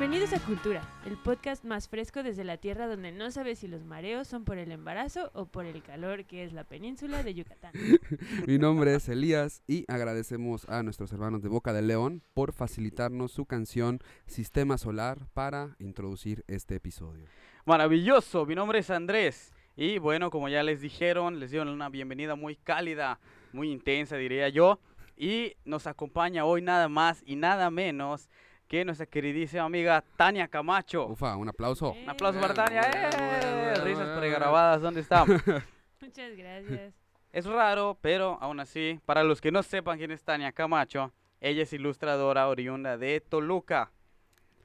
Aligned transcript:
Bienvenidos 0.00 0.32
a 0.32 0.40
Cultura, 0.40 0.80
el 1.04 1.18
podcast 1.18 1.62
más 1.62 1.86
fresco 1.86 2.22
desde 2.22 2.42
la 2.42 2.56
tierra 2.56 2.86
donde 2.86 3.12
no 3.12 3.30
sabes 3.30 3.58
si 3.58 3.68
los 3.68 3.84
mareos 3.84 4.26
son 4.26 4.46
por 4.46 4.56
el 4.56 4.72
embarazo 4.72 5.30
o 5.34 5.44
por 5.44 5.66
el 5.66 5.82
calor 5.82 6.24
que 6.24 6.42
es 6.42 6.54
la 6.54 6.64
península 6.64 7.22
de 7.22 7.34
Yucatán. 7.34 7.72
Mi 8.46 8.56
nombre 8.56 8.94
es 8.94 9.10
Elías 9.10 9.62
y 9.66 9.84
agradecemos 9.88 10.66
a 10.70 10.82
nuestros 10.82 11.12
hermanos 11.12 11.42
de 11.42 11.50
Boca 11.50 11.74
del 11.74 11.88
León 11.88 12.22
por 12.32 12.54
facilitarnos 12.54 13.30
su 13.32 13.44
canción 13.44 13.98
Sistema 14.24 14.78
Solar 14.78 15.26
para 15.34 15.76
introducir 15.78 16.44
este 16.48 16.76
episodio. 16.76 17.26
Maravilloso, 17.66 18.46
mi 18.46 18.54
nombre 18.54 18.78
es 18.78 18.88
Andrés 18.88 19.52
y 19.76 19.98
bueno, 19.98 20.30
como 20.30 20.48
ya 20.48 20.62
les 20.62 20.80
dijeron, 20.80 21.40
les 21.40 21.50
dieron 21.50 21.68
una 21.68 21.90
bienvenida 21.90 22.36
muy 22.36 22.56
cálida, 22.56 23.20
muy 23.52 23.70
intensa 23.70 24.16
diría 24.16 24.48
yo 24.48 24.80
y 25.14 25.56
nos 25.66 25.86
acompaña 25.86 26.46
hoy 26.46 26.62
nada 26.62 26.88
más 26.88 27.22
y 27.26 27.36
nada 27.36 27.70
menos 27.70 28.30
que 28.70 28.84
nuestra 28.84 29.04
queridísima 29.04 29.64
amiga 29.64 30.04
Tania 30.16 30.46
Camacho. 30.46 31.06
Ufa, 31.08 31.34
un 31.36 31.48
aplauso. 31.48 31.90
Un 31.90 32.08
aplauso 32.08 32.40
para 32.40 32.54
Bueno, 32.54 32.64
Tania. 32.66 32.82
¡Eh! 32.82 33.70
bueno, 33.72 33.84
Risas 33.84 34.16
pregrabadas, 34.16 34.80
¿dónde 34.80 35.00
están? 35.06 35.26
Muchas 36.00 36.36
gracias. 36.36 36.94
es 37.32 37.46
raro, 37.46 37.98
pero 38.00 38.38
aún 38.40 38.60
así, 38.60 39.00
para 39.04 39.24
los 39.24 39.40
que 39.40 39.50
no 39.50 39.64
sepan 39.64 39.98
quién 39.98 40.12
es 40.12 40.22
Tania 40.22 40.52
Camacho, 40.52 41.12
ella 41.40 41.64
es 41.64 41.72
ilustradora 41.72 42.46
oriunda 42.46 42.96
de 42.96 43.20
Toluca. 43.20 43.90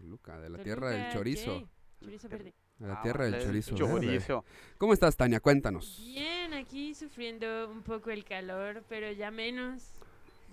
Luca, 0.01 0.39
de 0.39 0.49
la 0.49 0.59
tierra 0.59 0.89
del 0.91 0.99
Toluca, 1.01 1.13
chorizo. 1.17 1.45
yay. 1.55 1.67
Chorizo 2.03 2.29
verde. 2.29 2.53
De 2.77 2.87
la 2.87 2.93
Ah, 2.93 3.01
tierra 3.01 3.23
del 3.23 3.31
del 3.33 3.43
chorizo. 3.43 3.75
chorizo. 3.75 4.45
¿Cómo 4.77 4.93
estás, 4.93 5.17
Tania? 5.17 5.39
Cuéntanos. 5.39 5.99
Bien, 6.05 6.53
aquí 6.53 6.93
sufriendo 6.93 7.67
un 7.71 7.81
poco 7.81 8.11
el 8.11 8.23
calor, 8.23 8.83
pero 8.87 9.11
ya 9.13 9.31
menos. 9.31 9.94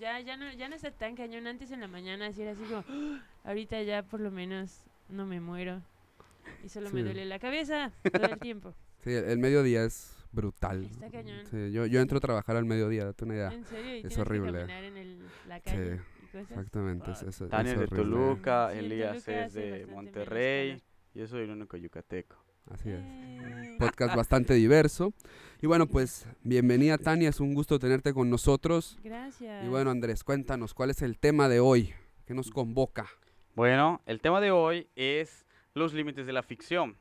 Ya, 0.03 0.19
ya 0.19 0.37
no, 0.37 0.53
ya 0.53 0.69
no 0.69 0.75
está 0.75 0.91
tan 0.91 1.15
cañón. 1.15 1.47
Antes 1.47 1.71
en 1.71 1.79
la 1.81 1.87
mañana 1.87 2.27
así 2.27 2.43
era 2.43 2.51
así 2.53 2.65
como, 2.65 2.83
"Ah", 2.89 3.23
ahorita 3.45 3.81
ya 3.83 4.03
por 4.03 4.19
lo 4.19 4.33
menos 4.33 4.83
no 5.09 5.27
me 5.27 5.41
muero. 5.41 5.81
Y 6.65 6.69
solo 6.71 6.91
me 6.91 7.01
Sí. 7.01 7.05
duele 7.05 7.25
la 7.25 7.39
cabeza 7.39 7.93
todo 8.13 8.27
el 8.27 8.39
tiempo. 8.41 8.75
Sí, 9.05 9.11
el, 9.13 9.39
mediodía 9.39 9.83
es 9.85 10.17
brutal. 10.33 10.85
Está 10.85 11.09
cañón. 11.11 11.45
Sí, 11.47 11.71
yo, 11.73 11.87
yo 11.87 12.01
entro 12.01 12.19
a 12.19 12.21
trabajar 12.21 12.57
al 12.57 12.65
mediodía, 12.65 13.05
date 13.05 13.25
una 13.25 13.35
idea. 13.35 13.53
En 13.53 13.65
serio, 13.65 13.97
y 13.97 14.07
es 14.07 14.17
horrible. 14.19 14.53
que 14.53 14.59
caminar 14.59 14.85
en 14.85 14.97
el, 14.97 15.19
la 15.49 15.61
calle 15.61 16.01
y 16.23 16.27
cosas. 16.27 16.51
Exactamente. 16.51 17.07
Fuck. 17.15 17.29
es- 17.29 17.41
es 17.41 17.49
Tania 17.51 17.73
es 17.75 17.81
de. 17.81 17.87
Toluca, 17.89 18.71
Sí, 18.73 18.79
Elías 18.79 19.25
Toluca 19.25 19.45
es 19.47 19.55
de 19.55 19.87
Monterrey. 19.87 20.69
calor. 20.71 20.83
Yo 21.15 21.27
soy 21.29 21.43
el 21.43 21.51
único 21.51 21.77
yucateco. 21.77 22.37
Así 22.71 22.91
es. 22.91 23.01
Eh, 23.01 23.77
Podcast 23.79 24.17
bastante 24.17 24.55
diverso. 24.55 25.13
Y 25.61 25.67
bueno, 25.67 25.87
pues 25.87 26.27
bienvenida, 26.43 26.99
Tania. 26.99 27.29
Es 27.29 27.41
un 27.41 27.55
gusto 27.55 27.79
tenerte 27.79 28.13
con 28.13 28.31
nosotros. 28.31 28.99
Gracias. 29.03 29.65
Y 29.65 29.69
bueno, 29.69 29.91
Andrés, 29.91 30.25
cuéntanos, 30.25 30.75
¿cuál 30.75 30.91
es 30.91 31.03
el 31.03 31.19
tema 31.19 31.49
de 31.49 31.61
hoy? 31.61 31.93
¿Qué 32.27 32.35
nos 32.35 32.51
convoca? 32.51 33.07
Bueno, 33.55 34.01
el 34.07 34.21
tema 34.21 34.41
de 34.41 34.51
hoy 34.51 34.89
es 34.97 35.47
los 35.75 35.93
límites 35.93 36.27
de 36.27 36.33
la 36.33 36.43
ficción. 36.43 36.97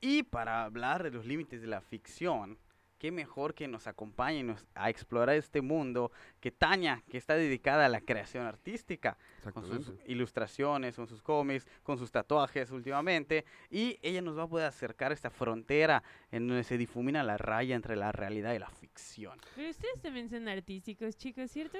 Y 0.00 0.22
para 0.22 0.64
hablar 0.64 1.02
de 1.02 1.10
los 1.10 1.26
límites 1.26 1.60
de 1.60 1.66
la 1.66 1.80
ficción, 1.80 2.58
qué 2.98 3.12
mejor 3.12 3.54
que 3.54 3.68
nos 3.68 3.86
acompañe 3.86 4.42
nos- 4.42 4.66
a 4.74 4.90
explorar 4.90 5.36
este 5.36 5.60
mundo 5.62 6.10
que 6.40 6.50
Tania, 6.50 7.02
que 7.08 7.16
está 7.18 7.34
dedicada 7.36 7.86
a 7.86 7.88
la 7.88 8.00
creación 8.00 8.44
artística, 8.46 9.16
con 9.54 9.64
sus 9.64 9.92
ilustraciones, 10.06 10.96
con 10.96 11.06
sus 11.06 11.22
cómics, 11.22 11.66
con 11.82 11.96
sus 11.96 12.10
tatuajes 12.10 12.70
últimamente. 12.70 13.44
Y 13.70 13.98
ella 14.02 14.20
nos 14.20 14.36
va 14.36 14.42
a 14.42 14.48
poder 14.48 14.66
acercar 14.66 15.12
a 15.12 15.14
esta 15.14 15.30
frontera 15.30 16.02
en 16.32 16.48
donde 16.48 16.64
se 16.64 16.76
difumina 16.76 17.22
la 17.22 17.38
raya 17.38 17.76
entre 17.76 17.96
la 17.96 18.12
realidad 18.12 18.52
y 18.54 18.58
la 18.58 18.68
ficción. 18.70 19.38
Pero 19.54 19.70
ustedes 19.70 20.00
también 20.02 20.28
son 20.28 20.48
artísticos, 20.48 21.16
chicos, 21.16 21.50
¿cierto? 21.50 21.78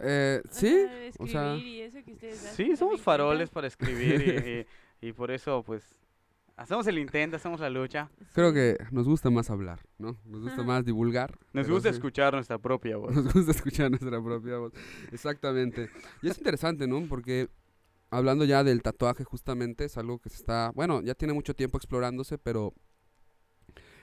Eh, 0.00 0.40
O 0.44 0.52
sí, 0.52 0.68
sea, 0.70 0.94
de 0.94 1.12
o 1.18 1.26
sea, 1.26 1.56
y 1.56 1.80
eso 1.82 2.02
que 2.02 2.12
ustedes 2.12 2.44
hacen, 2.44 2.66
Sí, 2.66 2.76
somos 2.76 3.00
faroles 3.00 3.50
para 3.50 3.66
escribir 3.68 4.20
y, 4.20 4.24
y- 5.04 5.08
y 5.08 5.12
por 5.12 5.30
eso 5.30 5.62
pues 5.62 5.98
hacemos 6.56 6.86
el 6.86 6.98
intento, 6.98 7.36
hacemos 7.36 7.60
la 7.60 7.70
lucha. 7.70 8.10
creo 8.32 8.52
que 8.52 8.76
nos 8.90 9.06
gusta 9.06 9.30
más 9.30 9.50
hablar, 9.50 9.80
¿no? 9.98 10.18
Nos 10.24 10.42
gusta 10.42 10.62
más 10.62 10.84
divulgar. 10.84 11.38
Nos 11.52 11.68
gusta 11.68 11.90
sí, 11.90 11.96
escuchar 11.96 12.34
nuestra 12.34 12.58
propia 12.58 12.96
voz. 12.96 13.14
Nos 13.14 13.32
gusta 13.32 13.50
escuchar 13.50 13.90
nuestra 13.90 14.22
propia 14.22 14.58
voz. 14.58 14.72
Exactamente. 15.12 15.90
Y 16.22 16.28
es 16.28 16.38
interesante, 16.38 16.86
¿no? 16.86 17.02
Porque 17.08 17.48
hablando 18.10 18.44
ya 18.44 18.64
del 18.64 18.82
tatuaje 18.82 19.24
justamente, 19.24 19.84
es 19.84 19.98
algo 19.98 20.18
que 20.18 20.30
se 20.30 20.36
está, 20.36 20.72
bueno, 20.74 21.02
ya 21.02 21.14
tiene 21.14 21.34
mucho 21.34 21.54
tiempo 21.54 21.78
explorándose, 21.78 22.38
pero 22.38 22.74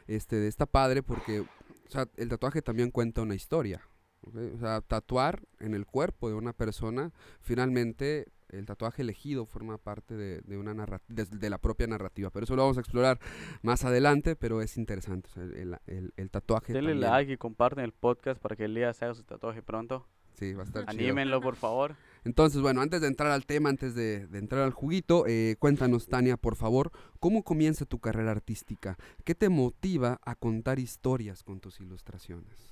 este 0.07 0.47
está 0.47 0.65
padre 0.65 1.03
porque 1.03 1.45
o 1.91 1.93
sea, 1.93 2.07
el 2.15 2.29
tatuaje 2.29 2.61
también 2.61 2.89
cuenta 2.89 3.21
una 3.21 3.35
historia. 3.35 3.81
O 4.21 4.59
sea, 4.59 4.79
tatuar 4.79 5.41
en 5.59 5.73
el 5.73 5.85
cuerpo 5.85 6.29
de 6.29 6.35
una 6.35 6.53
persona, 6.53 7.11
finalmente 7.41 8.27
el 8.51 8.65
tatuaje 8.65 9.01
elegido 9.01 9.45
forma 9.45 9.77
parte 9.77 10.15
de, 10.15 10.41
de 10.41 10.57
una 10.57 10.73
narra- 10.73 11.01
de, 11.07 11.25
de 11.25 11.49
la 11.49 11.57
propia 11.57 11.87
narrativa. 11.87 12.29
Pero 12.29 12.43
eso 12.43 12.55
lo 12.55 12.61
vamos 12.63 12.77
a 12.77 12.81
explorar 12.81 13.19
más 13.61 13.83
adelante, 13.85 14.35
pero 14.35 14.61
es 14.61 14.77
interesante. 14.77 15.29
o 15.29 15.33
sea, 15.33 15.43
el, 15.43 15.77
el- 15.87 16.13
el 16.17 16.29
tatuaje. 16.29 16.73
Denle 16.73 16.91
también- 16.91 17.11
like 17.11 17.33
y 17.33 17.37
comparten 17.37 17.83
el 17.83 17.91
podcast 17.93 18.41
para 18.41 18.55
que 18.55 18.65
Elías 18.65 19.01
haga 19.03 19.13
su 19.13 19.23
tatuaje 19.23 19.61
pronto. 19.61 20.07
Sí, 20.33 20.53
va 20.53 20.63
a 20.63 20.65
estar 20.65 20.85
chido. 20.87 21.03
Anímenlo, 21.03 21.41
por 21.41 21.55
favor. 21.55 21.95
Entonces, 22.23 22.61
bueno, 22.61 22.81
antes 22.81 23.01
de 23.01 23.07
entrar 23.07 23.31
al 23.31 23.45
tema, 23.45 23.69
antes 23.69 23.93
de, 23.95 24.27
de 24.27 24.39
entrar 24.39 24.61
al 24.63 24.71
juguito, 24.71 25.25
eh, 25.27 25.55
cuéntanos, 25.59 26.07
Tania, 26.07 26.37
por 26.37 26.55
favor, 26.55 26.91
¿cómo 27.19 27.43
comienza 27.43 27.85
tu 27.85 27.99
carrera 27.99 28.31
artística? 28.31 28.97
¿Qué 29.25 29.35
te 29.35 29.49
motiva 29.49 30.19
a 30.23 30.35
contar 30.35 30.79
historias 30.79 31.43
con 31.43 31.59
tus 31.59 31.79
ilustraciones? 31.81 32.70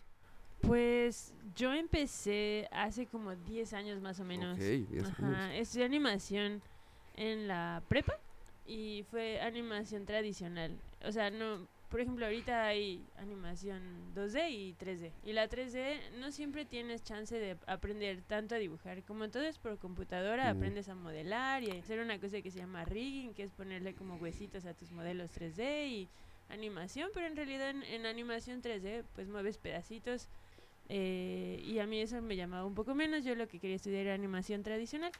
Pues 0.61 1.33
yo 1.55 1.73
empecé 1.73 2.67
hace 2.71 3.05
como 3.07 3.35
10 3.35 3.73
años 3.73 4.01
más 4.01 4.19
o 4.19 4.25
menos. 4.25 4.55
Ok, 4.57 4.63
10 4.89 5.05
años. 5.05 5.19
Ajá, 5.19 5.55
estudié 5.55 5.85
animación 5.85 6.61
en 7.15 7.47
la 7.47 7.81
prepa 7.87 8.13
y 8.65 9.03
fue 9.09 9.41
animación 9.41 10.05
tradicional. 10.05 10.77
O 11.05 11.11
sea, 11.11 11.31
no, 11.31 11.65
por 11.89 12.01
ejemplo, 12.01 12.25
ahorita 12.25 12.65
hay 12.67 13.03
animación 13.17 13.81
2D 14.13 14.51
y 14.51 14.73
3D. 14.75 15.11
Y 15.25 15.33
la 15.33 15.47
3D 15.49 15.97
no 16.19 16.31
siempre 16.31 16.65
tienes 16.65 17.03
chance 17.03 17.37
de 17.39 17.57
aprender 17.65 18.21
tanto 18.27 18.55
a 18.55 18.57
dibujar. 18.59 19.01
Como 19.03 19.29
todo 19.29 19.43
es 19.43 19.57
por 19.57 19.77
computadora, 19.79 20.53
Mm. 20.53 20.57
aprendes 20.57 20.89
a 20.89 20.95
modelar 20.95 21.63
y 21.63 21.71
a 21.71 21.79
hacer 21.79 21.99
una 21.99 22.19
cosa 22.19 22.41
que 22.41 22.51
se 22.51 22.59
llama 22.59 22.85
rigging, 22.85 23.33
que 23.33 23.43
es 23.43 23.51
ponerle 23.51 23.95
como 23.95 24.15
huesitos 24.17 24.65
a 24.65 24.73
tus 24.73 24.91
modelos 24.91 25.31
3D 25.31 25.87
y 25.87 26.09
animación, 26.49 27.09
pero 27.13 27.27
en 27.27 27.35
realidad 27.35 27.69
en, 27.69 27.83
en 27.83 28.05
animación 28.05 28.61
3D 28.61 29.03
pues 29.15 29.27
mueves 29.29 29.57
pedacitos 29.57 30.27
eh, 30.89 31.61
y 31.63 31.77
a 31.79 31.85
mí 31.85 32.01
eso 32.01 32.21
me 32.21 32.35
llamaba 32.35 32.65
un 32.65 32.75
poco 32.75 32.95
menos. 32.95 33.23
Yo 33.23 33.35
lo 33.35 33.47
que 33.47 33.59
quería 33.59 33.75
estudiar 33.75 34.07
era 34.07 34.13
animación 34.15 34.63
tradicional. 34.63 35.11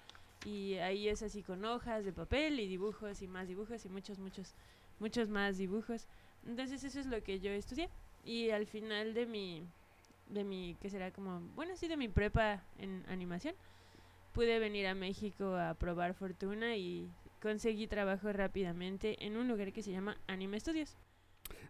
Y 0.46 0.76
ahí 0.76 1.08
es 1.08 1.22
así 1.22 1.44
con 1.44 1.64
hojas 1.66 2.06
de 2.06 2.14
papel 2.14 2.60
y 2.60 2.68
dibujos 2.68 3.22
y 3.22 3.28
más 3.28 3.48
dibujos 3.48 3.86
y 3.86 3.90
muchos, 3.90 4.20
muchos, 4.20 4.56
muchos 5.00 5.30
más 5.30 5.58
dibujos. 5.58 6.08
Entonces 6.46 6.84
eso 6.84 7.00
es 7.00 7.06
lo 7.06 7.22
que 7.22 7.40
yo 7.40 7.52
estudié. 7.52 7.90
Y 8.26 8.50
al 8.50 8.66
final 8.66 9.14
de 9.14 9.26
mi, 9.26 9.64
de 10.28 10.44
mi, 10.44 10.76
que 10.82 10.90
será 10.90 11.12
como, 11.12 11.42
bueno, 11.56 11.76
sí, 11.78 11.88
de 11.88 11.98
mi 11.98 12.08
prepa 12.08 12.64
en 12.78 13.06
animación, 13.08 13.56
pude 14.34 14.60
venir 14.60 14.88
a 14.88 14.96
México 14.96 15.56
a 15.56 15.74
probar 15.74 16.14
fortuna 16.14 16.76
y 16.78 17.10
conseguí 17.42 17.88
trabajo 17.88 18.32
rápidamente 18.32 19.26
en 19.26 19.38
un 19.38 19.48
lugar 19.48 19.72
que 19.72 19.84
se 19.84 19.92
llama 19.92 20.18
Anime 20.28 20.60
Studios. 20.60 20.96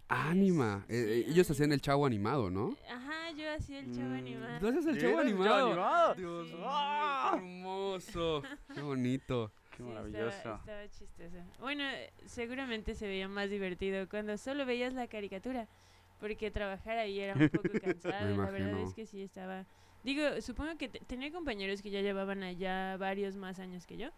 Anima. 0.09 0.83
Sí, 0.87 0.95
eh, 0.95 0.97
eh, 0.97 1.17
ellos 1.27 1.47
anima. 1.47 1.51
hacían 1.53 1.71
el 1.71 1.81
chavo 1.81 2.05
animado, 2.05 2.49
¿no? 2.49 2.75
Ajá, 2.89 3.31
yo 3.37 3.51
hacía 3.53 3.79
el 3.79 3.91
chavo 3.95 4.09
Mm, 4.09 4.13
animado. 4.17 4.59
¿Tú 4.59 4.67
haces 4.67 4.85
el 4.87 4.99
chavo 4.99 5.21
el 5.21 5.27
animado? 5.27 6.15
Dios 6.15 6.47
mío, 6.47 6.57
¡Ah! 6.65 7.29
qué 7.33 7.37
hermoso. 7.37 8.43
Qué 8.73 8.81
bonito. 8.81 9.51
Qué 9.71 9.77
Sí, 9.77 9.83
maravilloso. 9.83 10.27
Estaba, 10.29 10.55
estaba 10.57 10.87
chistoso. 10.89 11.37
Bueno, 11.59 11.83
seguramente 12.25 12.95
se 12.95 13.07
veía 13.07 13.27
más 13.29 13.49
divertido 13.49 14.09
cuando 14.09 14.35
solo 14.37 14.65
veías 14.65 14.93
la 14.93 15.07
caricatura, 15.07 15.67
porque 16.19 16.51
trabajar 16.51 16.97
ahí 16.97 17.19
era 17.19 17.35
un 17.35 17.47
poco 17.49 17.69
cansado. 17.81 18.33
y 18.33 18.37
la 18.37 18.49
verdad 18.51 18.81
es 18.81 18.93
que 18.93 19.05
sí 19.05 19.21
estaba. 19.21 19.65
Digo, 20.03 20.41
supongo 20.41 20.75
que 20.77 20.89
te- 20.89 20.99
tenía 21.01 21.31
compañeros 21.31 21.81
que 21.81 21.91
ya 21.91 22.01
llevaban 22.01 22.41
allá 22.43 22.97
varios 22.97 23.35
más 23.35 23.59
años 23.59 23.85
que 23.85 23.95
yo, 23.97 24.09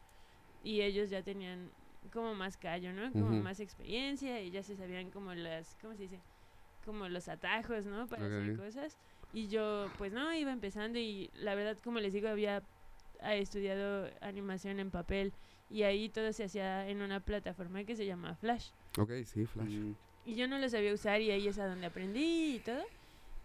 y 0.63 0.81
ellos 0.81 1.09
ya 1.09 1.21
tenían 1.21 1.69
como 2.09 2.33
más 2.33 2.57
callo, 2.57 2.93
¿no? 2.93 3.11
Como 3.11 3.31
Ujú. 3.31 3.43
más 3.43 3.59
experiencia 3.59 4.41
y 4.41 4.51
ya 4.51 4.63
se 4.63 4.75
sabían 4.75 5.11
como 5.11 5.33
las, 5.33 5.75
¿cómo 5.75 5.95
se 5.95 6.03
dice? 6.03 6.21
Como 6.83 7.07
los 7.09 7.27
atajos, 7.27 7.85
¿no? 7.85 8.07
Para 8.07 8.25
hacer 8.25 8.53
Ok. 8.53 8.57
cosas. 8.59 8.97
Y 9.31 9.47
yo, 9.47 9.91
pues 9.97 10.11
no, 10.11 10.33
iba 10.33 10.51
empezando 10.51 10.97
y 10.97 11.29
la 11.33 11.53
verdad, 11.55 11.77
como 11.83 11.99
les 11.99 12.13
digo, 12.13 12.27
había 12.27 12.63
ah, 13.19 13.35
estudiado 13.35 14.09
animación 14.21 14.79
en 14.79 14.89
papel 14.89 15.33
y 15.69 15.83
ahí 15.83 16.09
todo 16.09 16.33
se 16.33 16.45
hacía 16.45 16.89
en 16.89 17.01
una 17.01 17.19
plataforma 17.19 17.83
que 17.83 17.95
se 17.95 18.05
llama 18.05 18.35
Flash. 18.35 18.71
Ok, 18.97 19.11
sí, 19.25 19.45
Flash. 19.45 19.69
Mm, 19.69 19.93
Y 20.25 20.35
yo 20.35 20.47
no 20.47 20.57
lo 20.57 20.67
sabía 20.69 20.93
usar 20.93 21.21
y 21.21 21.31
ahí 21.31 21.47
es 21.47 21.59
a 21.59 21.67
donde 21.67 21.87
aprendí 21.87 22.55
y 22.55 22.59
todo. 22.61 22.83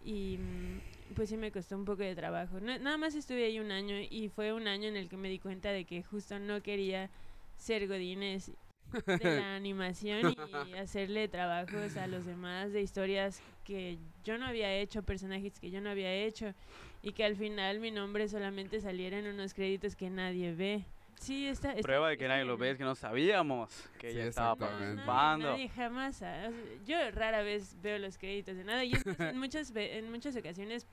Y 0.03 0.37
mm, 0.39 1.13
pues 1.15 1.29
sí 1.29 1.37
me 1.37 1.51
costó 1.51 1.75
un 1.77 1.85
poco 1.85 2.03
de 2.03 2.15
trabajo. 2.15 2.59
No- 2.59 2.77
nada 2.79 2.97
más 2.97 3.15
estuve 3.15 3.45
ahí 3.45 3.59
un 3.59 3.71
año 3.71 3.95
y 4.09 4.29
fue 4.29 4.51
un 4.51 4.67
año 4.67 4.89
en 4.89 4.97
el 4.97 5.09
que 5.09 5.17
me 5.17 5.29
di 5.29 5.39
cuenta 5.39 5.71
de 5.71 5.85
que 5.85 6.03
justo 6.03 6.37
no 6.39 6.61
quería 6.61 7.09
ser 7.57 7.87
Godínez 7.87 8.51
de 9.05 9.39
la 9.39 9.55
animación 9.55 10.33
y 10.69 10.73
hacerle 10.75 11.27
trabajos 11.27 11.97
a 11.97 12.07
los 12.07 12.25
demás 12.25 12.71
de 12.71 12.81
historias 12.81 13.41
que 13.65 13.97
yo 14.23 14.37
no 14.37 14.45
había 14.45 14.73
hecho, 14.73 15.03
personajes 15.03 15.59
que 15.59 15.69
yo 15.71 15.81
no 15.81 15.89
había 15.89 16.13
hecho 16.13 16.53
y 17.01 17.11
que 17.11 17.25
al 17.25 17.35
final 17.35 17.79
mi 17.79 17.91
nombre 17.91 18.27
solamente 18.29 18.79
saliera 18.79 19.19
en 19.19 19.27
unos 19.27 19.53
créditos 19.53 19.95
que 19.95 20.09
nadie 20.09 20.53
ve. 20.53 20.85
Sí, 21.19 21.47
está. 21.47 21.71
está- 21.71 21.81
Prueba 21.81 22.09
de 22.09 22.17
que 22.17 22.27
nadie 22.27 22.45
lo 22.45 22.57
ve, 22.57 22.71
es 22.71 22.77
que 22.77 22.83
no 22.83 22.93
sabíamos 22.95 23.89
que 23.97 24.11
Sí, 24.11 24.17
ella 24.19 24.27
estaba 24.27 24.55
nadie- 24.55 24.77
participando. 24.77 25.49
nadie 25.51 25.69
jamás. 25.69 26.15
o 26.15 26.19
sea, 26.19 26.51
yo 26.85 26.95
rara 27.11 27.41
vez 27.41 27.75
veo 27.81 27.97
los 27.97 28.17
créditos 28.17 28.55
de 28.55 28.63
nada. 28.63 28.83
Y 28.85 28.93
es 28.93 29.03
en 29.19 29.37
muchas, 29.39 29.73
ve- 29.73 29.97
en 29.97 30.11
muchas 30.11 30.35
ocasiones, 30.37 30.85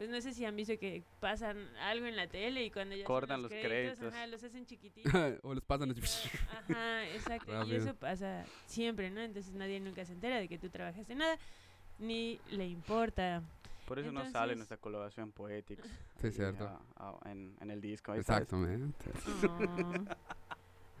pues 0.00 0.08
no 0.08 0.18
sé 0.22 0.32
si 0.32 0.46
han 0.46 0.56
visto 0.56 0.78
que 0.78 1.02
pasan 1.20 1.58
algo 1.76 2.06
en 2.06 2.16
la 2.16 2.26
tele 2.26 2.64
y 2.64 2.70
cuando 2.70 2.96
ya 2.96 3.04
Cortan 3.04 3.42
los 3.42 3.50
créditos. 3.50 4.14
Ajá, 4.14 4.26
los 4.28 4.42
hacen 4.42 4.64
chiquititos. 4.66 5.12
o 5.42 5.52
los 5.52 5.62
pasan 5.62 5.90
así. 5.90 6.00
Ajá, 6.50 7.06
exacto. 7.08 7.50
Y 7.52 7.54
Rápido. 7.54 7.76
eso 7.76 7.94
pasa 7.96 8.46
siempre, 8.64 9.10
¿no? 9.10 9.20
Entonces 9.20 9.52
nadie 9.52 9.78
nunca 9.78 10.06
se 10.06 10.14
entera 10.14 10.38
de 10.38 10.48
que 10.48 10.56
tú 10.56 10.70
trabajaste 10.70 11.12
en 11.12 11.18
nada, 11.18 11.36
ni 11.98 12.40
le 12.48 12.66
importa. 12.66 13.42
Por 13.86 13.98
eso 13.98 14.10
no 14.10 14.20
sale 14.20 14.28
Entonces- 14.54 14.56
nuestra 14.56 14.76
colaboración 14.78 15.32
Poetics. 15.32 15.86
Sí, 16.18 16.28
ahí, 16.28 16.32
cierto. 16.32 16.64
ah, 16.66 16.80
ah, 16.96 17.30
en, 17.30 17.54
en 17.60 17.70
el 17.70 17.82
disco. 17.82 18.14
Exactamente. 18.14 19.04
Oh. 19.46 19.92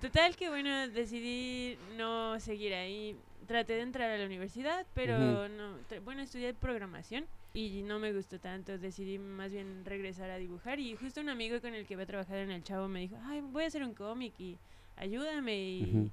Total 0.02 0.36
que 0.36 0.50
bueno, 0.50 0.88
decidí 0.88 1.78
no 1.96 2.38
seguir 2.38 2.74
ahí. 2.74 3.16
Traté 3.46 3.72
de 3.76 3.80
entrar 3.80 4.10
a 4.10 4.18
la 4.18 4.26
universidad, 4.26 4.86
pero 4.92 5.14
Ujú. 5.16 5.48
no, 5.56 5.78
tra- 5.88 6.04
bueno, 6.04 6.20
estudié 6.20 6.52
programación 6.52 7.24
y 7.52 7.82
no 7.82 7.98
me 7.98 8.12
gustó 8.12 8.38
tanto. 8.38 8.78
Decidí 8.78 9.18
más 9.18 9.52
bien 9.52 9.84
regresar 9.84 10.30
a 10.30 10.36
dibujar 10.36 10.78
y 10.78 10.94
justo 10.96 11.20
un 11.20 11.28
amigo 11.28 11.60
con 11.60 11.74
el 11.74 11.86
que 11.86 11.94
había 11.94 12.06
trabajado 12.06 12.40
en 12.40 12.50
el 12.50 12.62
Chavo 12.62 12.88
me 12.88 13.00
dijo, 13.00 13.16
ay, 13.24 13.40
voy 13.40 13.64
a 13.64 13.66
hacer 13.66 13.82
un 13.82 13.94
cómic 13.94 14.32
y 14.38 14.56
ayúdame 14.96 15.56
y 15.56 16.12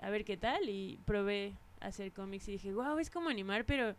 a 0.00 0.10
ver 0.10 0.24
qué 0.24 0.36
tal. 0.36 0.68
Y 0.68 0.98
probé 1.04 1.54
hacer 1.80 2.12
cómics 2.12 2.48
y 2.48 2.52
dije, 2.52 2.72
wow, 2.72 2.98
es 2.98 3.10
como 3.10 3.28
animar, 3.28 3.64
pero 3.64 3.94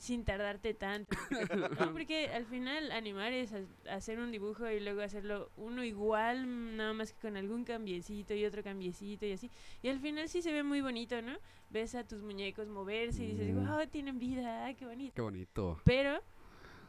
sin 0.00 0.24
tardarte 0.24 0.72
tanto. 0.74 1.16
No, 1.78 1.92
porque 1.92 2.28
al 2.28 2.46
final 2.46 2.90
animar 2.90 3.32
es 3.32 3.52
ha- 3.52 3.94
hacer 3.94 4.18
un 4.18 4.30
dibujo 4.32 4.68
y 4.70 4.80
luego 4.80 5.02
hacerlo 5.02 5.50
uno 5.56 5.84
igual, 5.84 6.76
nada 6.76 6.92
más 6.94 7.12
que 7.12 7.20
con 7.20 7.36
algún 7.36 7.64
cambiecito 7.64 8.34
y 8.34 8.44
otro 8.46 8.62
cambiecito 8.62 9.26
y 9.26 9.32
así. 9.32 9.50
Y 9.82 9.88
al 9.88 10.00
final 10.00 10.28
sí 10.28 10.40
se 10.42 10.52
ve 10.52 10.62
muy 10.62 10.80
bonito, 10.80 11.20
¿no? 11.22 11.36
Ves 11.68 11.94
a 11.94 12.04
tus 12.04 12.22
muñecos 12.22 12.66
moverse 12.68 13.22
y 13.22 13.26
dices, 13.34 13.54
wow, 13.54 13.86
tienen 13.90 14.18
vida, 14.18 14.66
ah, 14.66 14.74
qué 14.74 14.86
bonito. 14.86 15.12
Qué 15.14 15.20
bonito. 15.22 15.80
Pero 15.84 16.20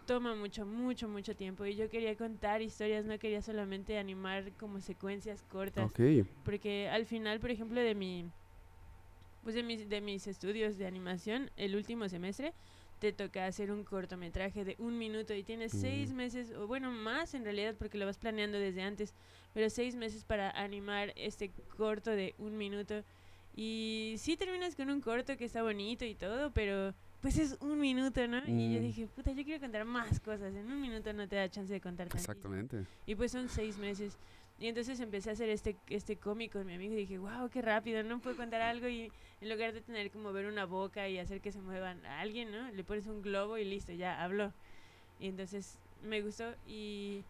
toma 0.07 0.33
mucho, 0.35 0.65
mucho, 0.65 1.07
mucho 1.07 1.35
tiempo 1.35 1.65
y 1.65 1.75
yo 1.75 1.89
quería 1.89 2.15
contar 2.15 2.61
historias, 2.61 3.05
no 3.05 3.19
quería 3.19 3.41
solamente 3.41 3.97
animar 3.97 4.51
como 4.57 4.79
secuencias 4.79 5.43
cortas. 5.43 5.85
Ok. 5.91 5.99
Porque 6.45 6.87
al 6.89 7.05
final, 7.05 7.39
por 7.39 7.51
ejemplo, 7.51 7.79
de 7.81 7.93
mi 7.93 8.25
pues 9.43 9.55
de 9.55 9.63
mis, 9.63 9.89
de 9.89 10.01
mis 10.01 10.27
estudios 10.27 10.77
de 10.77 10.85
animación, 10.85 11.49
el 11.57 11.75
último 11.75 12.07
semestre, 12.09 12.53
te 13.01 13.11
toca 13.11 13.47
hacer 13.47 13.71
un 13.71 13.83
cortometraje 13.83 14.63
de 14.63 14.75
un 14.77 14.95
minuto 14.99 15.33
y 15.33 15.41
tienes 15.41 15.71
seis 15.71 16.11
Mm. 16.11 16.15
meses, 16.15 16.51
o 16.51 16.67
bueno, 16.67 16.91
más 16.91 17.33
en 17.33 17.43
realidad, 17.43 17.73
porque 17.75 17.97
lo 17.97 18.05
vas 18.05 18.19
planeando 18.19 18.59
desde 18.59 18.83
antes, 18.83 19.15
pero 19.55 19.71
seis 19.71 19.95
meses 19.95 20.23
para 20.23 20.51
animar 20.51 21.11
este 21.15 21.49
corto 21.77 22.11
de 22.11 22.35
un 22.37 22.57
minuto. 22.57 23.03
Y 23.55 24.13
sí 24.19 24.37
terminas 24.37 24.75
con 24.75 24.91
un 24.91 25.01
corto 25.01 25.35
que 25.35 25.45
está 25.45 25.63
bonito 25.63 26.05
y 26.05 26.13
todo, 26.13 26.51
pero 26.51 26.93
pues 27.21 27.37
es 27.39 27.57
un 27.59 27.79
minuto, 27.79 28.27
¿no? 28.27 28.37
Y 28.47 28.73
yo 28.75 28.79
Mm. 28.79 28.83
dije, 28.83 29.07
puta, 29.07 29.31
yo 29.31 29.43
quiero 29.43 29.59
contar 29.59 29.83
más 29.83 30.19
cosas. 30.19 30.53
En 30.53 30.71
un 30.71 30.79
minuto 30.79 31.11
no 31.11 31.27
te 31.27 31.37
da 31.37 31.49
chance 31.49 31.73
de 31.73 31.81
contar 31.81 32.07
tantísimo. 32.07 32.31
Exactamente. 32.33 32.85
Y 33.07 33.15
pues 33.15 33.31
son 33.31 33.49
seis 33.49 33.77
meses. 33.77 34.15
Y 34.61 34.67
entonces 34.67 34.99
empecé 34.99 35.31
a 35.31 35.33
hacer 35.33 35.49
este, 35.49 35.75
este 35.89 36.17
cómic 36.17 36.51
con 36.53 36.67
mi 36.67 36.75
amigo 36.75 36.93
y 36.93 36.97
dije, 36.97 37.17
wow, 37.17 37.49
qué 37.49 37.63
rápido, 37.63 38.03
no 38.03 38.19
puedo 38.19 38.37
contar 38.37 38.61
algo 38.61 38.87
y 38.87 39.11
en 39.41 39.49
lugar 39.49 39.73
de 39.73 39.81
tener 39.81 40.11
que 40.11 40.19
mover 40.19 40.45
una 40.45 40.65
boca 40.65 41.09
y 41.09 41.17
hacer 41.17 41.41
que 41.41 41.51
se 41.51 41.59
muevan 41.59 42.05
a 42.05 42.19
alguien, 42.21 42.51
¿no? 42.51 42.71
Le 42.71 42.83
pones 42.83 43.07
un 43.07 43.23
globo 43.23 43.57
y 43.57 43.65
listo, 43.65 43.91
ya 43.91 44.23
habló. 44.23 44.53
Y 45.19 45.27
entonces 45.29 45.79
me 46.03 46.21
gustó 46.21 46.53
y 46.67 47.23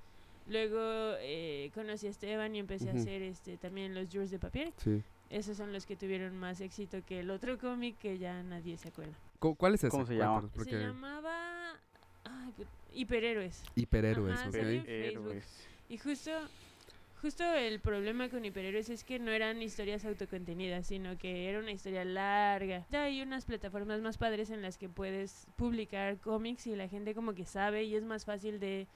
luego 0.46 0.78
eh, 1.22 1.72
conocí 1.74 2.08
a 2.08 2.10
Esteban 2.10 2.54
y 2.54 2.60
empecé 2.60 2.90
a 2.90 2.92
Ujú. 2.92 3.02
hacer 3.02 3.22
este 3.22 3.56
también 3.56 3.96
los 3.96 4.10
Jours 4.14 4.30
de 4.30 4.38
Papier. 4.38 4.74
Sí. 4.76 5.02
Esos 5.30 5.56
son 5.56 5.72
los 5.72 5.86
que 5.86 5.96
tuvieron 5.96 6.36
más 6.38 6.60
éxito 6.60 6.98
que 7.06 7.22
el 7.22 7.32
otro 7.32 7.58
cómic 7.58 7.98
que 7.98 8.18
ya 8.18 8.44
nadie 8.44 8.78
se 8.78 8.90
acuerda. 8.90 9.14
Cu- 9.40 9.56
¿Cuál 9.56 9.76
es 9.76 9.80
ese? 9.86 9.90
¿Cómo 9.92 10.06
se 10.06 10.16
llama? 10.16 10.42
Cuéntanos, 10.42 10.52
Se 10.52 10.58
Porque 10.58 10.86
llamaba 10.86 11.80
ay, 12.26 12.54
Hiperhéroes. 12.94 13.64
hiperhéroes, 13.76 14.34
Ajá, 14.38 14.50
ok. 14.50 14.56
salió 14.56 14.70
en 14.72 14.84
Facebook. 14.86 15.28
Héroes. 15.30 15.68
Y 15.88 15.98
justo, 15.98 16.32
justo 17.22 17.44
el 17.54 17.80
problema 17.80 18.30
con 18.30 18.44
Hiperhéroes 18.44 18.90
es 18.90 19.04
que 19.04 19.20
no 19.20 19.32
eran 19.32 19.62
historias 19.62 20.04
autocontenidas, 20.06 20.88
sino 20.88 21.18
que 21.18 21.48
era 21.48 21.60
una 21.60 21.72
historia 21.72 22.04
larga. 22.04 22.86
Ya 22.90 23.04
hay 23.04 23.22
unas 23.22 23.46
plataformas 23.46 24.02
más 24.02 24.18
padres 24.18 24.50
en 24.50 24.62
las 24.62 24.78
que 24.78 24.90
puedes 24.90 25.48
publicar 25.56 26.18
cómics 26.18 26.66
y 26.68 26.76
la 26.76 26.88
gente 26.88 27.14
como 27.14 27.34
que 27.34 27.46
sabe 27.46 27.84
y 27.84 27.96
es 27.96 28.04
más 28.04 28.26
fácil 28.26 28.60
de 28.60 28.88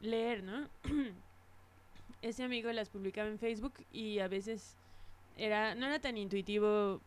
leer, 0.00 0.42
¿no? 0.42 0.68
Ese 2.22 2.42
amigo 2.42 2.72
las 2.72 2.90
publicaba 2.90 3.28
en 3.28 3.38
Facebook 3.38 3.74
y 3.92 4.18
a 4.18 4.28
veces 4.28 4.76
era 5.36 5.74
no 5.74 5.86
era 5.86 6.00
tan 6.00 6.18
intuitivo 6.18 7.00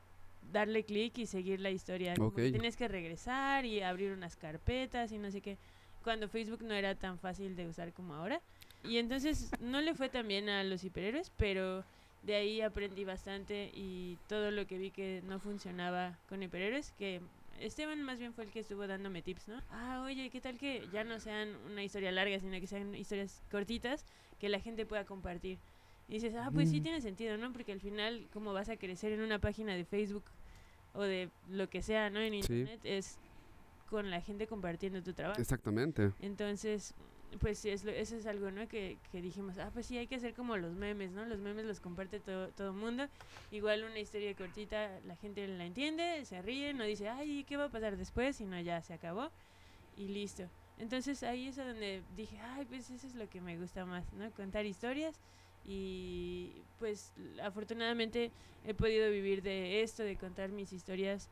darle 0.51 0.83
clic 0.83 1.17
y 1.17 1.25
seguir 1.25 1.59
la 1.59 1.71
historia. 1.71 2.15
Como 2.15 2.33
que 2.33 2.47
Ok. 2.47 2.51
Tienes 2.51 2.77
que 2.77 2.87
regresar 2.87 3.65
y 3.65 3.81
abrir 3.81 4.11
unas 4.11 4.37
carpetas 4.37 5.11
y 5.11 5.17
no 5.17 5.29
sé 5.29 5.41
qué. 5.41 5.57
Cuando 6.03 6.27
Facebook 6.29 6.63
no 6.63 6.73
era 6.73 6.95
tan 6.95 7.19
fácil 7.19 7.55
de 7.55 7.67
usar 7.67 7.93
como 7.93 8.15
ahora. 8.15 8.41
Y 8.83 8.97
entonces 8.97 9.51
no 9.61 9.81
le 9.81 9.93
fue 9.93 10.09
tan 10.09 10.27
bien 10.27 10.49
a 10.49 10.63
los 10.63 10.83
hiperhéroes, 10.83 11.31
pero 11.37 11.83
de 12.23 12.35
ahí 12.35 12.61
aprendí 12.61 13.05
bastante 13.05 13.71
y 13.73 14.17
todo 14.27 14.51
lo 14.51 14.65
que 14.67 14.77
vi 14.77 14.91
que 14.91 15.21
no 15.25 15.39
funcionaba 15.39 16.17
con 16.27 16.43
hiperhéroes, 16.43 16.91
que 16.97 17.21
Esteban 17.59 18.01
más 18.01 18.19
bien 18.19 18.33
fue 18.33 18.43
el 18.45 18.51
que 18.51 18.59
estuvo 18.59 18.85
dándome 18.87 19.21
tips, 19.21 19.47
¿no? 19.47 19.61
Ah, 19.71 20.01
oye, 20.05 20.29
¿qué 20.29 20.41
tal 20.41 20.57
que 20.57 20.87
ya 20.91 21.03
no 21.03 21.19
sean 21.19 21.55
una 21.71 21.83
historia 21.83 22.11
larga, 22.11 22.39
sino 22.39 22.59
que 22.59 22.67
sean 22.67 22.93
historias 22.95 23.41
cortitas 23.51 24.05
que 24.39 24.49
la 24.49 24.59
gente 24.59 24.85
pueda 24.85 25.05
compartir? 25.05 25.59
Y 26.09 26.15
dices, 26.15 26.33
ah, 26.35 26.49
pues 26.53 26.69
sí 26.69 26.79
Mm. 26.79 26.83
tiene 26.83 27.01
sentido, 27.01 27.37
¿no? 27.37 27.53
Porque 27.53 27.71
al 27.71 27.79
final, 27.79 28.27
como 28.33 28.51
vas 28.51 28.67
a 28.69 28.75
crecer 28.75 29.13
en 29.13 29.21
una 29.21 29.39
página 29.39 29.75
de 29.75 29.85
Facebook 29.85 30.25
o 30.93 31.03
de 31.03 31.29
lo 31.49 31.69
que 31.69 31.81
sea, 31.81 32.09
¿no? 32.09 32.19
En 32.19 32.33
Sí. 32.33 32.53
internet, 32.53 32.81
es 32.83 33.17
con 33.89 34.09
la 34.09 34.19
gente 34.21 34.47
compartiendo 34.47 35.01
tu 35.01 35.13
trabajo. 35.13 35.39
Exactamente. 35.39 36.11
Entonces, 36.19 36.93
pues 37.39 37.59
sí, 37.59 37.69
es 37.69 37.83
eso 37.85 38.15
es 38.15 38.25
algo, 38.25 38.51
¿no? 38.51 38.67
Que, 38.67 38.97
que 39.11 39.21
dijimos, 39.21 39.57
ah, 39.57 39.69
pues 39.73 39.85
sí, 39.85 39.97
hay 39.97 40.07
que 40.07 40.15
hacer 40.15 40.33
como 40.33 40.57
los 40.57 40.73
memes, 40.75 41.11
¿no? 41.11 41.25
Los 41.25 41.39
memes 41.39 41.65
los 41.65 41.79
comparte 41.79 42.19
todo 42.19 42.49
todo 42.49 42.73
mundo. 42.73 43.07
Igual 43.51 43.83
una 43.83 43.99
historia 43.99 44.33
cortita, 44.35 44.99
la 45.05 45.15
gente 45.15 45.47
la 45.47 45.65
entiende, 45.65 46.23
se 46.25 46.41
ríe, 46.41 46.73
no 46.73 46.83
dice, 46.83 47.09
ay, 47.09 47.43
¿qué 47.43 47.57
va 47.57 47.65
a 47.65 47.69
pasar 47.69 47.97
después? 47.97 48.35
Sino 48.35 48.59
ya 48.61 48.81
se 48.81 48.93
acabó 48.93 49.29
y 49.97 50.07
listo. 50.07 50.43
Entonces 50.79 51.23
ahí 51.23 51.47
es 51.47 51.55
donde 51.55 52.01
dije, 52.15 52.37
ay, 52.39 52.65
pues 52.65 52.89
eso 52.89 53.05
es 53.07 53.15
lo 53.15 53.29
que 53.29 53.41
me 53.41 53.57
gusta 53.57 53.85
más, 53.85 54.11
¿no? 54.13 54.31
Contar 54.31 54.65
historias 54.65 55.15
y 55.65 56.51
pues 56.79 57.13
afortunadamente 57.41 58.31
he 58.65 58.73
podido 58.73 59.09
vivir 59.09 59.41
de 59.43 59.81
esto, 59.81 60.03
de 60.03 60.17
contar 60.17 60.49
mis 60.49 60.73
historias 60.73 61.29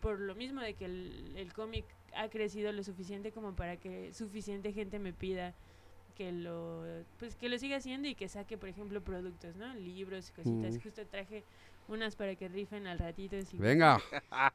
por 0.00 0.20
lo 0.20 0.34
mismo 0.34 0.60
de 0.60 0.74
que 0.74 0.84
el, 0.84 1.34
el 1.36 1.52
cómic 1.52 1.84
ha 2.14 2.28
crecido 2.28 2.72
lo 2.72 2.82
suficiente 2.82 3.32
como 3.32 3.54
para 3.54 3.76
que 3.76 4.12
suficiente 4.14 4.72
gente 4.72 4.98
me 4.98 5.12
pida 5.12 5.54
que 6.16 6.32
lo 6.32 6.82
pues 7.18 7.34
que 7.36 7.48
lo 7.48 7.58
siga 7.58 7.76
haciendo 7.76 8.08
y 8.08 8.14
que 8.14 8.28
saque 8.28 8.56
por 8.56 8.68
ejemplo 8.68 9.02
productos 9.02 9.54
no 9.56 9.74
libros 9.74 10.30
cositas 10.30 10.76
Mm. 10.76 10.80
justo 10.80 11.06
traje 11.06 11.44
unas 11.88 12.16
para 12.16 12.34
que 12.36 12.48
rifen 12.48 12.86
al 12.86 12.98
ratito 12.98 13.40
si 13.42 13.58
Venga. 13.58 13.98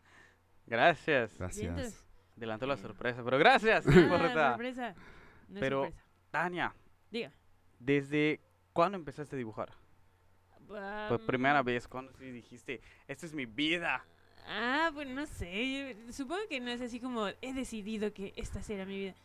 Gracias. 0.67 1.38
Gracias. 1.38 2.05
Adelantó 2.38 2.65
la 2.65 2.77
sorpresa, 2.77 3.24
pero 3.24 3.38
gracias. 3.38 3.86
Ah, 3.88 4.51
sorpresa 4.51 4.96
no 5.50 5.55
es 5.55 5.60
Pero- 5.60 5.84
sorpresa. 5.84 6.05
Tania, 6.31 6.74
diga 7.12 7.31
¿desde 7.79 8.39
cuándo 8.74 8.98
empezaste 8.98 9.36
a 9.36 9.38
dibujar? 9.38 9.74
Por 10.67 10.77
Am, 10.77 11.25
primera 11.27 11.62
vez, 11.62 11.88
¿cuándo 11.89 12.13
sí 12.13 12.31
dijiste, 12.31 12.79
esta 13.08 13.25
es 13.25 13.34
mi 13.34 13.46
vida? 13.46 14.05
Ah, 14.53 14.91
pues 14.93 15.08
no 15.08 15.25
sé. 15.25 15.96
yo- 16.05 16.13
Supongo 16.13 16.41
que 16.50 16.60
no 16.60 16.70
es 16.72 16.81
así 16.81 17.00
como 17.00 17.27
he 17.41 17.53
decidido 17.53 18.13
que 18.13 18.34
esta 18.36 18.62
será 18.62 18.86
mi 18.86 18.98
vida. 19.00 19.15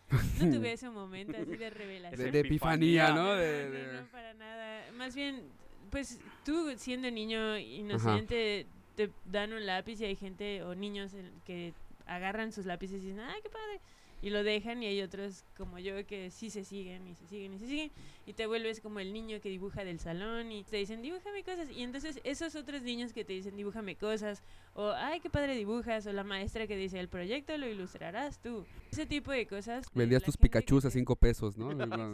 No 0.40 0.50
tuve 0.56 0.72
ese 0.72 0.88
momento 0.88 1.36
así 1.36 1.56
de 1.56 1.70
revelación. 1.70 2.20
De, 2.26 2.30
de 2.30 2.38
epifanía, 2.40 3.08
¿no? 3.08 3.24
No, 3.24 3.34
De, 3.34 3.88
no, 3.92 4.00
no, 4.02 4.06
para 4.08 4.34
nada. 4.34 4.92
Más 4.92 5.14
bien, 5.16 5.42
pues 5.90 6.20
tú 6.44 6.72
siendo 6.76 7.10
niño 7.10 7.58
inocente, 7.58 8.66
te 8.94 9.10
dan 9.24 9.52
un 9.52 9.66
lápiz 9.66 10.00
y 10.00 10.04
hay 10.04 10.16
gente 10.16 10.62
o 10.62 10.74
niños 10.74 11.12
que 11.44 11.74
agarran 12.06 12.52
sus 12.52 12.66
lápices 12.66 13.02
y 13.02 13.06
dicen, 13.06 13.20
¡ay, 13.20 13.40
qué 13.42 13.50
padre! 13.50 13.80
Y 14.22 14.30
lo 14.30 14.42
dejan 14.42 14.82
y 14.82 14.86
hay 14.86 15.02
otros 15.02 15.44
como 15.56 15.78
yo 15.78 16.06
que 16.06 16.30
sí 16.30 16.50
se 16.50 16.64
siguen 16.64 17.06
y 17.06 17.14
se 17.14 17.26
siguen 17.26 17.54
y 17.54 17.58
se 17.58 17.66
siguen 17.66 17.90
y 18.26 18.32
te 18.32 18.46
vuelves 18.46 18.80
como 18.80 18.98
el 18.98 19.12
niño 19.12 19.40
que 19.40 19.48
dibuja 19.48 19.84
del 19.84 20.00
salón 20.00 20.50
y 20.50 20.64
te 20.64 20.78
dicen, 20.78 21.02
dibújame 21.02 21.44
cosas. 21.44 21.70
Y 21.70 21.82
entonces 21.82 22.20
esos 22.24 22.56
otros 22.56 22.82
niños 22.82 23.12
que 23.12 23.24
te 23.24 23.34
dicen, 23.34 23.56
dibújame 23.56 23.94
cosas 23.94 24.42
o, 24.74 24.90
¡ay, 24.90 25.20
qué 25.20 25.30
padre 25.30 25.54
dibujas! 25.54 26.06
O 26.06 26.12
la 26.12 26.24
maestra 26.24 26.66
que 26.66 26.76
dice, 26.76 26.98
el 26.98 27.08
proyecto 27.08 27.56
lo 27.56 27.68
ilustrarás 27.68 28.40
tú. 28.40 28.66
Ese 28.90 29.06
tipo 29.06 29.30
de 29.32 29.46
cosas. 29.46 29.86
Vendías 29.94 30.22
tus 30.22 30.36
que 30.36 30.42
Pikachus 30.42 30.84
a 30.86 30.90
cinco 30.90 31.14
pesos, 31.14 31.56
¿no? 31.56 31.70
Exacto, 31.72 32.08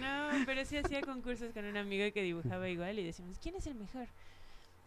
no, 0.00 0.44
pero 0.46 0.64
sí 0.64 0.76
hacía 0.76 1.00
concursos 1.00 1.52
con 1.52 1.64
un 1.64 1.76
amigo 1.76 2.12
que 2.12 2.22
dibujaba 2.22 2.68
igual 2.68 2.98
y 2.98 3.04
decimos, 3.04 3.38
¿quién 3.42 3.54
es 3.54 3.66
el 3.66 3.76
mejor? 3.76 4.06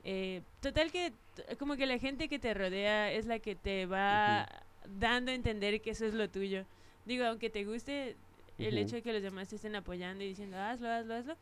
Eh, 0.04 0.42
total 0.62 0.92
que 0.92 1.14
como 1.58 1.78
que 1.78 1.86
la 1.86 1.98
gente 1.98 2.28
que 2.28 2.38
te 2.38 2.54
rodea 2.54 3.12
es 3.12 3.26
la 3.26 3.40
que 3.40 3.56
te 3.56 3.86
va 3.86 4.48
dando 4.88 5.32
a 5.32 5.36
entender 5.36 5.82
que 5.82 5.92
eso 5.92 6.06
es 6.06 6.14
lo 6.14 6.30
tuyo. 6.30 6.66
Digo, 7.06 7.26
aunque 7.26 7.50
te 7.50 7.66
guste 7.66 8.16
el 8.58 8.78
hecho 8.78 8.96
de 8.96 9.02
que 9.02 9.14
los 9.14 9.22
demás 9.22 9.50
te 9.50 9.56
estén 9.56 9.76
apoyando 9.76 10.24
y 10.24 10.28
diciendo, 10.28 10.58
hazlo, 10.58 10.90
hazlo, 10.90 11.16
hazlo, 11.16 11.38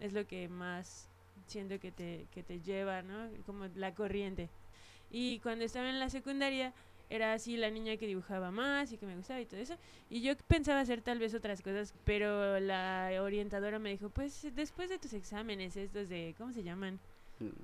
es 0.00 0.12
lo 0.12 0.26
que 0.26 0.48
más 0.48 1.08
siento 1.46 1.78
que 1.78 1.92
te, 1.92 2.26
que 2.32 2.42
te 2.42 2.60
lleva, 2.60 3.02
¿no? 3.02 3.28
Como 3.44 3.66
la 3.76 3.94
corriente. 3.94 4.50
Y 5.10 5.38
cuando 5.40 5.64
estaba 5.64 5.88
en 5.88 6.00
la 6.00 6.10
secundaria, 6.10 6.72
era 7.08 7.32
así 7.32 7.56
la 7.56 7.70
niña 7.70 7.96
que 7.96 8.06
dibujaba 8.06 8.50
más 8.50 8.92
y 8.92 8.98
que 8.98 9.06
me 9.06 9.16
gustaba 9.16 9.40
y 9.40 9.46
todo 9.46 9.60
eso. 9.60 9.76
Y 10.10 10.22
yo 10.22 10.36
pensaba 10.48 10.80
hacer 10.80 11.02
tal 11.02 11.18
vez 11.18 11.34
otras 11.34 11.62
cosas, 11.62 11.94
pero 12.04 12.58
la 12.58 13.10
orientadora 13.20 13.78
me 13.78 13.90
dijo, 13.90 14.10
pues 14.10 14.48
después 14.54 14.90
de 14.90 14.98
tus 14.98 15.12
exámenes, 15.12 15.76
estos 15.76 16.08
de, 16.08 16.34
¿cómo 16.36 16.52
se 16.52 16.62
llaman? 16.62 16.98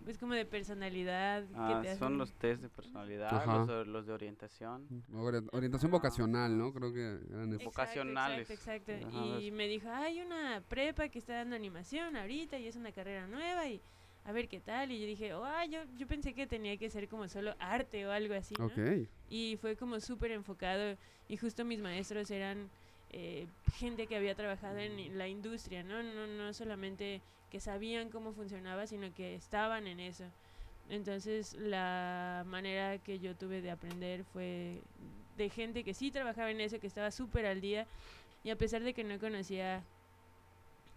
Pues 0.05 0.19
como 0.19 0.35
de 0.35 0.45
personalidad. 0.45 1.45
que 1.45 1.55
Ah, 1.57 1.81
te 1.83 1.97
son 1.97 2.09
hacen- 2.13 2.19
los 2.19 2.33
test 2.35 2.63
de 2.63 2.69
personalidad, 2.69 3.47
los, 3.47 3.67
de- 3.69 3.85
los 3.87 4.07
de 4.07 4.13
orientación. 4.13 4.87
Ori- 5.13 5.49
Orientación 5.53 5.91
vocacional, 5.91 6.57
¿no? 6.59 6.73
Creo 6.75 6.93
que 6.93 7.01
eran 7.31 7.49
esos. 7.49 7.55
Ex- 7.55 7.65
vocacionales. 7.65 8.51
Exacto, 8.51 8.93
exacto. 8.93 9.19
Ajá, 9.19 9.41
Y 9.41 9.51
me 9.51 9.67
dijo, 9.69 9.89
hay 9.91 10.21
una 10.21 10.63
prepa 10.69 11.09
que 11.09 11.19
está 11.19 11.37
dando 11.37 11.57
animación 11.57 12.17
ahorita 12.17 12.59
y 12.59 12.67
es 12.67 12.77
una 12.77 12.93
carrera 12.93 13.27
nueva 13.27 13.67
y 13.69 13.81
a 14.25 14.33
ver 14.33 14.47
qué 14.49 14.61
tal. 14.61 14.93
Y 14.93 15.01
yo 15.01 15.07
dije, 15.07 15.33
oh, 15.35 15.45
ah, 15.45 15.65
yo, 15.65 15.81
yo 15.97 16.07
pensé 16.07 16.35
que 16.35 16.47
tenía 16.47 16.77
que 16.77 16.91
ser 16.91 17.09
como 17.09 17.27
solo 17.29 17.55
arte 17.59 18.07
o 18.07 18.13
algo 18.13 18.35
así. 18.35 18.55
¿no? 18.59 18.67
Ok. 18.67 19.09
Y 19.31 19.57
fue 19.61 19.75
como 19.77 20.01
súper 20.01 20.33
enfocado 20.33 20.97
y 21.29 21.37
justo 21.39 21.65
mis 21.65 21.81
maestros 21.81 22.31
eran 22.31 22.69
eh, 23.15 23.47
gente 23.75 24.07
que 24.07 24.17
había 24.17 24.35
trabajado 24.35 24.79
en 24.79 25.17
la 25.19 25.29
industria, 25.29 25.83
¿no? 25.83 26.03
No, 26.03 26.27
no 26.27 26.53
solamente 26.53 27.21
que 27.53 27.61
sabían 27.61 28.09
cómo 28.09 28.33
funcionaba, 28.33 28.87
sino 28.87 29.13
que 29.13 29.35
estaban 29.35 29.87
en 29.87 30.01
eso. 30.01 30.25
Entonces 30.89 31.53
la 31.53 32.45
manera 32.47 32.97
que 32.97 33.19
yo 33.19 33.37
tuve 33.37 33.61
de 33.61 33.71
aprender 33.71 34.25
fue 34.25 34.81
de 35.37 35.51
gente 35.51 35.85
que 35.85 35.93
sí 35.93 36.11
trabajaba 36.11 36.51
en 36.51 36.63
eso, 36.63 36.81
que 36.81 36.87
estaba 36.87 37.11
súper 37.11 37.45
al 37.45 37.61
día 37.61 37.87
y 38.43 38.49
a 38.49 38.57
pesar 38.57 38.83
de 38.83 38.95
que 38.95 39.05
no 39.05 39.19
conocía, 39.19 39.85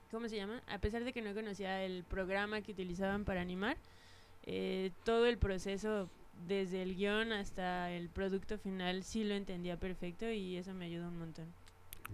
¿cómo 0.10 0.30
se 0.30 0.38
llama? 0.38 0.64
A 0.68 0.78
pesar 0.78 1.04
de 1.04 1.12
que 1.12 1.22
no 1.22 1.34
conocía 1.34 1.84
el 1.84 2.06
programa 2.06 2.62
que 2.62 2.72
utilizaban 2.72 3.26
para 3.26 3.42
animar, 3.42 3.76
eh, 4.46 4.92
todo 5.04 5.26
el 5.26 5.38
proceso 5.38 6.10
desde 6.48 6.84
el 6.84 6.96
guion 6.96 7.34
hasta 7.34 7.92
el 7.92 8.08
producto 8.08 8.58
final 8.58 9.04
sí 9.04 9.26
lo 9.26 9.36
entendía 9.36 9.78
perfecto 9.78 10.32
y 10.32 10.56
eso 10.56 10.74
me 10.74 10.86
ayudó 10.86 11.10
un 11.10 11.20
montón. 11.20 11.65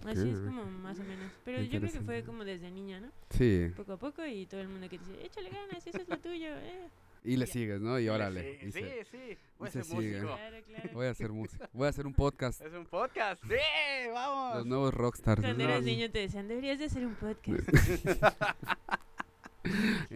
Así 0.06 0.30
es 0.30 0.40
como 0.40 0.66
más 0.66 1.00
o 1.00 1.04
menos. 1.04 1.32
Pero 1.46 1.62
yo 1.62 1.80
creo 1.80 1.92
que 1.92 2.00
fue 2.02 2.24
como 2.24 2.44
desde 2.46 2.72
niña, 2.72 3.00
¿no? 3.00 3.10
Sí. 3.30 3.72
Poco 3.76 3.94
a 3.94 3.98
poco 3.98 4.26
y 4.26 4.46
todo 4.48 4.62
el 4.62 4.68
mundo 4.68 4.90
que 4.90 4.98
te 4.98 5.06
dice, 5.06 5.26
échale 5.26 5.50
ganas, 5.50 5.86
eso 5.86 5.98
es 6.00 6.08
lo 6.10 6.18
tuyo. 6.20 6.48
Eh. 6.58 6.88
Y 7.24 7.38
le 7.38 7.46
Ya. 7.46 7.54
sigues, 7.54 7.80
¿no? 7.82 8.00
Y 8.00 8.10
órale. 8.10 8.42
Sí, 8.42 8.66
y 8.68 8.72
sí, 8.72 8.80
se- 8.80 9.04
sí. 9.06 9.38
Voy 9.60 9.68
a 9.68 9.72
se 9.72 9.84
ser 9.84 9.86
sigue. 9.86 10.12
músico. 10.22 10.36
Claro, 10.36 10.58
claro. 10.66 10.90
Voy 10.94 11.06
a 11.06 11.10
hacer 11.12 11.30
música. 11.32 11.70
Voy 11.74 11.86
a 11.86 11.90
hacer 11.90 12.08
un 12.08 12.14
podcast. 12.16 12.62
Es 12.62 12.74
un 12.74 12.86
podcast. 12.88 13.44
Sí, 13.44 13.54
Los 14.06 14.14
vamos. 14.16 14.66
nuevos 14.66 14.94
rockstars. 14.94 15.42
Cuando 15.42 15.64
eras 15.64 15.84
niño 15.84 16.10
te 16.10 16.20
decían, 16.20 16.48
deberías 16.48 16.80
de 16.80 16.86
hacer 16.86 17.06
un 17.06 17.14
podcast. 17.16 17.60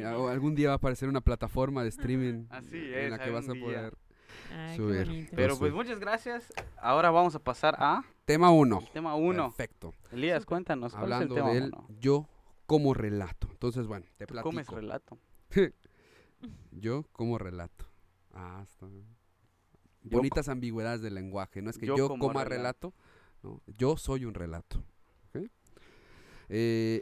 Algún 0.04 0.56
día 0.56 0.70
va 0.70 0.74
a 0.74 0.78
aparecer 0.78 1.08
una 1.08 1.22
plataforma 1.22 1.84
de 1.84 1.90
streaming 1.90 2.46
Así 2.50 2.78
en 2.78 2.94
es, 2.96 3.12
la 3.12 3.20
que 3.20 3.30
vas 3.30 3.48
a 3.48 3.54
poder. 3.54 3.94
Ay, 4.56 4.78
Subir. 4.78 4.98
qué 5.04 5.06
bonito. 5.10 5.34
Pero 5.36 5.58
pues 5.60 5.74
muchas 5.74 6.00
gracias. 6.00 6.54
Ahora 6.78 7.12
vamos 7.12 7.36
a 7.36 7.40
pasar 7.40 7.76
a 7.78 8.04
Tema 8.26 8.52
1. 8.52 8.84
tema 8.94 9.16
1. 9.16 9.44
Perfecto. 9.52 9.94
Elías, 10.12 10.46
cuéntanos 10.46 10.94
cuál 10.94 11.04
Hablando 11.14 11.26
es 11.36 11.40
el 11.40 11.44
tema 11.44 11.54
del 11.54 11.64
uno? 11.66 11.88
yo 12.00 12.28
como 12.66 12.94
relato. 12.94 13.48
Entonces, 13.52 13.86
bueno, 13.88 14.06
te 14.18 14.26
Tú 14.26 14.34
platico. 14.34 14.50
comes 14.50 14.68
relato. 14.68 15.18
Yo 16.72 17.04
como 17.12 17.38
relato. 17.38 17.86
Ah, 18.34 18.62
está. 18.64 18.86
Yo 18.88 20.18
Bonitas 20.18 20.48
ambigüedades 20.50 21.02
del 21.02 21.16
lenguaje. 21.16 21.62
No 21.62 21.70
es 21.72 21.78
que 21.78 21.86
yo 21.88 21.96
yo, 21.98 22.08
como 22.08 22.28
coma 22.28 22.44
relato. 22.44 22.94
relato. 23.42 23.58
no, 23.66 23.74
yo 23.78 23.98
soy 23.98 24.26
un 24.26 24.34
relato. 24.36 24.84
Eh, 26.50 27.02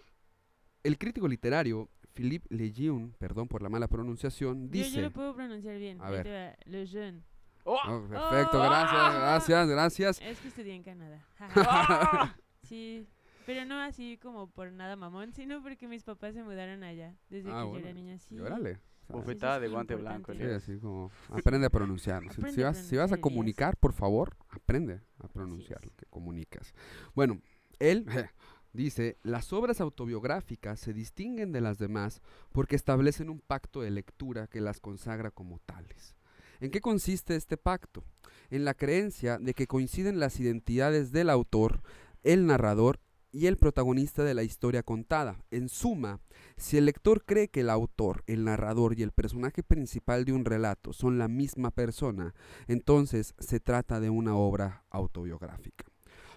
el 0.84 0.98
crítico 0.98 1.28
literario 1.28 1.90
Philippe 2.14 2.48
Lejeune, 2.56 3.12
perdón 3.18 3.48
por 3.50 3.62
la 3.62 3.68
mala 3.68 3.88
pronunciación, 3.90 4.68
Yo, 4.68 4.72
dice... 4.72 4.92
yo 4.98 5.02
lo 5.02 5.12
puedo 5.12 5.36
pronunciar 5.36 5.78
bien. 5.78 6.00
A 6.02 6.10
ver. 6.10 6.58
Le 6.66 6.88
Jeune. 6.88 7.24
¡Oh! 7.64 7.78
Oh, 7.88 8.08
perfecto, 8.10 8.60
Oh. 8.62 8.64
gracias, 8.64 9.16
gracias, 9.16 9.68
gracias. 9.70 10.22
Es 10.22 10.40
que 10.40 10.48
estudié 10.50 10.76
en 10.76 10.84
Canadá. 10.84 11.26
¡Ah! 11.40 12.36
sí, 12.64 13.08
pero 13.46 13.66
no 13.66 13.80
así 13.80 14.18
como 14.18 14.50
por 14.50 14.72
nada 14.72 14.96
mamón, 14.96 15.34
sino 15.34 15.62
porque 15.62 15.88
mis 15.88 16.04
papás 16.04 16.34
se 16.34 16.44
mudaron 16.44 16.84
allá 16.84 17.16
desde 17.30 17.50
Ah, 17.52 17.64
que 17.66 17.72
yo 17.72 17.78
era 17.80 17.94
niña. 17.94 18.18
Sí. 18.20 18.40
Órale. 18.40 18.80
Bofetada 19.10 19.60
de 19.60 19.68
guante 19.68 19.94
importante. 19.94 20.32
blanco. 20.34 20.50
Sí, 20.50 20.72
así 20.72 20.80
como 20.80 21.12
aprende 21.30 21.68
a 21.68 21.70
pronunciar. 21.70 22.24
Si- 22.34 22.42
si, 22.54 22.62
vas, 22.64 22.78
si 22.78 22.96
vas 22.96 23.12
a 23.12 23.18
comunicar, 23.18 23.76
por 23.78 23.92
favor, 23.94 24.36
aprende 24.50 25.02
a 25.20 25.28
pronunciar 25.28 25.86
lo 25.86 25.92
que 25.96 26.06
comunicas. 26.06 26.74
Bueno, 27.14 27.40
él 27.80 28.06
dice, 28.72 29.18
las 29.22 29.52
obras 29.52 29.82
autobiográficas 29.82 30.80
se 30.80 30.94
distinguen 30.94 31.52
de 31.52 31.60
las 31.62 31.78
demás 31.78 32.22
porque 32.54 32.78
establecen 32.78 33.30
un 33.30 33.42
pacto 33.42 33.82
de 33.82 33.92
lectura 33.92 34.48
que 34.48 34.62
las 34.62 34.80
consagra 34.80 35.32
como 35.32 35.60
tales. 35.60 36.16
¿En 36.64 36.72
qué 36.72 36.80
consiste 36.80 37.36
este 37.36 37.58
pacto? 37.58 38.06
En 38.50 38.64
la 38.64 38.74
creencia 38.74 39.38
de 39.38 39.54
que 39.54 39.68
coinciden 39.68 40.22
las 40.22 40.40
identidades 40.40 41.12
del 41.12 41.30
autor, 41.30 41.82
el 42.24 42.46
narrador 42.46 43.02
y 43.34 43.48
el 43.48 43.58
protagonista 43.58 44.24
de 44.24 44.34
la 44.34 44.44
historia 44.44 44.82
contada. 44.82 45.44
En 45.52 45.68
suma, 45.68 46.22
si 46.56 46.78
el 46.78 46.86
lector 46.86 47.26
cree 47.26 47.50
que 47.50 47.60
el 47.60 47.70
autor, 47.70 48.24
el 48.28 48.46
narrador 48.46 48.98
y 48.98 49.04
el 49.04 49.12
personaje 49.12 49.62
principal 49.62 50.24
de 50.24 50.32
un 50.32 50.46
relato 50.46 50.94
son 50.94 51.18
la 51.18 51.28
misma 51.28 51.70
persona, 51.70 52.34
entonces 52.70 53.36
se 53.40 53.60
trata 53.60 54.00
de 54.00 54.10
una 54.10 54.38
obra 54.38 54.86
autobiográfica. 54.90 55.84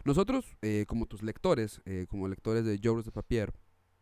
Nosotros, 0.04 0.56
eh, 0.60 0.86
como 0.88 1.06
tus 1.06 1.22
lectores, 1.22 1.82
eh, 1.84 2.06
como 2.08 2.26
lectores 2.26 2.64
de 2.64 2.80
Joros 2.82 3.04
de 3.04 3.12
Papier, 3.12 3.52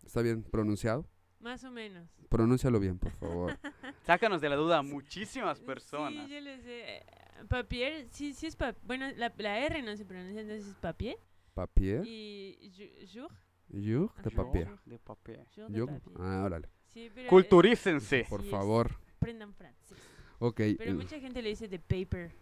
¿está 0.03 0.23
bien 0.23 0.43
pronunciado? 0.43 1.07
Más 1.45 1.63
o 1.63 1.71
menos. 1.71 2.09
Pronúncialo 2.31 2.81
bien, 2.81 2.99
por 2.99 3.13
favor. 3.13 3.59
Sácanos 4.07 4.41
de 4.41 4.49
la 4.49 4.57
duda 4.57 4.79
a 4.79 4.83
muchísimas 4.83 5.61
personas. 5.61 6.27
Sí, 6.27 6.35
yo 6.35 6.57
sé. 6.63 7.05
Papier, 7.49 8.07
sí, 8.11 8.33
sí 8.33 8.47
es 8.47 8.57
papier. 8.57 8.83
Bueno, 8.87 9.11
la, 9.17 9.31
la 9.37 9.59
R 9.59 9.83
no 9.83 9.95
se 9.95 10.07
pronuncia, 10.07 10.41
entonces 10.41 10.69
es 10.69 10.75
papier. 10.77 11.19
Papier, 11.53 12.03
Y 12.07 12.73
jour, 13.13 13.31
jour 13.71 14.11
de 14.23 14.31
papier. 14.31 14.69
De 14.87 14.99
papel. 14.99 15.47
jour 15.55 15.71
de 15.71 15.85
papier. 15.87 16.17
ah, 16.19 16.43
órale. 16.47 16.69
Sí, 16.87 17.11
pero, 17.15 17.29
Culturícense. 17.29 18.25
Por 18.31 18.41
Así 18.41 18.49
es. 18.49 18.51
favor. 18.51 18.91
aprendan 19.17 19.53
francés. 19.55 19.99
Ok. 20.39 20.61
Pero 20.79 20.95
mucha 20.95 21.21
gente 21.21 21.43
le 21.43 21.51
dice 21.51 21.69
de 21.69 21.79
paper. 21.79 22.33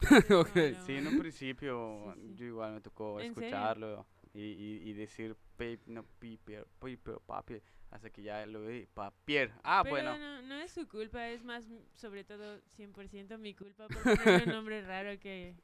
Ok. 0.30 0.54
No, 0.54 0.70
no. 0.78 0.86
Sí, 0.86 0.92
en 0.94 1.06
un 1.08 1.18
principio 1.18 2.12
Sí, 2.14 2.20
sí. 2.28 2.34
yo 2.36 2.46
igual 2.46 2.74
me 2.74 2.80
tocó 2.80 3.18
escucharlo 3.18 4.06
y, 4.32 4.40
y, 4.42 4.90
y 4.90 4.92
decir 4.92 5.36
paper, 5.56 5.88
no, 5.88 6.04
paper, 6.18 6.66
paper, 6.78 7.18
papier, 7.26 7.62
hasta 7.90 8.10
que 8.10 8.22
ya 8.22 8.44
lo 8.46 8.66
vi, 8.66 8.86
papier. 8.86 9.52
Ah, 9.62 9.80
Pero 9.84 9.94
bueno. 9.96 10.18
no, 10.18 10.42
no 10.42 10.54
es 10.60 10.72
su 10.72 10.86
culpa, 10.88 11.28
es 11.28 11.44
más, 11.44 11.64
sobre 11.94 12.24
todo, 12.24 12.60
100% 12.76 13.38
mi 13.38 13.54
culpa 13.54 13.86
por 13.88 14.02
ponerle 14.02 14.44
un 14.44 14.50
nombre 14.50 14.82
raro 14.82 15.18
que... 15.18 15.54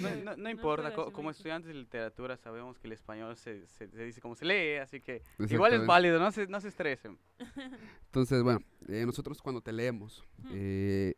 No, 0.00 0.10
no- 0.16 0.36
no 0.36 0.50
importa, 0.50 0.92
co- 0.92 1.12
como 1.12 1.30
estudiantes 1.30 1.68
de 1.68 1.74
literatura 1.74 2.36
sabemos 2.36 2.76
que 2.78 2.88
el 2.88 2.92
español 2.92 3.36
se, 3.36 3.66
se, 3.68 3.88
se 3.88 4.04
dice 4.04 4.20
como 4.20 4.34
se 4.34 4.44
lee, 4.44 4.78
así 4.78 5.00
que 5.00 5.22
igual 5.48 5.74
es 5.74 5.86
válido, 5.86 6.18
no 6.18 6.32
se, 6.32 6.48
no 6.48 6.60
se 6.60 6.68
estresen. 6.68 7.16
Entonces, 8.06 8.42
bueno, 8.42 8.58
eh, 8.88 9.04
nosotros 9.06 9.40
cuando 9.42 9.60
te 9.60 9.72
leemos, 9.72 10.24
eh, 10.50 11.14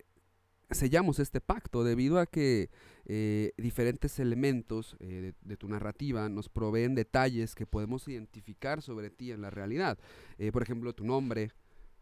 sellamos 0.71 1.19
este 1.19 1.41
pacto 1.41 1.85
debido 1.85 2.19
a 2.19 2.27
que 2.27 2.71
eh, 3.07 3.53
diferentes 3.57 4.19
elementos 4.19 4.97
eh, 5.01 5.33
de, 5.41 5.57
tu 5.57 5.69
narrativa 5.69 6.29
nos 6.29 6.49
proveen 6.49 6.95
detalles 6.95 7.55
que 7.55 7.67
podemos 7.67 8.07
identificar 8.09 8.83
sobre 8.83 9.11
ti 9.11 9.33
en 9.33 9.41
la 9.41 9.51
realidad. 9.51 9.99
Eh, 10.39 10.53
por 10.53 10.63
ejemplo, 10.63 10.95
tu 10.95 11.05
nombre, 11.05 11.53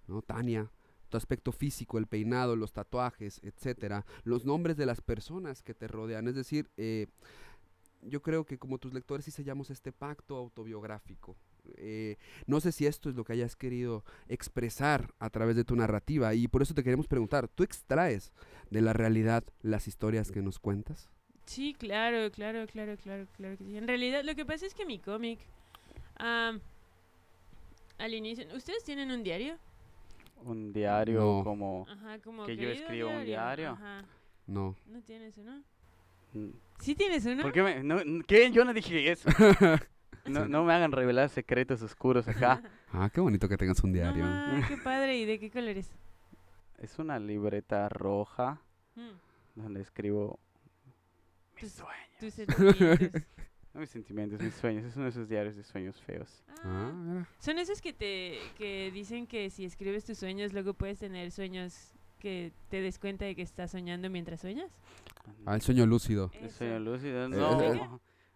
¿no? 0.08 0.22
Tania, 0.22 0.70
tu 1.08 1.16
aspecto 1.16 1.52
físico, 1.52 1.98
el 1.98 2.06
peinado, 2.06 2.56
los 2.56 2.72
tatuajes, 2.72 3.40
etcétera, 3.44 4.04
los 4.24 4.44
nombres 4.44 4.76
de 4.76 4.86
las 4.86 5.00
personas 5.00 5.62
que 5.62 5.74
te 5.74 5.86
rodean. 5.86 6.26
Es 6.26 6.34
decir, 6.34 6.68
yo 8.02 8.22
creo 8.22 8.44
que 8.44 8.58
como 8.58 8.78
tus 8.78 8.92
lectores 8.92 9.24
sí 9.24 9.30
sellamos 9.30 9.70
este 9.70 9.92
pacto 9.92 10.36
autobiográfico. 10.36 11.36
Eh, 11.76 12.16
no 12.46 12.60
sé 12.60 12.72
si 12.72 12.86
esto 12.86 13.08
es 13.10 13.16
lo 13.16 13.24
que 13.24 13.32
hayas 13.34 13.56
querido 13.56 14.04
expresar 14.28 15.12
a 15.18 15.30
través 15.30 15.56
de 15.56 15.64
tu 15.64 15.76
narrativa 15.76 16.34
y 16.34 16.48
por 16.48 16.62
eso 16.62 16.74
te 16.74 16.82
queremos 16.82 17.06
preguntar, 17.06 17.48
¿tú 17.48 17.62
extraes 17.62 18.32
de 18.70 18.80
la 18.80 18.92
realidad 18.92 19.44
las 19.62 19.88
historias 19.88 20.30
que 20.30 20.42
nos 20.42 20.58
cuentas? 20.58 21.10
Sí, 21.44 21.74
claro, 21.78 22.30
claro, 22.32 22.66
claro, 22.66 22.96
claro, 22.96 23.26
claro 23.36 23.56
que 23.56 23.64
sí. 23.64 23.76
En 23.76 23.86
realidad, 23.86 24.24
lo 24.24 24.34
que 24.34 24.44
pasa 24.44 24.66
es 24.66 24.74
que 24.74 24.84
mi 24.84 24.98
cómic, 24.98 25.38
am, 26.16 26.60
al 27.98 28.14
inicio, 28.14 28.46
¿ustedes 28.54 28.82
tienen 28.84 29.10
un 29.10 29.22
diario? 29.22 29.56
Un 30.44 30.72
diario 30.72 31.20
No. 31.20 31.44
como... 31.44 31.86
Ajá, 31.88 32.18
como 32.18 32.44
¿Que 32.46 32.56
yo 32.56 32.68
escriba 32.68 33.10
un 33.10 33.24
diario? 33.24 33.70
Ajá. 33.70 34.04
No. 34.46 34.76
¿No 34.86 35.00
tienes 35.02 35.38
uno? 35.38 35.62
mm, 36.34 36.48
¿Sí 36.80 36.94
tienes 36.94 37.24
uno? 37.26 37.42
¿Por 37.42 37.52
qué 37.52 37.62
me...? 37.62 37.82
No, 37.82 37.98
¿Qué? 38.26 38.50
Yo 38.50 38.64
no 38.64 38.74
dije 38.74 39.10
eso. 39.12 39.28
No, 40.28 40.44
Sí. 40.44 40.50
no 40.50 40.64
me 40.64 40.72
hagan 40.72 40.92
revelar 40.92 41.28
secretos 41.28 41.82
oscuros 41.82 42.28
acá. 42.28 42.62
Ah, 42.92 43.10
qué 43.12 43.20
bonito 43.20 43.48
que 43.48 43.56
tengas 43.56 43.82
un 43.84 43.92
diario. 43.92 44.24
qué 44.68 44.76
padre. 44.78 45.18
¿Y 45.18 45.24
de 45.26 45.38
qué 45.38 45.50
colores? 45.50 45.90
Es 46.78 46.98
una 46.98 47.18
libreta 47.18 47.88
roja 47.88 48.60
Mm, 48.94 49.60
donde 49.60 49.80
escribo 49.82 50.38
mis 51.54 51.64
Tus- 51.64 51.72
sueños. 51.72 52.18
tus 52.18 52.34
sentimientos. 52.34 53.22
No 53.74 53.80
mis 53.80 53.90
sentimientos, 53.90 54.40
mis 54.40 54.54
sueños. 54.54 54.84
Es 54.86 54.96
uno 54.96 55.04
de 55.04 55.10
esos 55.10 55.28
diarios 55.28 55.56
de 55.56 55.62
sueños 55.64 56.00
feos. 56.02 56.42
Ah, 56.64 56.90
Ah, 56.94 57.26
son 57.38 57.58
esos 57.58 57.82
que 57.82 57.92
te 57.92 58.38
que 58.56 58.90
dicen 58.92 59.26
que 59.26 59.50
si 59.50 59.64
escribes 59.66 60.04
tus 60.06 60.16
sueños 60.18 60.52
luego 60.54 60.72
puedes 60.72 60.98
tener 60.98 61.30
sueños 61.30 61.92
que 62.18 62.52
te 62.70 62.80
des 62.80 62.98
cuenta 62.98 63.26
de 63.26 63.34
que 63.36 63.42
estás 63.42 63.72
soñando 63.72 64.08
mientras 64.08 64.40
sueñas. 64.40 64.70
Ah, 65.44 65.54
el 65.56 65.60
sueño 65.60 65.84
lúcido. 65.84 66.30
El 66.40 66.50
sueño 66.50 66.78
lúcido. 66.78 67.26
Eh, 67.26 67.28
No, 67.28 67.60
eh, 67.62 67.80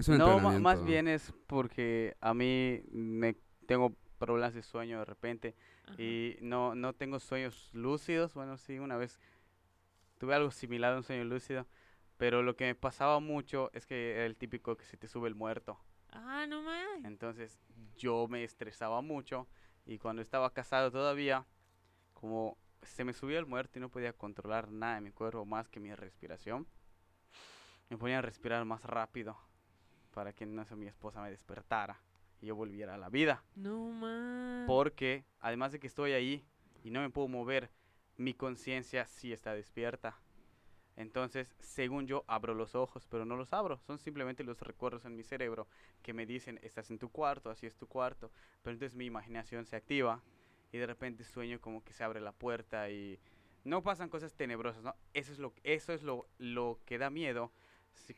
Es 0.01 0.09
un 0.09 0.17
no 0.17 0.41
más 0.61 0.83
bien 0.83 1.09
es 1.09 1.31
porque 1.47 2.17
a 2.23 2.33
mí 2.33 2.83
me 2.91 3.37
tengo 3.67 3.95
problemas 4.19 4.55
de 4.55 4.63
sueño 4.63 5.01
de 5.01 5.05
repente 5.05 5.55
Ajá. 5.85 6.01
y 6.01 6.39
no, 6.41 6.75
no 6.75 6.95
tengo 6.95 7.21
sueños 7.21 7.69
lúcidos. 7.75 8.33
Bueno, 8.33 8.57
sí, 8.57 8.79
una 8.79 8.97
vez 8.97 9.21
tuve 10.17 10.35
algo 10.35 10.51
similar 10.51 10.95
a 10.95 10.97
un 10.97 11.03
sueño 11.03 11.25
lúcido, 11.25 11.67
pero 12.17 12.43
lo 12.43 12.57
que 12.57 12.65
me 12.65 12.75
pasaba 12.75 13.21
mucho 13.21 13.71
es 13.75 13.87
que 13.87 14.13
era 14.13 14.25
el 14.25 14.37
típico 14.37 14.75
que 14.75 14.87
se 14.87 14.97
te 14.97 15.07
sube 15.07 15.29
el 15.29 15.35
muerto. 15.35 15.79
Ah, 16.09 16.47
no 16.49 16.63
más. 16.63 17.05
Entonces 17.05 17.61
yo 17.99 18.27
me 18.27 18.43
estresaba 18.43 19.03
mucho 19.03 19.49
y 19.85 19.99
cuando 19.99 20.23
estaba 20.23 20.51
casado 20.55 20.91
todavía, 20.91 21.47
como 22.15 22.57
se 22.83 23.05
me 23.05 23.13
subía 23.13 23.39
el 23.39 23.45
muerto 23.45 23.79
y 23.79 23.83
no 23.83 23.91
podía 23.91 24.15
controlar 24.15 24.71
nada 24.71 24.95
de 24.95 25.03
mi 25.03 25.11
cuerpo 25.11 25.45
más 25.45 25.69
que 25.69 25.79
mi 25.79 25.95
respiración, 25.95 26.67
me 27.91 27.99
ponía 27.99 28.21
a 28.21 28.23
respirar 28.23 28.65
más 28.65 28.83
rápido 28.83 29.50
para 30.13 30.33
que 30.33 30.47
no 30.47 30.65
sé, 30.65 30.77
mi 30.77 30.87
esposa 30.87 31.23
me 31.23 31.31
despertara 31.31 32.01
y 32.41 32.47
yo 32.47 32.57
volviera 32.57 32.95
a 32.95 32.99
la 32.99 33.09
vida. 33.09 33.45
No 33.55 33.91
más. 33.91 34.67
Porque 34.67 35.25
además 35.41 35.73
de 35.73 35.81
que 35.81 35.87
estoy 35.87 36.13
ahí 36.13 36.45
y 36.83 36.91
no 36.91 37.01
me 37.01 37.11
puedo 37.11 37.29
mover, 37.29 37.71
mi 38.17 38.35
conciencia 38.35 39.07
sí 39.07 39.33
está 39.33 39.55
despierta. 39.55 40.19
Entonces, 40.97 41.55
según 41.61 42.07
yo, 42.07 42.25
abro 42.27 42.55
los 42.55 42.75
ojos, 42.75 43.07
pero 43.07 43.25
no 43.25 43.37
los 43.37 43.53
abro. 43.53 43.79
Son 43.79 43.99
simplemente 43.99 44.45
los 44.45 44.61
recuerdos 44.61 45.05
en 45.07 45.17
mi 45.17 45.23
cerebro 45.23 45.67
que 46.03 46.13
me 46.13 46.27
dicen, 46.27 46.59
estás 46.63 46.91
en 46.91 46.99
tu 46.99 47.11
cuarto, 47.11 47.49
así 47.49 47.67
es 47.67 47.77
tu 47.77 47.87
cuarto. 47.87 48.31
Pero 48.63 48.75
entonces 48.75 48.95
mi 48.95 49.07
imaginación 49.07 49.65
se 49.65 49.77
activa 49.77 50.23
y 50.73 50.79
de 50.79 50.87
repente 50.87 51.25
sueño 51.25 51.61
como 51.61 51.83
que 51.83 51.93
se 51.93 52.05
abre 52.05 52.21
la 52.21 52.33
puerta 52.33 52.91
y 52.91 53.19
no 53.65 53.83
pasan 53.83 54.09
cosas 54.09 54.35
tenebrosas, 54.35 54.83
¿no? 54.83 54.95
Eso 55.15 55.33
es 55.33 55.39
lo, 55.39 55.55
eso 55.65 55.93
es 55.93 56.03
lo, 56.03 56.29
lo 56.39 56.81
que 56.85 56.99
da 56.99 57.11
miedo, 57.11 57.53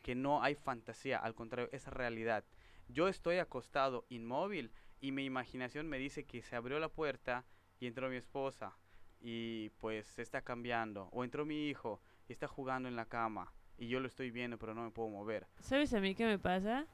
que 0.01 0.15
no 0.15 0.41
hay 0.43 0.55
fantasía, 0.55 1.17
al 1.19 1.35
contrario, 1.35 1.69
es 1.71 1.87
realidad. 1.87 2.43
Yo 2.89 3.07
estoy 3.07 3.37
acostado, 3.37 4.05
inmóvil, 4.09 4.71
y 5.01 5.11
mi 5.11 5.25
imaginación 5.25 5.87
me 5.87 5.97
dice 5.97 6.25
que 6.25 6.41
se 6.41 6.55
abrió 6.55 6.79
la 6.79 6.89
puerta 6.89 7.45
y 7.79 7.87
entró 7.87 8.09
mi 8.09 8.15
esposa 8.17 8.77
y 9.21 9.69
pues 9.79 10.07
se 10.07 10.21
está 10.21 10.41
cambiando. 10.41 11.09
O 11.11 11.23
entró 11.23 11.45
mi 11.45 11.67
hijo 11.69 12.01
y 12.27 12.33
está 12.33 12.47
jugando 12.47 12.87
en 12.89 12.95
la 12.95 13.05
cama 13.05 13.51
y 13.77 13.87
yo 13.87 13.99
lo 13.99 14.07
estoy 14.07 14.31
viendo 14.31 14.57
pero 14.57 14.73
no 14.73 14.83
me 14.83 14.91
puedo 14.91 15.09
mover. 15.09 15.45
¿Sabes 15.59 15.93
a 15.93 15.99
mí 15.99 16.15
qué 16.15 16.25
me 16.25 16.39
pasa? 16.39 16.85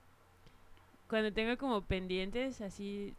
Cuando 1.08 1.32
tengo 1.34 1.58
como 1.58 1.82
pendientes, 1.82 2.62
así 2.62 3.14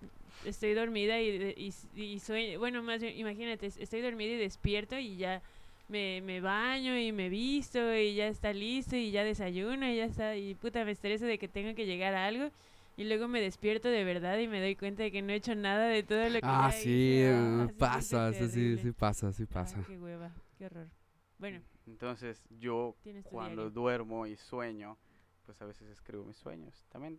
estoy 0.44 0.74
dormida 0.74 1.20
y, 1.20 1.54
y, 1.56 2.02
y 2.02 2.18
sueño. 2.20 2.58
Bueno, 2.58 2.82
más 2.82 3.02
imagínate, 3.02 3.66
es- 3.66 3.76
estoy 3.78 4.00
dormida 4.00 4.32
y 4.32 4.36
despierto 4.36 4.98
y 4.98 5.16
ya 5.16 5.42
me, 5.90 6.20
me 6.22 6.40
baño 6.40 6.96
y 6.98 7.12
me 7.12 7.28
visto 7.28 7.94
y 7.94 8.14
ya 8.14 8.28
está 8.28 8.52
listo 8.52 8.96
y 8.96 9.10
ya 9.10 9.24
desayuno 9.24 9.86
y 9.88 9.96
ya 9.96 10.04
está. 10.06 10.36
Y 10.36 10.54
puta, 10.54 10.84
me 10.84 10.92
estreso 10.92 11.26
de 11.26 11.38
que 11.38 11.48
tengo 11.48 11.74
que 11.74 11.86
llegar 11.86 12.14
a 12.14 12.26
algo. 12.26 12.50
Y 12.96 13.04
luego 13.04 13.28
me 13.28 13.40
despierto 13.40 13.88
de 13.88 14.04
verdad 14.04 14.38
y 14.38 14.46
me 14.48 14.60
doy 14.60 14.76
cuenta 14.76 15.02
de 15.02 15.10
que 15.10 15.22
no 15.22 15.32
he 15.32 15.36
hecho 15.36 15.54
nada 15.54 15.86
de 15.88 16.02
todo 16.02 16.22
lo 16.28 16.40
que 16.40 16.40
Ah, 16.42 16.68
ya 16.70 16.76
sí, 16.76 16.88
hice. 16.90 17.30
eh, 17.30 17.32
Ah, 17.32 17.66
se 17.66 17.66
siente 17.66 17.78
pasa, 17.78 18.32
sí, 18.32 18.48
sí, 18.48 18.78
sí 18.78 18.92
pasa, 18.92 19.32
sí 19.32 19.44
Ah, 19.48 19.52
pasa. 19.54 19.84
qué 19.86 19.98
hueva, 19.98 20.30
qué 20.58 20.66
horror. 20.66 20.88
Bueno, 21.38 21.60
Entonces 21.86 22.42
yo 22.58 22.94
cuando 23.24 23.62
diario. 23.62 23.70
duermo 23.70 24.26
y 24.26 24.36
sueño, 24.36 24.98
pues 25.46 25.60
a 25.62 25.64
veces 25.64 25.88
escribo 25.88 26.24
mis 26.24 26.36
sueños. 26.36 26.84
También 26.90 27.18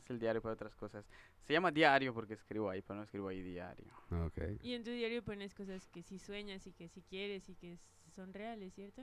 es 0.00 0.10
el 0.10 0.18
diario 0.18 0.42
para 0.42 0.54
otras 0.54 0.74
cosas. 0.76 1.04
Se 1.44 1.52
llama 1.52 1.70
diario 1.70 2.12
porque 2.12 2.34
escribo 2.34 2.68
ahí, 2.70 2.82
pero 2.82 2.96
no 2.96 3.02
escribo 3.04 3.28
ahí 3.28 3.42
diario. 3.42 3.86
Ok. 4.26 4.38
Y 4.62 4.74
en 4.74 4.84
tu 4.84 4.90
diario 4.90 5.22
pones 5.22 5.54
cosas 5.54 5.86
que 5.88 6.02
sí 6.02 6.18
sueñas 6.18 6.66
y 6.66 6.72
que 6.72 6.88
sí 6.88 7.02
quieres 7.08 7.48
y 7.48 7.54
que 7.54 7.78
son 8.14 8.32
reales, 8.32 8.74
¿cierto? 8.74 9.02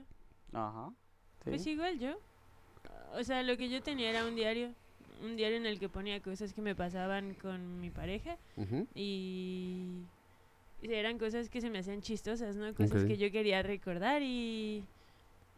Ajá. 0.52 0.90
Sí. 1.42 1.50
Pues 1.50 1.66
igual 1.66 1.98
yo. 1.98 2.18
O 3.12 3.24
sea, 3.24 3.42
lo 3.42 3.56
que 3.56 3.68
yo 3.68 3.82
tenía 3.82 4.10
era 4.10 4.24
un 4.26 4.34
diario. 4.34 4.72
Un 5.22 5.36
diario 5.36 5.56
en 5.56 5.66
el 5.66 5.78
que 5.78 5.88
ponía 5.88 6.20
cosas 6.20 6.52
que 6.52 6.60
me 6.60 6.74
pasaban 6.74 7.34
con 7.34 7.80
mi 7.80 7.88
pareja 7.90 8.36
Ujú. 8.56 8.86
y 8.94 10.02
eran 10.82 11.18
cosas 11.18 11.48
que 11.48 11.60
se 11.60 11.70
me 11.70 11.78
hacían 11.78 12.02
chistosas, 12.02 12.56
¿no? 12.56 12.74
Cosas 12.74 13.02
Ok. 13.02 13.08
que 13.08 13.16
yo 13.16 13.30
quería 13.30 13.62
recordar 13.62 14.22
y 14.22 14.84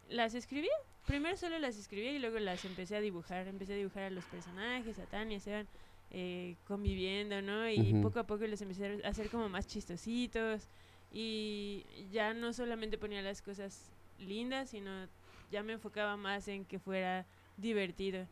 las 0.08 0.34
escribía. 0.34 0.74
Primero 1.06 1.36
solo 1.36 1.58
las 1.60 1.76
escribía 1.78 2.12
y 2.12 2.18
luego 2.18 2.38
las 2.40 2.64
empecé 2.64 2.96
a 2.96 3.00
dibujar. 3.00 3.46
Empecé 3.46 3.74
a 3.74 3.76
dibujar 3.76 4.02
a 4.04 4.10
los 4.10 4.24
personajes, 4.24 4.98
a 4.98 5.06
Tania, 5.06 5.36
Esteban, 5.36 5.68
eh, 6.10 6.56
conviviendo, 6.66 7.40
¿no? 7.42 7.68
Y 7.70 7.94
poco 8.02 8.18
a 8.18 8.26
poco 8.26 8.46
les 8.46 8.60
empecé 8.60 9.00
a 9.04 9.08
hacer 9.08 9.30
como 9.30 9.48
más 9.48 9.66
chistositos. 9.66 10.68
Y 11.12 11.86
ya 12.10 12.34
no 12.34 12.52
solamente 12.52 12.98
ponía 12.98 13.22
las 13.22 13.40
cosas 13.40 13.92
lindas, 14.18 14.70
sino 14.70 15.08
ya 15.50 15.62
me 15.62 15.74
enfocaba 15.74 16.16
más 16.16 16.48
en 16.48 16.64
que 16.64 16.80
fuera 16.80 17.24
divertido. 17.56 18.26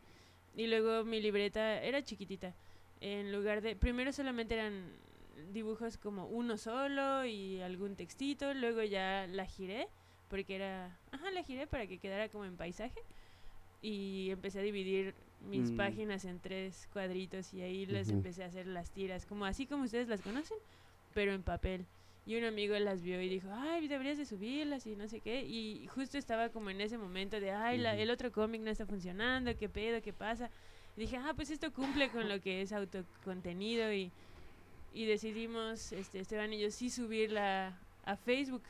Y 0.55 0.67
luego 0.67 1.05
mi 1.05 1.21
libreta 1.21 1.81
era 1.81 2.03
chiquitita. 2.03 2.53
En 2.99 3.31
lugar 3.31 3.61
de. 3.61 3.75
Primero 3.75 4.11
solamente 4.11 4.55
eran 4.55 4.91
dibujos 5.51 5.97
como 5.97 6.27
uno 6.27 6.57
solo 6.57 7.25
y 7.25 7.61
algún 7.61 7.95
textito. 7.95 8.53
Luego 8.53 8.83
ya 8.83 9.27
la 9.27 9.45
giré, 9.45 9.87
porque 10.29 10.55
era. 10.55 10.97
Ajá, 11.11 11.31
la 11.31 11.43
giré 11.43 11.67
para 11.67 11.87
que 11.87 11.97
quedara 11.99 12.29
como 12.29 12.45
en 12.45 12.57
paisaje. 12.57 12.99
Y 13.81 14.29
empecé 14.31 14.59
a 14.59 14.63
dividir 14.63 15.13
mis 15.41 15.71
Mm. 15.71 15.77
páginas 15.77 16.25
en 16.25 16.39
tres 16.39 16.87
cuadritos 16.91 17.53
y 17.53 17.61
ahí 17.61 17.85
les 17.85 18.07
Ujú. 18.07 18.17
empecé 18.17 18.43
a 18.43 18.47
hacer 18.47 18.65
las 18.65 18.89
tiras, 18.89 19.25
como 19.27 19.45
así 19.45 19.67
como 19.67 19.83
ustedes 19.83 20.07
las 20.07 20.21
conocen, 20.21 20.57
pero 21.13 21.33
en 21.33 21.43
papel. 21.43 21.85
Y 22.25 22.35
un 22.37 22.45
amigo 22.45 22.75
las 22.79 23.03
vio 23.03 23.21
y 23.21 23.29
dijo, 23.29 23.49
ay, 23.51 23.87
deberías 23.87 24.17
de 24.17 24.25
subirlas 24.25 24.87
y 24.87 24.95
no 24.95 25.07
sé 25.07 25.19
qué. 25.19 25.43
Y 25.45 25.85
justo 25.87 26.17
estaba 26.17 26.49
como 26.49 26.71
en 26.71 26.81
ese 26.81 26.97
momento 26.97 27.39
de, 27.39 27.51
ay, 27.51 27.77
la- 27.77 27.95
el 27.95 28.09
otro 28.09 28.31
cómic 28.31 28.61
no 28.61 28.71
está 28.71 28.87
funcionando, 28.87 29.55
qué 29.55 29.69
pedo, 29.69 30.01
qué 30.01 30.13
pasa. 30.13 30.49
Y 30.97 31.01
dije, 31.01 31.17
ah, 31.17 31.33
pues 31.35 31.51
esto 31.51 31.71
cumple 31.71 32.09
con 32.09 32.27
lo 32.27 32.41
que 32.41 32.61
es 32.63 32.71
autocontenido 32.71 33.93
y, 33.93 34.09
y 34.93 35.05
decidimos, 35.05 35.91
este, 35.91 36.19
Esteban 36.21 36.51
y 36.53 36.59
yo, 36.61 36.71
sí 36.71 36.89
subirla 36.89 37.77
a 38.05 38.15
Facebook 38.15 38.63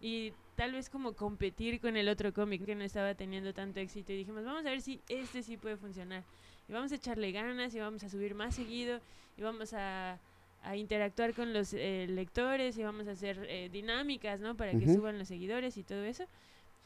y 0.00 0.32
tal 0.60 0.72
vez 0.72 0.90
como 0.90 1.14
competir 1.14 1.80
con 1.80 1.96
el 1.96 2.06
otro 2.10 2.34
cómic 2.34 2.66
que 2.66 2.74
no 2.74 2.84
estaba 2.84 3.14
teniendo 3.14 3.54
tanto 3.54 3.80
éxito. 3.80 4.12
Y 4.12 4.18
dijimos, 4.18 4.44
vamos 4.44 4.66
a 4.66 4.68
ver 4.68 4.82
si 4.82 5.00
este 5.08 5.42
sí 5.42 5.56
puede 5.56 5.78
funcionar. 5.78 6.22
Y 6.68 6.72
vamos 6.74 6.92
a 6.92 6.96
echarle 6.96 7.32
ganas 7.32 7.74
y 7.74 7.78
vamos 7.78 8.04
a 8.04 8.10
subir 8.10 8.34
más 8.34 8.56
seguido 8.56 9.00
y 9.38 9.40
vamos 9.40 9.72
a, 9.72 10.18
a 10.62 10.76
interactuar 10.76 11.32
con 11.32 11.54
los 11.54 11.72
eh, 11.72 12.04
lectores 12.10 12.76
y 12.76 12.82
vamos 12.82 13.08
a 13.08 13.12
hacer 13.12 13.46
eh, 13.48 13.70
dinámicas, 13.72 14.38
¿no? 14.40 14.54
Para 14.54 14.72
que 14.72 14.84
Ujú. 14.84 14.96
suban 14.96 15.18
los 15.18 15.28
seguidores 15.28 15.78
y 15.78 15.82
todo 15.82 16.04
eso. 16.04 16.24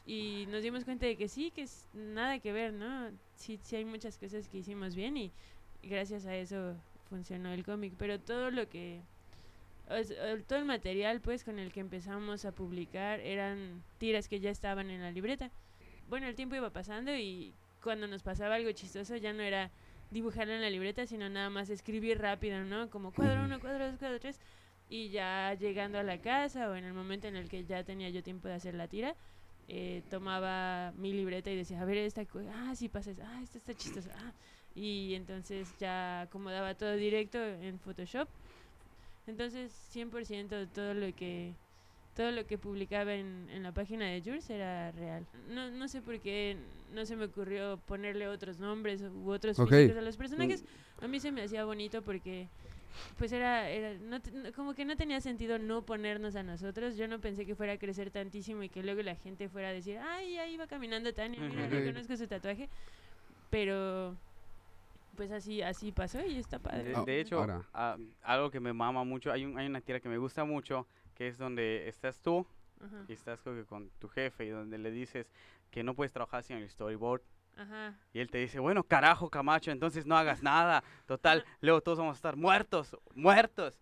Y 0.05 0.45
nos 0.51 0.63
dimos 0.63 0.85
cuenta 0.85 1.05
de 1.05 1.17
que 1.17 1.27
sí, 1.27 1.51
que 1.51 1.63
es 1.63 1.89
nada 1.93 2.39
que 2.39 2.53
ver, 2.53 2.71
¿no? 2.71 3.11
Sí, 3.35 3.59
sí 3.61 3.75
hay 3.75 3.83
muchas 3.83 4.17
cosas 4.17 4.47
que 4.47 4.59
hicimos 4.59 4.95
bien 4.95 5.17
y 5.17 5.33
gracias 5.83 6.25
a 6.25 6.33
eso 6.33 6.77
funcionó 7.09 7.51
el 7.51 7.65
cómic. 7.65 7.95
Pero 7.97 8.21
todo 8.21 8.51
lo 8.51 8.69
que... 8.69 9.01
todo 10.47 10.59
el 10.59 10.65
material, 10.65 11.21
pues, 11.21 11.43
con 11.43 11.59
el 11.59 11.71
que 11.71 11.79
empezamos 11.79 12.45
a 12.45 12.51
publicar 12.51 13.19
eran 13.19 13.83
tiras 13.97 14.27
que 14.27 14.39
ya 14.39 14.49
estaban 14.49 14.89
en 14.89 15.01
la 15.01 15.11
libreta. 15.11 15.51
Bueno, 16.07 16.27
el 16.27 16.35
tiempo 16.35 16.55
iba 16.55 16.69
pasando 16.71 17.15
y 17.15 17.53
cuando 17.83 18.07
nos 18.07 18.23
pasaba 18.23 18.55
algo 18.55 18.71
chistoso 18.71 19.15
ya 19.17 19.33
no 19.33 19.43
era 19.43 19.71
dibujarlo 20.11 20.53
en 20.53 20.61
la 20.61 20.69
libreta, 20.69 21.05
sino 21.05 21.29
nada 21.29 21.49
más 21.49 21.69
escribir 21.69 22.19
rápido, 22.19 22.63
¿no? 22.63 22.89
Como 22.89 23.11
cuadro 23.11 23.37
Ujú. 23.37 23.45
uno, 23.45 23.59
cuadro 23.59 23.87
dos, 23.87 23.97
cuadro 23.99 24.19
tres. 24.19 24.39
Y 24.89 25.09
ya 25.09 25.55
llegando 25.55 25.97
a 25.97 26.03
la 26.03 26.19
casa 26.19 26.69
o 26.69 26.75
en 26.75 26.83
el 26.85 26.93
momento 26.93 27.27
en 27.27 27.35
el 27.35 27.49
que 27.49 27.65
ya 27.65 27.83
tenía 27.83 28.09
yo 28.09 28.21
tiempo 28.23 28.47
de 28.47 28.53
hacer 28.55 28.75
la 28.75 28.87
tira, 28.87 29.15
eh, 29.67 30.03
tomaba 30.09 30.93
mi 30.95 31.11
libreta 31.13 31.49
y 31.49 31.55
decía, 31.55 31.81
a 31.81 31.85
ver, 31.85 31.97
esta, 31.97 32.21
ah, 32.53 32.75
sí 32.75 32.87
pasa 32.87 33.11
ah, 33.23 33.39
esta 33.41 33.57
está 33.57 33.73
chistosa, 33.73 34.11
ah. 34.15 34.33
Y 34.75 35.15
entonces 35.15 35.75
ya 35.77 36.21
acomodaba 36.21 36.75
todo 36.75 36.95
directo 36.95 37.39
en 37.43 37.79
Photoshop. 37.79 38.29
Entonces, 39.27 39.71
100% 39.93 40.67
todo 40.73 40.93
lo 40.93 41.13
que 41.15 41.53
todo 42.15 42.31
lo 42.31 42.45
que 42.47 42.57
publicaba 42.57 43.13
en, 43.13 43.49
en 43.51 43.61
la 43.63 43.73
página 43.73 44.05
de 44.05 44.21
Jules 44.21 44.49
era 44.49 44.91
real. 44.93 45.25
No, 45.49 45.69
no 45.69 45.87
sé 45.89 46.01
por 46.01 46.17
qué 46.21 46.55
no 46.93 47.05
se 47.05 47.17
me 47.17 47.25
ocurrió 47.25 47.77
ponerle 47.87 48.29
otros 48.29 48.57
nombres 48.57 49.01
u 49.01 49.29
otros 49.31 49.59
Ok. 49.59 49.69
físicos 49.69 49.97
a 49.97 50.01
los 50.01 50.15
personajes. 50.15 50.63
A 51.01 51.09
mí 51.09 51.19
se 51.19 51.33
me 51.33 51.41
hacía 51.41 51.65
bonito 51.65 52.01
porque 52.03 52.47
pues 53.17 53.33
era, 53.33 53.69
era 53.69 53.93
no 53.95 54.21
como 54.55 54.73
que 54.73 54.85
no 54.85 54.95
tenía 54.95 55.19
sentido 55.19 55.59
no 55.59 55.81
ponernos 55.81 56.37
a 56.37 56.43
nosotros. 56.43 56.95
Yo 56.95 57.09
no 57.09 57.19
pensé 57.19 57.45
que 57.45 57.53
fuera 57.53 57.73
a 57.73 57.77
crecer 57.77 58.11
tantísimo 58.11 58.63
y 58.63 58.69
que 58.69 58.81
luego 58.81 59.01
la 59.01 59.15
gente 59.15 59.49
fuera 59.49 59.67
a 59.69 59.73
decir, 59.73 59.97
ay, 59.97 60.37
ahí 60.37 60.55
va 60.55 60.67
caminando 60.67 61.13
Tania, 61.13 61.41
mira, 61.41 61.67
reconozco 61.67 62.15
su 62.15 62.27
tatuaje. 62.27 62.69
Pero 63.49 64.15
pues 65.15 65.31
así 65.31 65.61
así 65.61 65.91
pasó 65.91 66.23
y 66.25 66.37
está 66.37 66.59
padre. 66.59 66.83
De, 66.83 66.95
Ah, 66.95 67.03
de 67.05 67.19
hecho, 67.19 67.45
ah, 67.73 67.97
algo 68.21 68.51
que 68.51 68.59
me 68.59 68.73
mama 68.73 69.03
mucho, 69.03 69.31
hay, 69.31 69.45
un, 69.45 69.57
hay 69.57 69.67
una 69.67 69.81
tira 69.81 69.99
que 69.99 70.09
me 70.09 70.17
gusta 70.17 70.43
mucho, 70.43 70.87
que 71.13 71.27
es 71.27 71.37
donde 71.37 71.87
estás 71.87 72.21
tú 72.21 72.45
Ajá. 72.79 73.05
y 73.07 73.13
estás 73.13 73.41
que 73.41 73.65
con 73.65 73.89
tu 73.99 74.07
jefe 74.09 74.45
y 74.45 74.49
donde 74.49 74.77
le 74.77 74.91
dices 74.91 75.31
que 75.71 75.83
no 75.83 75.95
puedes 75.95 76.11
trabajar 76.11 76.43
sin 76.43 76.57
el 76.57 76.69
storyboard 76.69 77.21
Ajá. 77.57 77.97
Y 78.13 78.19
él 78.19 78.29
te 78.29 78.37
dice, 78.39 78.59
bueno, 78.59 78.83
carajo, 78.83 79.29
Camacho, 79.29 79.71
entonces 79.71 80.05
no 80.05 80.17
hagas 80.17 80.43
nada. 80.43 80.83
Total, 81.05 81.45
luego 81.61 81.81
todos 81.81 81.99
vamos 81.99 82.15
a 82.15 82.17
estar 82.17 82.35
muertos, 82.35 82.97
muertos. 83.13 83.79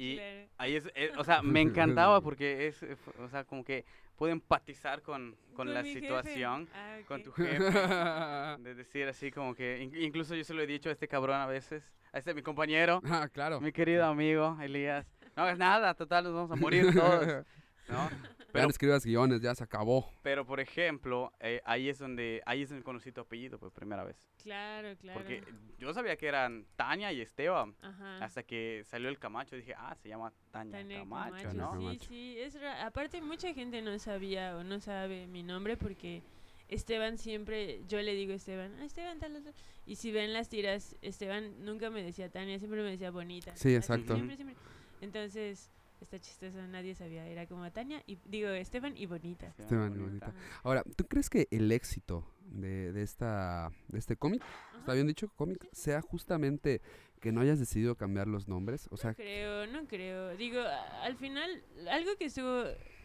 Y 0.00 0.16
claro. 0.16 0.48
ahí 0.58 0.76
es, 0.76 0.84
es- 0.94 1.16
o 1.18 1.24
sea, 1.24 1.42
me 1.42 1.60
encantaba 1.60 2.20
porque 2.22 2.68
es, 2.68 2.82
eh, 2.82 2.96
o 3.20 3.28
sea, 3.28 3.44
como 3.44 3.64
que 3.64 3.84
puedo 4.16 4.32
empatizar 4.32 5.02
con, 5.02 5.36
con, 5.54 5.72
la 5.74 5.82
mi 5.82 5.88
jefe. 5.88 6.00
situación, 6.00 6.68
Ah, 6.74 6.98
con 7.06 7.20
ok. 7.20 7.24
tu 7.24 7.32
jefe. 7.32 7.58
De 8.62 8.74
decir 8.74 9.06
así 9.08 9.30
como 9.30 9.54
que, 9.54 9.78
in- 9.82 9.94
incluso 10.02 10.34
yo 10.34 10.44
se 10.44 10.54
lo 10.54 10.62
he 10.62 10.66
dicho 10.66 10.88
a 10.88 10.92
este 10.92 11.08
cabrón 11.08 11.36
a 11.36 11.46
veces, 11.46 11.82
a 12.12 12.18
este 12.18 12.32
mi 12.34 12.42
compañero, 12.42 13.00
ah, 13.04 13.28
claro. 13.32 13.60
mi 13.60 13.72
querido 13.72 14.04
amigo 14.06 14.56
Elías. 14.62 15.06
No 15.36 15.42
hagas 15.44 15.58
nada, 15.58 15.94
total, 15.94 16.24
nos 16.24 16.32
vamos 16.34 16.50
a 16.52 16.56
morir 16.56 16.92
todos. 16.94 17.44
¿no? 17.88 18.10
Ya 18.58 18.62
Pero, 18.62 18.68
no 18.68 18.70
escribas 18.70 19.04
guiones, 19.04 19.40
ya 19.40 19.54
se 19.54 19.64
acabó. 19.64 20.10
pero 20.22 20.44
por 20.46 20.60
ejemplo, 20.60 21.32
eh, 21.40 21.60
ahí 21.64 21.88
es 21.88 21.98
donde, 21.98 22.42
ahí 22.46 22.62
es 22.62 22.68
donde 22.68 22.82
conocí 22.84 23.12
tu 23.12 23.20
apellido 23.20 23.58
por 23.58 23.72
primera 23.72 24.04
vez. 24.04 24.16
Claro, 24.42 24.96
claro. 24.96 25.18
Porque 25.18 25.42
yo 25.78 25.92
sabía 25.94 26.16
que 26.16 26.26
eran 26.28 26.66
Tania 26.76 27.12
y 27.12 27.20
Esteban. 27.20 27.74
Ajá. 27.82 28.24
Hasta 28.24 28.42
que 28.42 28.82
salió 28.84 29.08
el 29.08 29.18
Camacho, 29.18 29.56
dije, 29.56 29.74
ah, 29.76 29.94
se 30.02 30.08
llama 30.08 30.32
Tania, 30.50 30.78
Tania 30.78 30.98
Camacho, 30.98 31.30
Camacho, 31.30 31.52
¿no? 31.54 31.70
Camacho. 31.72 32.00
Sí, 32.00 32.06
sí, 32.08 32.38
es 32.38 32.60
ra- 32.60 32.86
aparte 32.86 33.20
mucha 33.22 33.52
gente 33.54 33.82
no 33.82 33.98
sabía 33.98 34.56
o 34.56 34.64
no 34.64 34.80
sabe 34.80 35.26
mi 35.26 35.42
nombre 35.42 35.76
porque 35.76 36.22
Esteban 36.68 37.16
siempre, 37.18 37.80
yo 37.88 38.00
le 38.02 38.14
digo 38.14 38.32
Esteban, 38.34 38.74
ah, 38.80 38.84
Esteban 38.84 39.18
tal, 39.18 39.42
tal", 39.42 39.54
y 39.86 39.96
si 39.96 40.12
ven 40.12 40.32
las 40.32 40.48
tiras, 40.48 40.96
Esteban 41.00 41.64
nunca 41.64 41.88
me 41.90 42.02
decía 42.02 42.28
Tania, 42.28 42.58
siempre 42.58 42.82
me 42.82 42.90
decía 42.90 43.10
bonita. 43.10 43.52
Sí, 43.56 43.68
así, 43.68 43.74
exacto. 43.76 44.14
Siempre, 44.14 44.36
siempre. 44.36 44.56
Entonces, 45.00 45.70
está 46.04 46.18
chistoso, 46.18 46.60
nadie 46.68 46.94
sabía, 46.94 47.26
era 47.26 47.46
como 47.46 47.70
Tania 47.72 48.02
y 48.06 48.18
digo 48.24 48.48
Esteban 48.50 48.96
y 48.96 49.06
bonita. 49.06 49.52
Esteban 49.58 49.94
y 49.94 49.98
bonita. 49.98 50.32
Ahora, 50.62 50.82
¿tú 50.96 51.04
crees 51.06 51.28
que 51.30 51.48
el 51.50 51.70
éxito 51.72 52.24
de, 52.46 52.92
de 52.92 53.02
esta, 53.02 53.70
de 53.88 53.98
este 53.98 54.16
cómic, 54.16 54.42
está 54.78 54.92
bien 54.94 55.06
dicho, 55.06 55.28
cómic, 55.36 55.68
sea 55.72 56.00
justamente 56.02 56.80
que 57.20 57.32
no 57.32 57.40
hayas 57.40 57.58
decidido 57.58 57.96
cambiar 57.96 58.26
los 58.28 58.48
nombres? 58.48 58.88
O 58.90 58.96
sea, 58.96 59.10
No 59.10 59.16
creo, 59.16 59.66
no 59.66 59.86
creo. 59.86 60.36
Digo, 60.36 60.60
a- 60.60 61.04
al 61.04 61.16
final, 61.16 61.62
algo 61.90 62.16
que 62.16 62.26
estuvo... 62.26 62.64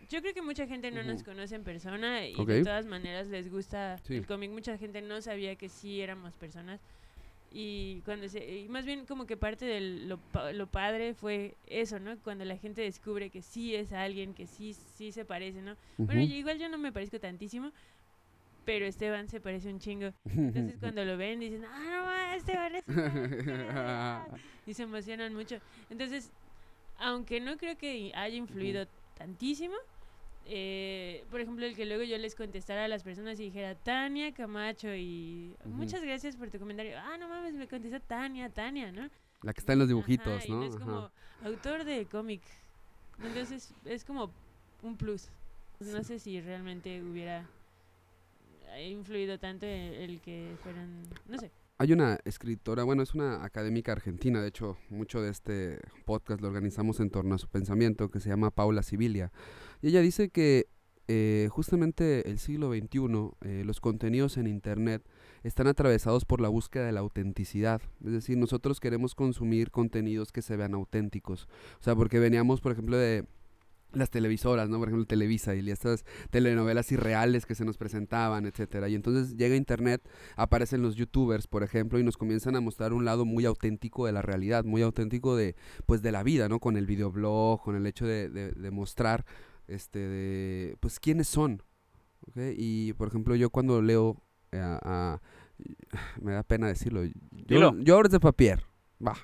Yo 0.09 0.21
creo 0.21 0.33
que 0.33 0.41
mucha 0.41 0.67
gente 0.67 0.91
no 0.91 1.01
nos 1.01 1.23
conoce 1.23 1.55
en 1.55 1.63
persona 1.63 2.27
y 2.27 2.35
de 2.45 2.63
todas 2.63 2.85
maneras 2.85 3.27
les 3.27 3.49
gusta 3.49 3.97
Sí. 4.03 4.15
el 4.17 4.27
cómic. 4.27 4.51
Mucha 4.51 4.77
gente 4.77 5.01
no 5.01 5.21
sabía 5.21 5.55
que 5.55 5.69
sí 5.69 6.01
éramos 6.01 6.35
personas. 6.35 6.81
Y 7.55 8.01
cuando 8.03 8.27
se... 8.29 8.61
Y 8.61 8.67
más 8.69 8.83
bien 8.85 9.05
como 9.05 9.25
que 9.27 9.37
parte 9.37 9.65
de 9.65 9.79
lo, 9.79 10.19
lo 10.53 10.67
padre 10.67 11.13
fue 11.13 11.53
eso, 11.67 11.99
¿no? 11.99 12.17
Cuando 12.23 12.45
la 12.45 12.57
gente 12.57 12.81
descubre 12.81 13.29
que 13.29 13.41
sí 13.43 13.75
es 13.75 13.93
alguien, 13.93 14.33
que 14.33 14.47
sí, 14.47 14.73
sí 14.73 15.11
se 15.11 15.23
parece, 15.23 15.61
¿no? 15.61 15.75
Bueno, 16.07 16.21
yo- 16.29 16.35
igual 16.35 16.57
yo 16.57 16.67
no 16.67 16.77
me 16.79 16.91
parezco 16.91 17.19
tantísimo, 17.19 17.71
pero 18.65 18.85
Esteban 18.85 19.27
se 19.27 19.39
parece 19.39 19.69
un 19.69 19.79
chingo. 19.79 20.13
Entonces 20.25 20.77
cuando 20.79 21.05
lo 21.05 21.15
ven 21.17 21.39
dicen, 21.41 21.63
ah, 21.65 22.31
no, 22.31 22.35
Esteban 22.37 22.75
es 22.75 22.83
y 24.65 24.73
se 24.73 24.83
emocionan 24.83 25.33
mucho. 25.33 25.57
Entonces, 25.89 26.31
aunque 26.97 27.39
no 27.39 27.57
creo 27.57 27.77
que 27.77 28.11
haya 28.15 28.35
influido 28.35 28.87
tantísimo, 29.15 29.75
eh, 30.45 31.23
por 31.31 31.39
ejemplo, 31.39 31.65
el 31.65 31.75
que 31.75 31.85
luego 31.85 32.03
yo 32.03 32.17
les 32.17 32.35
contestara 32.35 32.85
a 32.85 32.87
las 32.87 33.03
personas 33.03 33.39
y 33.39 33.45
dijera 33.45 33.75
Tania 33.75 34.33
Camacho 34.33 34.93
y 34.93 35.55
muchas 35.65 36.03
gracias 36.03 36.35
por 36.35 36.49
tu 36.49 36.59
comentario. 36.59 36.97
Ah, 36.97 37.17
no 37.17 37.29
mames, 37.29 37.53
me 37.53 37.67
contestó 37.67 37.99
Tania, 38.01 38.49
Tania, 38.49 38.91
¿no? 38.91 39.09
La 39.41 39.53
que 39.53 39.59
está 39.59 39.73
en 39.73 39.79
los 39.79 39.87
dibujitos, 39.87 40.27
Ajá, 40.27 40.45
y 40.47 40.51
¿no? 40.51 40.63
es 40.63 40.75
Ajá. 40.75 40.85
como 40.85 41.11
autor 41.43 41.83
de 41.83 42.05
cómic. 42.05 42.41
Entonces, 43.21 43.73
es 43.85 44.03
como 44.03 44.31
un 44.81 44.97
plus. 44.97 45.29
No 45.79 46.03
sé 46.03 46.19
si 46.19 46.39
realmente 46.41 47.01
hubiera 47.01 47.45
influido 48.81 49.37
tanto 49.39 49.65
el, 49.65 49.93
el 49.93 50.21
que 50.21 50.55
fueran, 50.61 51.03
no 51.27 51.37
sé. 51.37 51.51
Hay 51.79 51.91
una 51.91 52.19
escritora, 52.23 52.83
bueno, 52.83 53.01
es 53.01 53.15
una 53.15 53.43
académica 53.43 53.91
argentina, 53.91 54.41
de 54.41 54.47
hecho, 54.47 54.77
mucho 54.89 55.21
de 55.21 55.31
este 55.31 55.79
podcast 56.05 56.39
lo 56.39 56.47
organizamos 56.47 56.99
en 56.99 57.09
torno 57.09 57.35
a 57.35 57.37
su 57.39 57.47
pensamiento, 57.49 58.09
que 58.09 58.19
se 58.19 58.29
llama 58.29 58.51
Paula 58.51 58.83
Sibilia. 58.83 59.31
Y 59.83 59.89
ella 59.89 60.01
dice 60.01 60.29
que 60.29 60.65
eh, 61.09 61.49
justamente 61.51 62.29
el 62.29 62.39
siglo 62.39 62.69
XXI, 62.71 63.31
eh, 63.41 63.63
los 63.65 63.81
contenidos 63.81 64.37
en 64.37 64.47
Internet 64.47 65.03
están 65.43 65.67
atravesados 65.67 66.23
por 66.23 66.39
la 66.39 66.47
búsqueda 66.47 66.85
de 66.85 66.93
la 66.93 67.01
autenticidad. 67.01 67.81
Es 68.05 68.13
decir, 68.13 68.37
nosotros 68.37 68.79
queremos 68.79 69.13
consumir 69.13 69.69
contenidos 69.69 70.31
que 70.31 70.41
se 70.41 70.55
vean 70.55 70.73
auténticos. 70.73 71.49
O 71.79 71.83
sea, 71.83 71.95
porque 71.95 72.19
veníamos, 72.19 72.61
por 72.61 72.71
ejemplo, 72.71 72.95
de 72.97 73.25
las 73.91 74.09
televisoras, 74.09 74.69
¿no? 74.69 74.79
Por 74.79 74.87
ejemplo, 74.87 75.05
Televisa 75.05 75.53
y 75.53 75.69
estas 75.69 76.03
telenovelas 76.31 76.91
irreales 76.91 77.45
que 77.45 77.53
se 77.53 77.65
nos 77.65 77.77
presentaban, 77.77 78.45
etcétera. 78.45 78.87
Y 78.89 78.95
entonces 78.95 79.35
llega 79.35 79.55
internet, 79.55 80.01
aparecen 80.35 80.81
los 80.81 80.95
youtubers, 80.95 81.45
por 81.47 81.61
ejemplo, 81.61 81.99
y 81.99 82.03
nos 82.03 82.17
comienzan 82.17 82.55
a 82.55 82.61
mostrar 82.61 82.93
un 82.93 83.05
lado 83.05 83.25
muy 83.25 83.45
auténtico 83.45 84.05
de 84.05 84.13
la 84.13 84.21
realidad, 84.23 84.63
muy 84.63 84.81
auténtico 84.81 85.35
de, 85.35 85.55
pues, 85.85 86.01
de 86.01 86.11
la 86.13 86.23
vida, 86.23 86.47
¿no? 86.49 86.59
Con 86.59 86.77
el 86.77 86.87
videoblog, 86.87 87.61
con 87.61 87.75
el 87.75 87.85
hecho 87.85 88.07
de, 88.07 88.29
de- 88.29 88.51
de 88.53 88.71
mostrar, 88.71 89.25
este, 89.67 89.99
de, 89.99 90.77
pues, 90.79 90.99
quiénes 90.99 91.27
son, 91.27 91.61
¿ok? 92.27 92.37
Y, 92.57 92.93
por 92.93 93.07
ejemplo, 93.07 93.35
yo 93.35 93.49
cuando 93.49 93.81
leo, 93.81 94.17
eh, 94.51 94.59
a- 94.59 94.79
a- 94.83 95.21
me 96.21 96.33
da 96.33 96.43
pena 96.43 96.67
decirlo, 96.67 97.01
Dilo. 97.01 97.73
yo, 97.75 97.83
George 97.83 98.09
de 98.11 98.19
Papier, 98.19 98.63
va, 99.05 99.15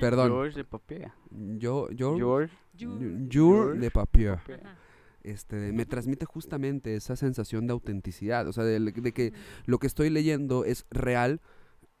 perdón, 0.00 0.28
George 0.30 0.56
de 0.58 0.64
Papier. 0.64 1.12
yo, 1.30 1.90
yo, 1.90 2.16
George. 2.16 2.54
Yu- 2.76 3.28
George 3.30 3.78
de 3.80 3.90
Papier 3.90 4.32
Ajá. 4.32 4.76
este, 5.22 5.72
me 5.72 5.84
transmite 5.84 6.24
justamente 6.24 6.96
esa 6.96 7.16
sensación 7.16 7.66
de 7.66 7.72
autenticidad, 7.74 8.48
o 8.48 8.52
sea, 8.52 8.64
de, 8.64 8.80
de 8.80 9.12
que 9.12 9.32
lo 9.66 9.78
que 9.78 9.86
estoy 9.86 10.08
leyendo 10.10 10.64
es 10.64 10.86
real 10.90 11.40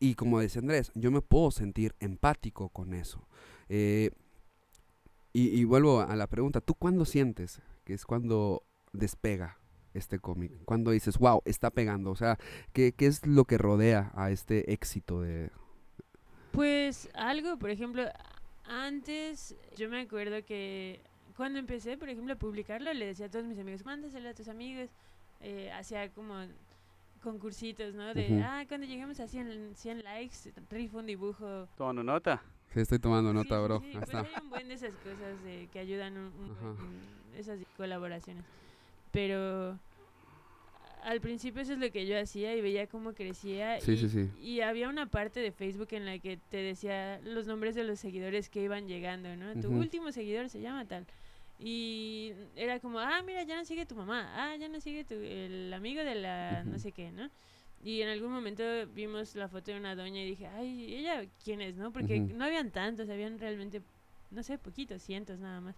y 0.00 0.14
como 0.14 0.40
dice 0.40 0.58
Andrés, 0.58 0.90
yo 0.94 1.10
me 1.10 1.20
puedo 1.20 1.50
sentir 1.50 1.94
empático 2.00 2.70
con 2.70 2.94
eso. 2.94 3.28
Eh, 3.68 4.10
y, 5.32 5.48
y 5.48 5.64
vuelvo 5.64 6.00
a 6.00 6.14
la 6.16 6.26
pregunta, 6.26 6.60
¿tú 6.60 6.74
cuándo 6.74 7.04
sientes 7.04 7.62
que 7.84 7.94
es 7.94 8.04
cuando 8.04 8.64
despega 8.92 9.58
este 9.94 10.18
cómic? 10.18 10.52
Cuando 10.64 10.90
dices, 10.90 11.18
wow, 11.18 11.42
está 11.44 11.70
pegando, 11.70 12.10
o 12.10 12.16
sea, 12.16 12.38
¿qué, 12.72 12.92
qué 12.92 13.06
es 13.06 13.26
lo 13.26 13.44
que 13.44 13.58
rodea 13.58 14.12
a 14.14 14.30
este 14.30 14.72
éxito 14.72 15.20
de... 15.20 15.50
Pues 16.52 17.08
algo, 17.14 17.58
por 17.58 17.70
ejemplo, 17.70 18.04
antes 18.64 19.56
yo 19.76 19.88
me 19.88 20.00
acuerdo 20.00 20.44
que 20.44 21.02
cuando 21.36 21.58
empecé, 21.58 21.96
por 21.96 22.08
ejemplo, 22.08 22.34
a 22.34 22.36
publicarlo, 22.36 22.92
le 22.92 23.06
decía 23.06 23.26
a 23.26 23.30
todos 23.30 23.46
mis 23.46 23.58
amigos, 23.58 23.84
mándaselo 23.84 24.28
a 24.28 24.34
tus 24.34 24.48
amigos. 24.48 24.90
Eh, 25.40 25.72
hacía 25.72 26.08
como 26.10 26.34
concursitos, 27.22 27.94
¿no? 27.94 28.14
De, 28.14 28.42
ah, 28.44 28.64
cuando 28.68 28.86
lleguemos 28.86 29.18
a 29.20 29.26
100, 29.26 29.74
100 29.74 30.04
likes, 30.04 30.52
rifo 30.70 30.98
un 30.98 31.06
dibujo. 31.06 31.68
Tomando 31.76 32.02
nota. 32.02 32.42
Sí, 32.72 32.80
estoy 32.80 32.98
tomando 32.98 33.32
nota, 33.32 33.56
sí, 33.56 33.64
bro. 33.64 33.80
sí, 33.80 33.98
está. 33.98 34.20
hay 34.20 34.42
un 34.42 34.48
buen 34.48 34.68
de 34.68 34.74
esas 34.74 34.92
cosas 34.96 35.42
de, 35.42 35.68
que 35.70 35.78
ayudan 35.78 36.16
un, 36.16 36.32
un 36.38 37.34
esas 37.36 37.60
colaboraciones. 37.76 38.44
Pero 39.10 39.78
al 41.04 41.20
principio 41.20 41.62
eso 41.62 41.72
es 41.72 41.78
lo 41.78 41.90
que 41.90 42.06
yo 42.06 42.18
hacía 42.18 42.54
y 42.56 42.60
veía 42.60 42.86
cómo 42.86 43.12
crecía. 43.12 43.80
Sí, 43.80 43.92
y, 43.92 43.96
sí, 43.98 44.08
sí. 44.08 44.30
y 44.40 44.60
había 44.60 44.88
una 44.88 45.06
parte 45.06 45.40
de 45.40 45.52
Facebook 45.52 45.88
en 45.90 46.06
la 46.06 46.18
que 46.18 46.36
te 46.36 46.58
decía 46.58 47.20
los 47.24 47.46
nombres 47.46 47.74
de 47.74 47.84
los 47.84 47.98
seguidores 47.98 48.48
que 48.48 48.62
iban 48.62 48.88
llegando, 48.88 49.34
¿no? 49.36 49.52
Tu 49.60 49.68
Ujú. 49.68 49.78
último 49.78 50.12
seguidor 50.12 50.48
se 50.48 50.60
llama 50.60 50.86
tal. 50.86 51.06
Y 51.58 52.32
era 52.56 52.80
como, 52.80 52.98
ah, 53.00 53.22
mira, 53.24 53.42
ya 53.44 53.56
no 53.56 53.64
sigue 53.64 53.84
tu 53.86 53.94
mamá, 53.94 54.32
ah, 54.34 54.56
ya 54.56 54.68
no 54.68 54.80
sigue 54.80 55.04
tu, 55.04 55.14
el 55.14 55.72
amigo 55.72 56.02
de 56.02 56.14
la 56.14 56.64
no 56.64 56.70
Ujú. 56.70 56.80
sé 56.80 56.92
qué, 56.92 57.12
¿no? 57.12 57.30
Y 57.82 58.00
en 58.02 58.08
algún 58.08 58.30
momento 58.32 58.62
vimos 58.94 59.34
la 59.34 59.48
foto 59.48 59.72
de 59.72 59.76
una 59.76 59.96
doña 59.96 60.22
y 60.22 60.26
dije, 60.30 60.46
ay, 60.46 60.94
¿ella 60.94 61.24
quién 61.42 61.60
es, 61.60 61.74
no? 61.76 61.92
Porque 61.92 62.20
Ujú. 62.20 62.34
no 62.36 62.44
habían 62.44 62.70
tantos, 62.70 63.08
habían 63.10 63.38
realmente, 63.40 63.82
no 64.30 64.42
sé, 64.44 64.56
poquitos, 64.58 65.02
cientos 65.02 65.40
nada 65.40 65.60
más. 65.60 65.76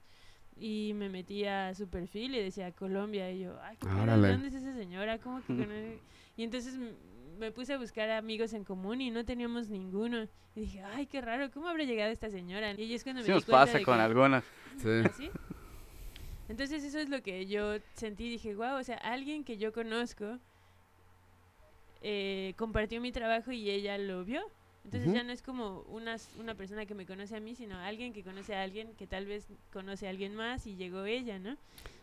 Y 0.56 0.92
me 0.94 1.08
metí 1.08 1.44
a 1.46 1.74
su 1.74 1.88
perfil 1.88 2.34
y 2.34 2.40
decía 2.42 2.70
Colombia. 2.72 3.32
Y 3.32 3.40
yo, 3.40 3.58
ay, 3.62 3.76
¿qué? 3.80 3.88
Órale. 3.88 4.28
¿dónde 4.28 4.48
es 4.48 4.54
esa 4.54 4.74
señora? 4.74 5.18
¿Cómo 5.18 5.40
que 5.40 5.54
conoce?" 5.54 5.98
Y 6.36 6.42
entonces 6.44 6.78
me 7.38 7.50
puse 7.52 7.72
a 7.72 7.78
buscar 7.78 8.10
amigos 8.10 8.52
en 8.52 8.64
común 8.64 9.00
y 9.00 9.10
no 9.10 9.24
teníamos 9.24 9.68
ninguno. 9.70 10.28
Y 10.54 10.60
dije, 10.60 10.82
ay, 10.82 11.06
qué 11.06 11.20
raro, 11.20 11.50
¿cómo 11.50 11.68
habrá 11.68 11.84
llegado 11.84 12.12
esta 12.12 12.28
señora? 12.30 12.72
Y 12.72 12.82
ahí 12.82 12.94
es 12.94 13.02
cuando 13.02 13.22
Sí 13.22 13.28
me 13.28 13.34
di 13.34 13.38
nos 13.38 13.44
cuenta 13.46 13.64
pasa 13.64 13.78
de 13.78 13.84
con 13.84 13.96
que- 13.96 14.02
algunas. 14.02 14.44
Sí. 14.78 14.88
¿Así? 15.04 15.30
Entonces 16.48 16.84
eso 16.84 16.98
es 16.98 17.08
lo 17.08 17.22
que 17.22 17.46
yo 17.46 17.76
sentí, 17.94 18.28
dije, 18.28 18.54
wow, 18.54 18.76
o 18.78 18.84
sea, 18.84 18.96
alguien 18.98 19.44
que 19.44 19.56
yo 19.56 19.72
conozco 19.72 20.38
eh, 22.06 22.52
compartió 22.58 23.00
mi 23.00 23.12
trabajo 23.12 23.50
y 23.50 23.70
ella 23.70 23.96
lo 23.96 24.24
vio. 24.26 24.42
Entonces 24.84 25.08
Ujú. 25.08 25.16
ya 25.16 25.24
no 25.24 25.32
es 25.32 25.40
como 25.42 25.80
una, 25.88 26.16
una 26.38 26.54
persona 26.54 26.84
que 26.84 26.94
me 26.94 27.06
conoce 27.06 27.34
a 27.34 27.40
mí, 27.40 27.54
sino 27.54 27.78
alguien 27.78 28.12
que 28.12 28.22
conoce 28.22 28.54
a 28.54 28.62
alguien 28.62 28.94
que 28.94 29.06
tal 29.06 29.24
vez 29.24 29.46
conoce 29.72 30.06
a 30.06 30.10
alguien 30.10 30.34
más 30.34 30.66
y 30.66 30.76
llegó 30.76 31.06
ella, 31.06 31.38
¿no? 31.38 31.56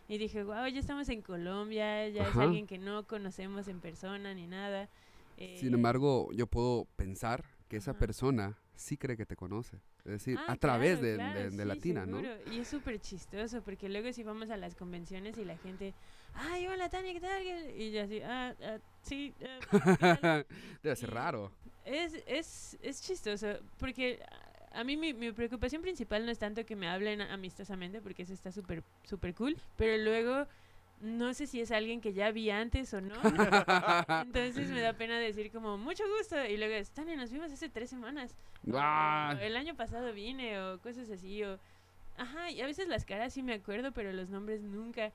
Y 0.08 0.18
dije, 0.18 0.42
wow, 0.42 0.66
ya 0.66 0.80
estamos 0.80 1.08
en 1.08 1.22
Colombia, 1.22 2.08
ya 2.08 2.22
es 2.22 2.28
Ajá. 2.30 2.42
alguien 2.42 2.66
que 2.66 2.78
no 2.78 3.06
conocemos 3.06 3.68
en 3.68 3.80
persona 3.80 4.34
ni 4.34 4.48
nada. 4.48 4.88
Sin 5.36 5.72
eh, 5.72 5.76
embargo, 5.76 6.30
yo 6.32 6.48
puedo 6.48 6.86
pensar 6.96 7.44
que 7.68 7.76
esa 7.76 7.92
Ajá. 7.92 8.00
persona 8.00 8.58
sí 8.74 8.96
cree 8.96 9.16
que 9.16 9.26
te 9.26 9.36
conoce. 9.36 9.76
Es 10.04 10.10
decir, 10.12 10.36
Ah, 10.40 10.52
a 10.52 10.56
través 10.56 10.98
claro, 10.98 11.06
de, 11.06 11.14
claro, 11.14 11.38
de- 11.38 11.50
de 11.50 11.62
sí, 11.62 11.68
Latina, 11.68 12.04
¿no? 12.06 12.20
seguro. 12.20 12.50
Y 12.50 12.58
es 12.58 12.66
súper 12.68 12.98
chistoso 13.00 13.62
porque 13.62 13.88
luego 13.88 14.12
si 14.12 14.24
vamos 14.24 14.50
a 14.50 14.56
las 14.56 14.74
convenciones 14.74 15.38
y 15.38 15.44
la 15.44 15.56
gente, 15.56 15.94
ay, 16.34 16.66
hola 16.66 16.88
Tania, 16.88 17.12
¿qué 17.12 17.20
tal? 17.20 17.42
Y 17.76 17.90
yo 17.92 18.02
así, 18.02 18.20
ah, 18.22 18.54
ah, 18.62 18.78
sí. 19.02 19.34
ah, 19.42 19.58
¿qué 19.98 20.16
tal?". 20.20 20.46
Debe 20.82 20.96
ser 20.96 21.10
raro. 21.10 21.52
Es, 21.84 22.14
es, 22.26 22.78
es 22.82 23.02
chistoso 23.02 23.48
porque 23.78 24.22
a- 24.72 24.84
mí 24.84 24.96
mi, 24.96 25.12
mi 25.14 25.32
preocupación 25.32 25.82
principal 25.82 26.24
no 26.24 26.30
es 26.32 26.38
tanto 26.38 26.64
que 26.64 26.76
me 26.76 26.88
hablen 26.88 27.20
amistosamente 27.22 28.00
porque 28.00 28.22
eso 28.22 28.32
está 28.32 28.52
súper 28.52 28.82
súper 29.04 29.34
cool, 29.34 29.56
pero 29.76 29.96
luego 30.02 30.46
no 31.00 31.34
sé 31.34 31.48
si 31.48 31.60
es 31.60 31.72
alguien 31.72 32.00
que 32.00 32.12
ya 32.12 32.30
vi 32.30 32.50
antes 32.50 32.94
o 32.94 33.00
no. 33.00 33.16
Entonces 34.22 34.68
me 34.70 34.80
da 34.80 34.92
pena 34.92 35.18
decir 35.18 35.50
como 35.50 35.76
mucho 35.76 36.04
gusto 36.16 36.42
y 36.44 36.56
luego 36.56 36.74
es, 36.74 36.90
Tania, 36.90 37.16
nos 37.16 37.32
vimos 37.32 37.50
hace 37.50 37.68
tres 37.68 37.90
semanas. 37.90 38.36
o- 38.70 38.76
Ah. 38.78 39.34
o 39.36 39.40
el 39.40 39.56
año 39.56 39.74
pasado 39.74 40.12
vine 40.12 40.60
o 40.60 40.78
cosas 40.80 41.10
así 41.10 41.42
o... 41.42 41.58
Ajá, 42.16 42.50
y 42.50 42.60
a 42.60 42.66
veces 42.66 42.86
las 42.88 43.04
caras 43.04 43.32
sí 43.32 43.42
me 43.42 43.54
acuerdo, 43.54 43.90
pero 43.90 44.12
los 44.12 44.28
nombres 44.28 44.60
nunca. 44.62 45.10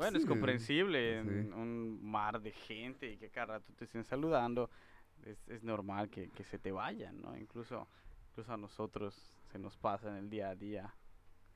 Bueno, 0.00 0.16
Sí, 0.16 0.22
es 0.22 0.26
comprensible 0.26 1.22
sí. 1.22 1.28
en 1.28 1.52
un 1.52 2.02
mar 2.02 2.40
de 2.40 2.52
gente 2.52 3.12
y 3.12 3.18
que 3.18 3.28
cada 3.28 3.58
rato 3.58 3.70
te 3.74 3.84
estén 3.84 4.02
saludando. 4.02 4.70
Es, 5.26 5.46
es 5.48 5.62
normal 5.62 6.08
que, 6.08 6.30
que 6.30 6.42
se 6.42 6.58
te 6.58 6.72
vayan, 6.72 7.20
¿no? 7.20 7.36
Incluso, 7.36 7.86
incluso 8.30 8.50
a 8.50 8.56
nosotros 8.56 9.30
se 9.52 9.58
nos 9.58 9.76
pasa 9.76 10.08
en 10.08 10.16
el 10.16 10.30
día 10.30 10.48
a 10.48 10.54
día. 10.54 10.94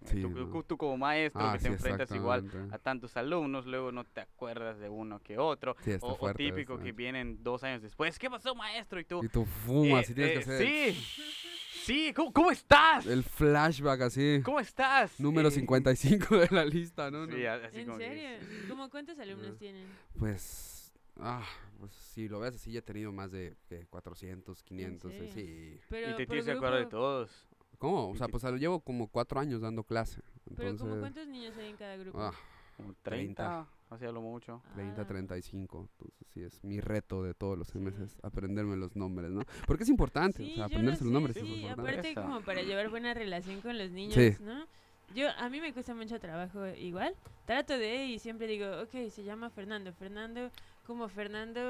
Eh, 0.03 0.09
Sí, 0.11 0.21
tú, 0.21 0.29
¿no? 0.29 0.47
tú- 0.51 0.63
tú 0.65 0.77
como 0.77 0.99
maestro 0.99 1.43
Ah, 1.43 1.53
que 1.53 1.59
te 1.61 1.69
sí, 1.69 1.73
enfrentas 1.73 2.11
igual 2.11 2.51
a 2.71 2.77
tantos 2.79 3.17
alumnos, 3.17 3.65
luego 3.65 3.91
no 3.93 4.05
te 4.05 4.21
acuerdas 4.21 4.79
de 4.79 4.91
uno 4.91 5.21
que 5.21 5.39
otro. 5.39 5.75
O, 6.03 6.13
o 6.21 6.35
típico 6.35 6.75
eso, 6.75 6.83
que 6.83 6.91
¿eh? 6.91 6.93
vienen 6.93 7.43
dos 7.43 7.65
años 7.65 7.81
después. 7.81 8.19
¿Qué 8.19 8.29
pasó, 8.29 8.55
maestro? 8.55 9.01
Y 9.01 9.05
tú... 9.07 9.25
Y 9.25 9.29
tú 9.29 9.47
fumas 9.47 10.07
"Eh, 10.07 10.13
y 10.13 10.15
tienes 10.15 10.33
que 10.33 10.39
eh, 10.39 10.43
hacer 10.43 10.67
Sí, 10.95 11.54
sí, 11.85 12.13
¿cómo, 12.15 12.33
cómo 12.33 12.51
estás? 12.51 13.07
el 13.07 13.23
flashback 13.23 14.01
así. 14.03 14.41
¿Cómo 14.45 14.61
estás? 14.61 15.19
Número 15.21 15.49
Eh, 15.49 15.53
55 15.53 16.37
de 16.39 16.49
la 16.51 16.65
lista, 16.65 17.11
¿no? 17.11 17.27
Sí, 17.27 17.45
así 17.47 17.81
¿En 17.81 17.87
como 17.87 17.99
serio? 17.99 18.29
¿Cómo 18.69 18.91
cuántos 18.91 19.19
alumnos 19.19 19.53
Ah. 19.55 19.59
tienen? 19.59 19.87
Pues, 20.19 20.93
ah, 21.21 21.45
pues 21.79 21.93
si 21.93 22.29
lo 22.29 22.41
ves 22.41 22.55
así, 22.57 22.73
ya 22.73 22.79
he 22.79 22.83
tenido 22.83 23.13
más 23.13 23.31
de 23.33 23.57
¿qué? 23.69 23.87
400, 23.91 24.63
500, 24.63 25.13
eh, 25.13 25.19
serio? 25.19 25.33
sí. 25.35 25.81
Pero 25.89 26.11
Y 26.11 26.17
te 26.17 26.27
tienes 26.27 26.45
que 26.45 26.53
acordar 26.53 26.75
de 26.75 26.81
grupo- 26.81 26.91
todos. 26.97 27.31
¿Cómo? 27.79 28.09
O 28.11 28.17
sea, 28.17 28.29
pues 28.29 28.45
llevo 28.57 28.81
como 28.81 29.09
cuatro 29.09 29.41
años 29.41 29.61
dando 29.61 29.85
clase. 29.85 30.23
Pero 30.57 30.71
Entonces, 30.71 30.81
como 30.89 31.01
cuántos 31.01 31.27
niños 31.29 31.55
hay 31.59 31.71
en 31.71 31.77
cada 31.77 31.97
grupo? 31.97 32.19
ah, 32.21 32.33
Como 32.77 32.95
30. 33.03 33.35
30, 33.43 33.69
hacía 33.91 34.11
lo 34.13 34.21
mucho. 34.23 34.63
30, 34.75 35.03
Ah. 35.03 35.07
35. 35.07 35.89
Entonces, 35.93 36.27
sí, 36.33 36.43
es 36.43 36.63
mi 36.65 36.81
reto 36.81 37.23
de 37.23 37.35
todos 37.35 37.57
los 37.59 37.69
Sí. 37.69 37.79
meses, 37.79 38.19
aprenderme 38.23 38.77
los 38.77 38.97
nombres, 38.97 39.31
¿no? 39.31 39.43
Porque 39.67 39.85
es 39.85 39.89
importante, 39.89 40.43
o 40.43 40.47
Sí, 40.47 40.53
sea, 40.53 40.59
lo 40.61 40.65
aprenderse 40.67 41.05
los 41.05 41.09
sé, 41.11 41.15
nombres 41.15 41.35
sí, 41.37 41.41
es 41.41 41.47
Sí, 41.47 41.53
importante. 41.61 41.91
aparte 41.91 42.11
Eso. 42.11 42.23
como 42.23 42.41
para 42.43 42.63
llevar 42.63 42.89
buena 42.91 43.15
relación 43.15 43.61
con 43.61 43.79
los 43.79 43.91
niños, 43.91 44.15
Sí. 44.15 44.37
¿no? 44.41 44.67
Yo, 45.15 45.29
a 45.39 45.49
mí 45.51 45.61
me 45.61 45.73
cuesta 45.73 45.95
mucho 45.95 46.19
trabajo 46.19 46.67
igual. 46.67 47.15
Trato 47.45 47.77
de 47.79 48.07
y 48.07 48.19
siempre 48.19 48.47
digo, 48.47 48.67
ok, 48.83 49.11
se 49.11 49.23
llama 49.23 49.51
Fernando. 49.51 49.93
Fernando 49.93 50.51
como 50.87 51.09
Fernando 51.09 51.61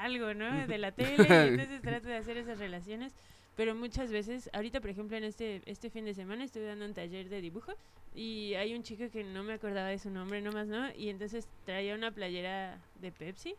algo, 0.00 0.32
¿no? 0.34 0.66
De 0.66 0.78
la 0.78 0.90
tele. 0.92 1.16
entonces 1.68 1.82
trato 1.82 2.08
de 2.08 2.16
hacer 2.16 2.36
esas 2.38 2.58
relaciones. 2.58 3.14
Pero 3.56 3.74
muchas 3.74 4.10
veces, 4.10 4.50
ahorita 4.52 4.80
por 4.80 4.90
ejemplo 4.90 5.16
en 5.16 5.24
este, 5.24 5.62
este 5.66 5.90
fin 5.90 6.04
de 6.04 6.14
semana 6.14 6.44
estuve 6.44 6.64
dando 6.66 6.84
un 6.86 6.94
taller 6.94 7.28
de 7.28 7.40
dibujo 7.40 7.72
y 8.14 8.54
hay 8.54 8.74
un 8.74 8.82
chico 8.82 9.08
que 9.10 9.22
no 9.24 9.44
me 9.44 9.52
acordaba 9.54 9.88
de 9.88 9.98
su 9.98 10.10
nombre 10.10 10.40
nomás, 10.42 10.66
¿no? 10.66 10.92
Y 10.96 11.08
entonces 11.08 11.48
traía 11.64 11.94
una 11.94 12.10
playera 12.10 12.80
de 13.00 13.12
Pepsi 13.12 13.54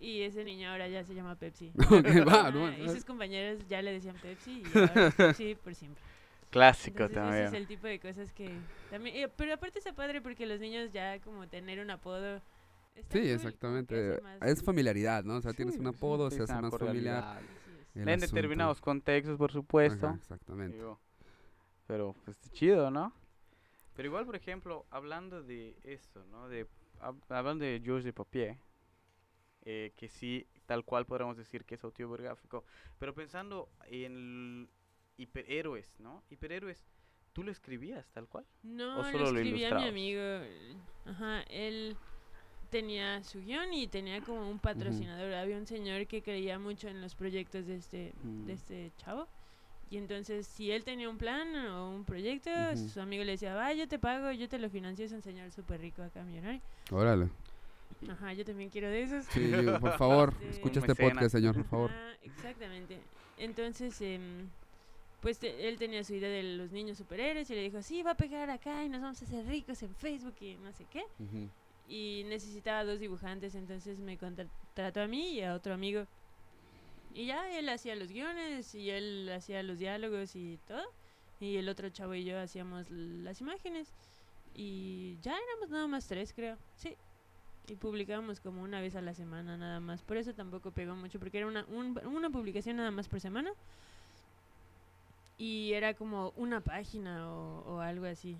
y 0.00 0.22
ese 0.22 0.44
niño 0.44 0.70
ahora 0.70 0.88
ya 0.88 1.04
se 1.04 1.14
llama 1.14 1.34
Pepsi. 1.36 1.72
Ok, 1.90 2.26
va, 2.26 2.50
¿no? 2.50 2.72
Y 2.72 2.88
sus 2.88 3.04
compañeros 3.04 3.66
ya 3.68 3.82
le 3.82 3.92
decían 3.92 4.16
Pepsi 4.16 4.62
y 4.62 4.78
ahora 4.78 5.02
es 5.04 5.14
Pepsi 5.14 5.54
por 5.54 5.74
siempre. 5.74 6.02
Clásico 6.50 7.04
Entonces, 7.04 7.14
también. 7.14 7.44
ese 7.46 7.56
es 7.56 7.60
el 7.62 7.66
tipo 7.66 7.86
de 7.86 7.98
cosas 7.98 8.32
que 8.32 8.62
también 8.88 9.16
eh, 9.16 9.28
pero 9.36 9.54
aparte 9.54 9.78
está 9.78 9.92
padre 9.92 10.20
porque 10.22 10.46
los 10.46 10.60
niños 10.60 10.92
ya 10.92 11.18
como 11.20 11.48
tener 11.48 11.80
un 11.80 11.90
apodo 11.90 12.40
está 12.94 13.18
Sí, 13.18 13.18
cool, 13.18 13.28
exactamente. 13.30 14.20
Es 14.40 14.62
familiaridad, 14.62 15.24
¿no? 15.24 15.36
O 15.36 15.42
sea, 15.42 15.52
tienes 15.52 15.76
un 15.76 15.82
sí, 15.82 15.88
apodo, 15.88 16.30
se 16.30 16.42
hace 16.42 16.54
más 16.54 16.76
familiar. 16.78 17.40
El 17.94 18.02
En 18.02 18.08
asunto. 18.10 18.34
determinados 18.36 18.80
contextos, 18.80 19.36
por 19.38 19.52
supuesto. 19.52 20.06
Ajá, 20.08 20.16
exactamente. 20.16 20.76
digo, 20.76 21.00
pero 21.86 22.14
pues 22.24 22.38
chido, 22.52 22.90
¿no? 22.90 23.12
Pero 23.94 24.08
igual, 24.08 24.26
por 24.26 24.34
ejemplo, 24.36 24.86
hablando 24.90 25.42
de 25.42 25.76
esto, 25.84 26.24
¿no? 26.26 26.48
De, 26.48 26.66
hab- 27.00 27.22
hablando 27.28 27.64
de 27.64 27.80
Georges 27.84 28.04
de 28.04 28.12
Papier, 28.12 28.56
eh, 29.62 29.92
que 29.96 30.08
sí, 30.08 30.46
tal 30.66 30.84
cual 30.84 31.06
podríamos 31.06 31.36
decir 31.36 31.64
que 31.64 31.76
es 31.76 31.84
autobiográfico, 31.84 32.64
pero 32.98 33.14
pensando 33.14 33.68
en 33.86 34.68
hiperhéroes, 35.16 36.00
¿no? 36.00 36.22
Hiperhéroes, 36.30 36.84
¿tú 37.32 37.42
lo 37.44 37.50
escribías 37.52 38.10
tal 38.10 38.26
cual? 38.28 38.44
No, 38.62 39.04
solo 39.04 39.26
lo 39.26 39.30
lo 39.32 39.38
escribía 39.38 39.74
mi 39.74 39.88
amigo. 39.88 40.20
Ajá, 41.06 41.42
él 41.42 41.96
tenía 42.78 43.22
su 43.22 43.38
guion 43.40 43.72
y 43.72 43.86
tenía 43.86 44.20
como 44.20 44.50
un 44.50 44.58
patrocinador. 44.58 45.32
Había 45.34 45.56
un 45.56 45.66
señor 45.66 46.08
que 46.08 46.22
creía 46.22 46.58
mucho 46.58 46.88
en 46.88 47.00
los 47.00 47.14
proyectos 47.14 47.66
de 47.66 47.76
este, 47.76 48.12
Mm. 48.24 48.46
de 48.46 48.52
este 48.52 48.90
chavo. 48.96 49.28
Y 49.90 49.96
entonces, 49.98 50.44
si 50.48 50.72
él 50.72 50.82
tenía 50.82 51.08
un 51.08 51.16
plan 51.16 51.54
o 51.54 51.90
un 51.94 52.04
proyecto, 52.04 52.50
Ujú. 52.50 52.88
su 52.88 53.00
amigo 53.00 53.22
le 53.22 53.32
decía, 53.32 53.54
va, 53.54 53.72
yo 53.74 53.86
te 53.86 54.00
pago, 54.00 54.32
yo 54.32 54.48
te 54.48 54.58
lo 54.58 54.68
financio. 54.70 55.04
Es 55.04 55.12
un 55.12 55.22
señor 55.22 55.52
súper 55.52 55.80
rico 55.80 56.02
acá, 56.02 56.24
millonario. 56.24 56.60
Órale. 56.90 57.28
Ajá, 58.10 58.32
yo 58.32 58.44
también 58.44 58.70
quiero 58.70 58.88
de 58.88 59.02
esos. 59.02 59.24
Sí, 59.26 59.52
por 59.80 59.96
favor, 59.96 60.34
Este- 60.40 60.50
escucha 60.50 60.80
este 60.80 60.94
podcast, 60.96 61.30
señor, 61.30 61.54
por 61.54 61.64
favor. 61.66 61.90
Ajá, 61.92 62.08
exactamente. 62.24 62.98
Entonces, 63.38 64.00
em, 64.00 64.48
pues 65.20 65.38
te- 65.38 65.68
él 65.68 65.78
tenía 65.78 66.02
su 66.02 66.14
idea 66.14 66.28
de 66.28 66.42
los 66.56 66.72
niños 66.72 66.98
superhéroes 66.98 67.48
y 67.50 67.54
le 67.54 67.62
dijo, 67.62 67.80
sí, 67.82 68.02
va 68.02 68.10
a 68.12 68.16
pegar 68.16 68.50
acá 68.50 68.84
y 68.84 68.88
nos 68.88 69.00
vamos 69.00 69.22
a 69.22 69.24
hacer 69.26 69.46
ricos 69.46 69.80
en 69.84 69.94
Facebook 69.94 70.34
y 70.40 70.56
no 70.56 70.72
sé 70.72 70.84
qué. 70.90 71.04
Ujú. 71.20 71.48
Y 71.88 72.24
necesitaba 72.26 72.84
dos 72.84 72.98
dibujantes, 73.00 73.54
entonces 73.54 74.00
me 74.00 74.16
contrató 74.18 75.00
a 75.00 75.06
mí 75.06 75.32
y 75.34 75.42
a 75.42 75.54
otro 75.54 75.74
amigo. 75.74 76.06
Y 77.12 77.26
ya 77.26 77.56
él 77.58 77.68
hacía 77.68 77.94
los 77.94 78.08
guiones 78.10 78.74
y 78.74 78.90
él 78.90 79.30
hacía 79.32 79.62
los 79.62 79.78
diálogos 79.78 80.34
y 80.36 80.58
todo. 80.66 80.82
Y 81.40 81.56
el 81.56 81.68
otro 81.68 81.88
chavo 81.90 82.14
y 82.14 82.24
yo 82.24 82.38
hacíamos 82.40 82.90
las 82.90 83.40
imágenes. 83.40 83.94
Y 84.54 85.18
ya 85.20 85.36
éramos 85.36 85.70
nada 85.70 85.86
más 85.86 86.06
tres, 86.08 86.32
creo. 86.32 86.58
Sí. 86.76 86.96
Y 87.68 87.76
publicábamos 87.76 88.40
como 88.40 88.62
una 88.62 88.80
vez 88.80 88.94
a 88.96 89.00
la 89.02 89.14
semana 89.14 89.56
nada 89.56 89.80
más. 89.80 90.02
Por 90.02 90.16
eso 90.16 90.34
tampoco 90.34 90.72
pegó 90.72 90.96
mucho, 90.96 91.18
porque 91.18 91.38
era 91.38 91.46
una, 91.46 91.64
un- 91.66 91.98
una 92.06 92.30
publicación 92.30 92.76
nada 92.76 92.90
más 92.90 93.08
por 93.08 93.20
semana. 93.20 93.52
Y 95.36 95.72
era 95.72 95.94
como 95.94 96.32
una 96.36 96.60
página 96.60 97.28
o, 97.30 97.76
o 97.76 97.80
algo 97.80 98.06
así. 98.06 98.38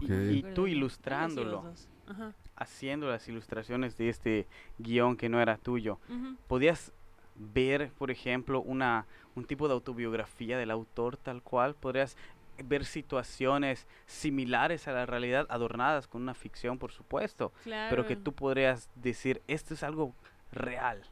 Y 0.00 0.42
tú 0.54 0.66
ilustrándolo. 0.66 1.74
Ajá. 2.06 2.32
Haciendo 2.56 3.08
las 3.08 3.28
ilustraciones 3.28 3.96
de 3.96 4.08
este 4.08 4.46
guion 4.78 5.16
que 5.16 5.28
no 5.28 5.40
era 5.40 5.56
tuyo. 5.56 5.98
¿podías 6.46 6.92
ver, 7.36 7.90
por 7.92 8.10
ejemplo, 8.10 8.60
una, 8.60 9.06
un 9.34 9.44
tipo 9.44 9.66
de 9.68 9.74
autobiografía 9.74 10.58
del 10.58 10.70
autor 10.70 11.16
tal 11.16 11.42
cual? 11.42 11.74
¿Podrías 11.74 12.16
ver 12.64 12.84
situaciones 12.84 13.86
similares 14.06 14.88
a 14.88 14.92
la 14.92 15.06
realidad, 15.06 15.46
adornadas 15.48 16.06
con 16.06 16.22
una 16.22 16.34
ficción, 16.34 16.78
por 16.78 16.92
supuesto? 16.92 17.52
pero 17.64 18.06
que 18.06 18.16
tú 18.16 18.32
podrías 18.32 18.90
decir, 18.94 19.42
esto 19.46 19.74
es 19.74 19.82
algo 19.82 20.14
real, 20.52 21.02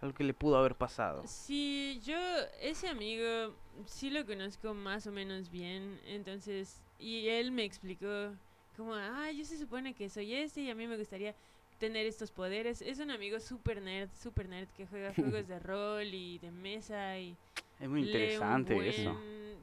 algo 0.00 0.14
que 0.14 0.24
le 0.24 0.34
pudo 0.34 0.56
haber 0.56 0.74
pasado. 0.74 1.22
Sí, 1.26 2.00
yo, 2.04 2.18
ese 2.60 2.88
amigo, 2.88 3.54
sí 3.86 4.10
lo 4.10 4.24
conozco 4.24 4.74
más 4.74 5.06
o 5.06 5.12
menos 5.12 5.50
bien, 5.50 6.00
entonces, 6.06 6.82
y 6.98 7.28
él 7.28 7.52
me 7.52 7.64
explicó 7.64 8.34
como, 8.76 8.94
ah, 8.94 9.30
yo 9.32 9.44
se 9.44 9.58
supone 9.58 9.94
que 9.94 10.08
soy 10.08 10.34
este 10.34 10.60
y 10.60 10.70
a 10.70 10.74
mí 10.74 10.86
me 10.86 10.96
gustaría 10.96 11.34
tener 11.78 12.06
estos 12.06 12.30
poderes. 12.30 12.82
Es 12.82 12.98
un 13.00 13.10
amigo 13.10 13.40
súper 13.40 13.82
nerd, 13.82 14.10
súper 14.20 14.48
nerd 14.48 14.68
que 14.76 14.86
juega 14.86 15.12
juegos 15.14 15.48
de 15.48 15.58
rol 15.58 16.06
y 16.06 16.38
de 16.38 16.50
mesa 16.50 17.18
y 17.18 17.36
Es 17.80 17.88
muy 17.88 18.02
interesante 18.02 18.88
eso. 18.88 19.18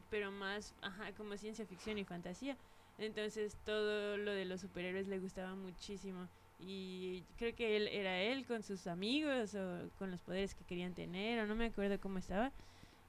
Pero 0.10 0.32
más, 0.32 0.74
ajá, 0.82 1.12
como 1.14 1.38
ciencia 1.38 1.66
ficción 1.66 1.98
y 1.98 2.04
fantasía. 2.04 2.58
Entonces 2.98 3.58
todo 3.66 4.18
lo 4.18 4.32
de 4.32 4.46
los 4.46 4.62
superhéroes 4.62 5.08
le 5.08 5.20
gustaba 5.20 5.56
muchísimo. 5.56 6.28
Y 6.60 7.24
creo 7.38 7.56
que 7.56 7.76
él 7.76 7.88
era 7.90 8.22
él 8.22 8.46
con 8.46 8.64
sus 8.64 8.88
amigos 8.88 9.56
o 9.56 9.90
con 9.98 10.12
los 10.12 10.22
poderes 10.22 10.56
que 10.56 10.64
querían 10.64 10.94
tener, 10.94 11.40
o 11.40 11.48
no 11.48 11.56
me 11.56 11.66
acuerdo 11.66 12.00
cómo 12.00 12.20
estaba. 12.20 12.52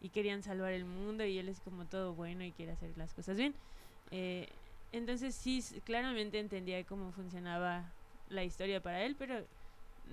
Y 0.01 0.11
querían 0.11 0.43
salvar 0.43 0.73
el 0.73 0.85
mundo 0.85 1.25
y 1.25 1.39
él 1.39 1.49
es 1.49 1.61
como 1.61 1.85
todo 1.87 2.15
bueno 2.15 2.45
y 2.45 2.53
quiere 2.53 2.73
hacer 2.73 2.97
las 2.97 3.15
cosas 3.15 3.37
bien. 3.37 3.55
Eh, 4.11 4.49
entonces 4.93 5.35
sí, 5.35 5.63
claramente 5.85 6.39
entendía 6.39 6.85
cómo 6.85 7.13
funcionaba 7.13 7.85
la 8.29 8.45
historia 8.45 8.83
para 8.83 9.05
él, 9.05 9.17
pero 9.19 9.47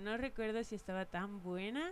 no 0.03 0.17
recuerdo 0.17 0.63
si 0.63 0.75
estaba 0.75 1.05
tan 1.05 1.41
buena 1.43 1.91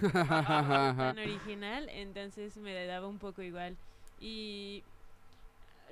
tan 0.00 1.18
original, 1.18 1.88
entonces 1.90 2.56
me 2.58 2.86
daba 2.86 3.08
un 3.08 3.18
poco 3.18 3.42
igual. 3.42 3.76
Y 4.20 4.82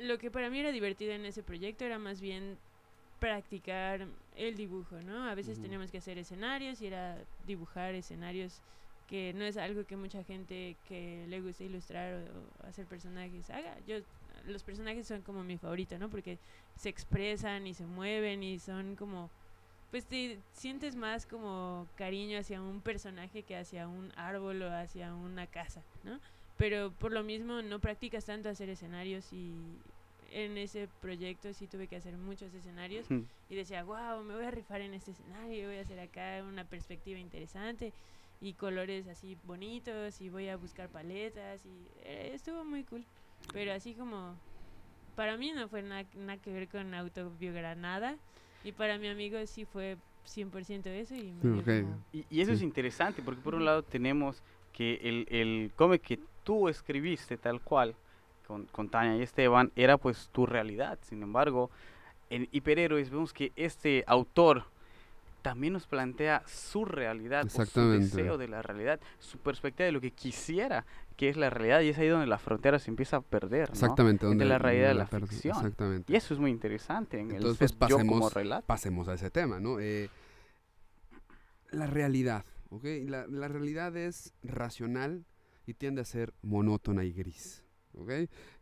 lo 0.01 0.19
que 0.19 0.31
para 0.31 0.51
mí 0.51 0.61
era 0.61 0.73
divertido 0.73 1.13
en 1.13 1.25
ese 1.25 1.43
proyecto 1.43 1.85
era 1.85 1.99
más 1.99 2.21
bien 2.21 2.59
practicar 3.19 4.07
el 4.37 4.57
dibujo, 4.57 5.01
¿no? 5.03 5.29
A 5.29 5.35
veces 5.35 5.55
Ujú. 5.55 5.63
teníamos 5.63 5.91
que 5.91 5.99
hacer 5.99 6.19
escenarios 6.19 6.81
y 6.81 6.87
era 6.87 7.19
dibujar 7.47 7.95
escenarios 7.95 8.61
que 9.09 9.33
no 9.35 9.45
es 9.45 9.57
algo 9.57 9.85
que 9.85 9.97
mucha 9.97 10.23
gente 10.23 10.77
que 10.87 11.27
le 11.29 11.41
gusta 11.41 11.65
ilustrar 11.65 12.29
o, 12.31 12.65
o 12.65 12.67
hacer 12.67 12.87
personajes 12.87 13.49
haga. 13.51 13.79
Yo 13.87 13.97
los 14.47 14.63
personajes 14.63 15.07
son 15.07 15.23
como 15.23 15.43
mi 15.43 15.57
favorito, 15.57 15.99
¿no? 15.99 16.11
Porque 16.11 16.39
se 16.77 16.89
expresan 16.89 17.67
y 17.67 17.75
se 17.75 17.87
mueven 17.87 18.43
y 18.43 18.59
son 18.59 18.97
como 18.97 19.31
pues 19.91 20.07
te 20.07 20.39
sientes 20.53 20.97
más 20.97 21.27
como 21.27 21.89
cariño 21.95 22.39
hacia 22.39 22.61
un 22.61 22.83
personaje 22.83 23.43
que 23.43 23.57
hacia 23.57 23.89
un 23.89 24.13
árbol 24.17 24.63
o 24.63 24.71
hacia 24.71 25.15
una 25.15 25.47
casa, 25.47 25.83
¿no? 26.05 26.21
Pero 26.59 26.93
por 26.93 27.13
lo 27.13 27.23
mismo 27.23 27.63
no 27.63 27.79
practicas 27.79 28.27
tanto 28.27 28.49
hacer 28.49 28.69
escenarios 28.69 29.33
y 29.33 29.81
en 30.31 30.59
ese 30.59 30.89
proyecto 31.01 31.53
sí 31.53 31.67
tuve 31.67 31.89
que 31.89 31.97
hacer 31.97 32.17
muchos 32.19 32.53
escenarios 32.55 33.07
y 33.49 33.55
decía, 33.55 33.83
wow, 33.85 34.23
me 34.23 34.35
voy 34.35 34.45
a 34.45 34.51
rifar 34.51 34.81
en 34.81 34.95
este 34.95 35.13
escenario, 35.13 35.69
voy 35.69 35.79
a 35.79 35.83
hacer 35.83 35.99
acá 36.01 36.45
una 36.47 36.65
perspectiva 36.65 37.19
interesante 37.19 37.93
y 38.41 38.55
colores 38.55 39.09
así 39.09 39.37
bonitos 39.45 40.21
y 40.21 40.29
voy 40.29 40.49
a 40.49 40.57
buscar 40.57 40.89
paletas 40.91 41.65
y 41.65 41.89
eh, 42.05 42.31
estuvo 42.35 42.65
muy 42.65 42.85
cool. 42.85 43.05
Pero 43.53 43.73
así 43.73 43.95
como, 43.95 44.37
para 45.17 45.37
mí 45.37 45.53
no 45.53 45.69
fue 45.69 45.83
nada, 45.83 46.05
nada 46.15 46.39
que 46.41 46.53
ver 46.53 46.69
con 46.69 46.93
autobiografía, 46.95 47.75
nada. 47.75 48.17
Y 48.65 48.73
para 48.73 48.99
mi 48.99 49.09
amigo 49.09 49.39
sí 49.47 49.65
fue 49.65 49.97
100% 50.25 50.87
eso. 50.91 51.15
Y, 51.15 51.33
me 51.33 51.61
Okay. 51.61 51.83
como- 51.83 52.05
Y, 52.13 52.27
y 52.31 52.41
eso 52.43 52.53
es 52.53 52.59
Sí. 52.59 52.65
interesante 52.65 53.23
porque 53.23 53.41
por 53.41 53.55
un 53.55 53.65
lado 53.65 53.83
tenemos 53.83 54.43
que 54.73 54.95
el, 55.03 55.27
el 55.31 55.73
cómic 55.75 56.03
que 56.03 56.21
tú 56.45 56.69
escribiste 56.69 57.37
tal 57.39 57.61
cual 57.63 57.97
con, 58.49 58.65
con 58.67 58.89
Tania 58.89 59.17
y 59.17 59.23
Esteban 59.23 59.71
era 59.77 59.97
pues 59.99 60.29
tu 60.33 60.45
realidad. 60.47 60.99
Sin 61.03 61.23
embargo, 61.23 61.71
en 62.31 62.49
Hiperhéroes 62.51 63.11
vemos 63.11 63.33
que 63.33 63.53
este 63.55 64.03
autor 64.09 64.65
también 65.43 65.73
nos 65.73 65.87
plantea 65.87 66.43
su 66.47 66.85
realidad, 66.85 67.47
o 67.47 67.65
su 67.65 67.91
deseo 67.91 68.37
de 68.39 68.49
la 68.49 68.61
realidad, 68.61 68.99
su 69.21 69.39
perspectiva 69.39 69.87
de 69.87 69.93
lo 69.93 70.01
que 70.01 70.11
quisiera 70.11 70.85
que 71.17 71.29
es 71.29 71.37
la 71.37 71.51
realidad 71.51 71.81
y 71.81 71.89
es 71.89 71.99
ahí 71.99 72.07
donde 72.09 72.27
la 72.27 72.39
frontera 72.39 72.79
se 72.79 72.91
empieza 72.91 73.17
a 73.19 73.21
perder. 73.21 73.71
Exactamente. 73.71 74.25
Donde- 74.27 74.45
la 74.45 74.59
realidad 74.59 74.89
donde 74.91 75.03
la 75.05 75.11
per- 75.11 75.27
ficción. 75.27 75.57
Exactamente. 75.57 76.13
Y 76.13 76.17
eso 76.17 76.33
es 76.35 76.39
muy 76.41 76.51
interesante 76.51 77.19
en 77.19 77.31
Entonces, 77.33 77.73
el 77.73 77.77
pues, 77.77 77.89
ser 77.89 77.89
yo 77.89 77.97
como 77.99 78.21
pasemos- 78.21 78.35
relato. 78.35 78.67
pasemos 78.67 79.09
a 79.09 79.15
ese 79.15 79.31
tema, 79.31 79.59
¿no? 79.59 79.81
Eh, 79.81 80.09
la 81.71 81.87
realidad, 81.87 82.45
¿ok? 82.71 82.85
La, 83.07 83.27
la 83.27 83.49
realidad 83.49 83.97
es 83.97 84.33
racional 84.43 85.25
y 85.67 85.75
tiende 85.75 86.01
a 86.03 86.05
ser 86.05 86.33
monótona 86.43 87.05
y 87.05 87.13
gris, 87.13 87.65
¿ok? 87.99 88.11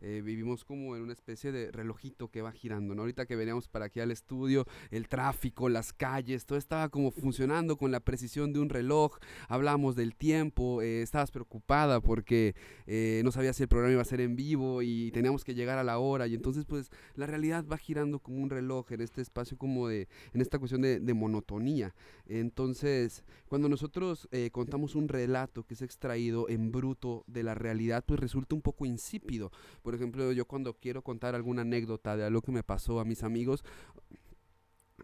Eh, 0.01 0.21
vivimos 0.23 0.65
como 0.65 0.95
en 0.95 1.03
una 1.03 1.13
especie 1.13 1.51
de 1.51 1.71
relojito 1.71 2.29
que 2.29 2.41
va 2.41 2.51
girando, 2.51 2.95
¿no? 2.95 3.01
Ahorita 3.01 3.25
que 3.25 3.35
veníamos 3.35 3.67
para 3.67 3.85
aquí 3.85 3.99
al 3.99 4.11
estudio, 4.11 4.65
el 4.91 5.07
tráfico, 5.07 5.69
las 5.69 5.93
calles, 5.93 6.45
todo 6.45 6.57
estaba 6.57 6.89
como 6.89 7.11
funcionando 7.11 7.77
con 7.77 7.91
la 7.91 7.99
precisión 7.99 8.53
de 8.53 8.59
un 8.59 8.69
reloj, 8.69 9.17
hablábamos 9.47 9.95
del 9.95 10.15
tiempo, 10.15 10.81
eh, 10.81 11.01
estabas 11.01 11.31
preocupada 11.31 12.01
porque 12.01 12.55
eh, 12.85 13.21
no 13.23 13.31
sabías 13.31 13.55
si 13.55 13.63
el 13.63 13.69
programa 13.69 13.93
iba 13.93 14.01
a 14.01 14.05
ser 14.05 14.21
en 14.21 14.35
vivo 14.35 14.81
y 14.81 15.11
teníamos 15.11 15.43
que 15.43 15.53
llegar 15.53 15.77
a 15.77 15.83
la 15.83 15.99
hora 15.99 16.27
y 16.27 16.35
entonces 16.35 16.65
pues 16.65 16.89
la 17.15 17.25
realidad 17.25 17.65
va 17.65 17.77
girando 17.77 18.19
como 18.19 18.37
un 18.37 18.49
reloj 18.49 18.91
en 18.91 19.01
este 19.01 19.21
espacio 19.21 19.57
como 19.57 19.87
de, 19.87 20.07
en 20.33 20.41
esta 20.41 20.59
cuestión 20.59 20.81
de, 20.81 20.99
de 20.99 21.13
monotonía. 21.13 21.93
Entonces, 22.25 23.23
cuando 23.47 23.69
nosotros 23.69 24.27
eh, 24.31 24.49
contamos 24.51 24.95
un 24.95 25.07
relato 25.07 25.63
que 25.63 25.73
es 25.73 25.81
extraído 25.81 26.49
en 26.49 26.71
bruto 26.71 27.23
de 27.27 27.43
la 27.43 27.55
realidad, 27.55 28.03
pues 28.05 28.19
resulta 28.19 28.55
un 28.55 28.61
poco 28.61 28.85
insípido. 28.85 29.26
Por 29.81 29.93
ejemplo, 29.95 30.31
yo 30.31 30.45
cuando 30.45 30.73
quiero 30.73 31.01
contar 31.03 31.35
alguna 31.35 31.61
anécdota 31.63 32.15
de 32.17 32.23
algo 32.25 32.41
que 32.41 32.51
me 32.51 32.63
pasó 32.63 32.99
a 32.99 33.05
mis 33.05 33.23
amigos, 33.23 33.63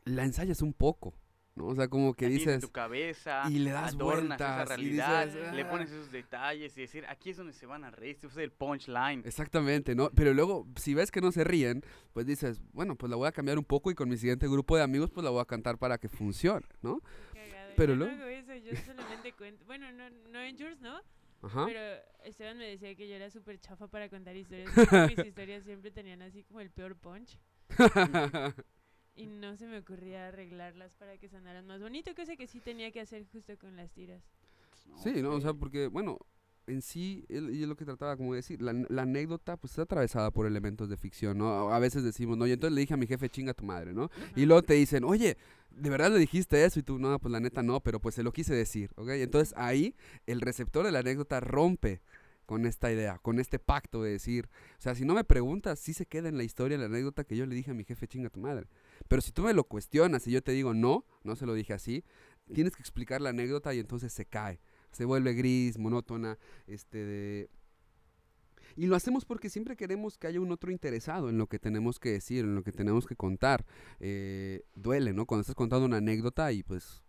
la 0.06 0.24
ensayas 0.24 0.62
un 0.62 0.74
poco. 0.74 1.14
¿no? 1.56 1.68
O 1.68 1.76
sea, 1.76 1.88
como 1.88 2.16
que 2.16 2.26
tienes 2.30 2.48
en 2.48 2.54
dices, 2.56 2.62
tu 2.62 2.72
cabeza, 2.72 3.44
y 3.48 3.60
le 3.60 3.70
das 3.70 3.94
adornas 3.94 4.42
esa 4.42 4.56
vueltas, 4.56 4.66
y 4.66 4.68
realidad, 4.70 5.26
dices, 5.28 5.54
le 5.54 5.62
"Ah". 5.62 5.70
pones 5.70 5.92
esos 5.92 6.12
detalles 6.12 6.76
y 6.76 6.82
decir, 6.82 7.06
aquí 7.08 7.30
es 7.30 7.38
donde 7.38 7.54
se 7.54 7.68
van 7.68 7.84
a 7.84 7.92
reír, 7.92 8.16
este 8.16 8.28
ser 8.32 8.42
el 8.46 8.52
punchline. 8.52 9.22
Exactamente, 9.24 9.94
¿no? 9.94 10.10
Pero 10.16 10.34
luego, 10.34 10.66
si 10.78 10.96
ves 10.96 11.12
que 11.12 11.22
no 11.22 11.32
se 11.32 11.44
ríen, 11.44 11.84
pues 12.12 12.26
dices, 12.26 12.60
bueno, 12.72 12.96
pues 12.96 13.08
la 13.12 13.18
voy 13.18 13.28
a 13.28 13.32
cambiar 13.32 13.60
un 13.60 13.66
poco 13.66 13.92
y 13.92 13.94
con 13.94 14.10
mi 14.10 14.18
siguiente 14.18 14.48
grupo 14.48 14.76
de 14.78 14.82
amigos, 14.82 15.12
pues 15.12 15.24
la 15.24 15.30
voy 15.30 15.42
a 15.42 15.46
cantar 15.46 15.78
para 15.78 16.00
que 16.00 16.10
funcione, 16.10 16.66
¿no? 16.82 17.02
Cagado, 17.36 17.74
Pero 17.78 17.94
yo 17.94 18.00
no 18.00 18.06
luego- 18.06 18.24
hago 18.24 18.30
eso, 18.32 18.56
yo 18.56 18.72
solamente 18.88 19.34
cuento. 19.34 19.64
Bueno, 19.66 19.92
no, 19.92 20.10
no 20.32 20.40
en 20.42 20.58
Yours, 20.58 20.82
¿no? 20.82 21.02
Ajá. 21.44 21.66
Pero 21.66 21.80
Esteban 22.24 22.58
me 22.58 22.68
decía 22.68 22.96
que 22.96 23.08
yo 23.08 23.16
era 23.16 23.30
súper 23.30 23.60
chafa 23.60 23.88
para 23.88 24.10
contar 24.10 24.36
historias. 24.36 24.72
mis 25.08 25.26
historias 25.26 25.64
siempre 25.66 25.92
tenían 25.92 26.22
así 26.22 26.44
como 26.44 26.62
el 26.62 26.72
peor 26.72 26.96
punch. 26.96 27.38
Y 29.16 29.28
no 29.28 29.56
se 29.56 29.68
me 29.68 29.78
ocurría 29.78 30.30
arreglarlas 30.30 30.96
para 30.96 31.18
que 31.18 31.30
sonaran 31.30 31.68
más 31.68 31.80
bonito, 31.80 32.16
cosa 32.16 32.36
que 32.36 32.48
sí 32.48 32.60
tenía 32.60 32.92
que 32.92 33.00
hacer 33.00 33.28
justo 33.32 33.56
con 33.60 33.76
las 33.76 33.92
tiras. 33.92 34.24
Sí, 35.04 35.22
¿no? 35.22 35.36
O 35.36 35.40
sea, 35.40 35.54
porque, 35.54 35.86
bueno, 35.86 36.18
en 36.68 36.82
sí, 36.82 37.26
y 37.30 37.62
es 37.62 37.68
lo 37.68 37.76
que 37.76 37.86
trataba 37.86 38.16
como 38.16 38.34
de 38.34 38.38
decir, 38.38 38.62
la, 38.62 38.74
la 38.90 39.04
anécdota 39.04 39.58
pues 39.58 39.72
está 39.72 39.84
atravesada 39.84 40.32
por 40.32 40.46
elementos 40.46 40.90
de 40.90 40.98
ficción, 40.98 41.38
¿no? 41.38 41.74
A 41.74 41.80
veces 41.80 42.04
decimos, 42.04 42.38
no, 42.38 42.48
y 42.48 42.52
entonces 42.52 42.74
le 42.74 42.82
dije 42.82 42.94
a 42.94 42.98
mi 42.98 43.08
jefe, 43.08 43.30
chinga 43.30 43.54
tu 43.54 43.66
madre, 43.66 43.94
¿no? 43.94 44.10
Y 44.36 44.46
luego 44.46 44.64
te 44.64 44.74
dicen, 44.74 45.04
oye, 45.04 45.38
¿de 45.72 45.90
verdad 45.90 46.12
le 46.12 46.20
dijiste 46.20 46.64
eso? 46.64 46.80
Y 46.80 46.84
tú, 46.84 47.00
no, 47.00 47.20
pues 47.20 47.32
la 47.32 47.40
neta 47.40 47.64
no, 47.64 47.82
pero 47.82 48.00
pues 48.00 48.16
se 48.16 48.24
lo 48.24 48.32
quise 48.32 48.54
decir, 48.54 48.92
¿ok? 48.96 49.10
Entonces 49.10 49.54
ahí 49.58 49.96
el 50.26 50.42
receptor 50.42 50.86
de 50.86 50.92
la 50.92 51.00
anécdota 51.00 51.40
rompe 51.40 52.02
con 52.46 52.66
esta 52.66 52.92
idea, 52.92 53.20
con 53.20 53.40
este 53.40 53.60
pacto 53.60 54.04
de 54.04 54.12
decir, 54.12 54.50
o 54.78 54.82
sea, 54.82 54.96
si 54.96 55.06
no 55.06 55.14
me 55.14 55.24
preguntas, 55.24 55.80
sí 55.80 55.94
se 55.94 56.06
queda 56.06 56.30
en 56.30 56.38
la 56.38 56.44
historia 56.44 56.78
la 56.78 56.86
anécdota 56.86 57.24
que 57.24 57.38
yo 57.38 57.46
le 57.46 57.56
dije 57.56 57.72
a 57.72 57.74
mi 57.74 57.84
jefe, 57.84 58.08
chinga 58.08 58.30
tu 58.30 58.40
madre. 58.40 58.68
Pero 59.08 59.22
si 59.22 59.32
tú 59.32 59.44
me 59.44 59.54
lo 59.54 59.64
cuestionas 59.64 60.28
y 60.28 60.32
yo 60.32 60.44
te 60.44 60.52
digo, 60.52 60.74
no, 60.74 61.06
no 61.24 61.36
se 61.36 61.46
lo 61.46 61.54
dije 61.54 61.74
así, 61.74 62.04
tienes 62.54 62.76
que 62.76 62.82
explicar 62.82 63.22
la 63.22 63.30
anécdota 63.30 63.74
y 63.74 63.80
entonces 63.80 64.12
se 64.12 64.26
cae, 64.26 64.60
se 64.94 65.06
vuelve 65.06 65.34
gris, 65.34 65.78
monótona, 65.78 66.38
este 66.68 66.98
de... 67.06 67.50
Y 68.76 68.88
lo 68.88 68.96
hacemos 68.96 69.26
porque 69.26 69.50
siempre 69.50 69.76
queremos 69.76 70.18
que 70.18 70.26
haya 70.28 70.40
un 70.40 70.52
otro 70.52 70.72
interesado 70.72 71.30
en 71.30 71.38
lo 71.38 71.48
que 71.48 71.60
tenemos 71.60 72.00
que 72.00 72.12
decir, 72.12 72.46
en 72.46 72.56
lo 72.56 72.64
que 72.64 72.72
tenemos 72.72 73.06
que 73.06 73.16
contar. 73.16 73.66
Eh, 74.00 74.64
duele, 74.74 75.14
¿no? 75.14 75.26
Cuando 75.28 75.42
estás 75.42 75.56
contando 75.56 75.86
una 75.86 75.98
anécdota 75.98 76.52
y 76.52 76.64
pues 76.64 77.04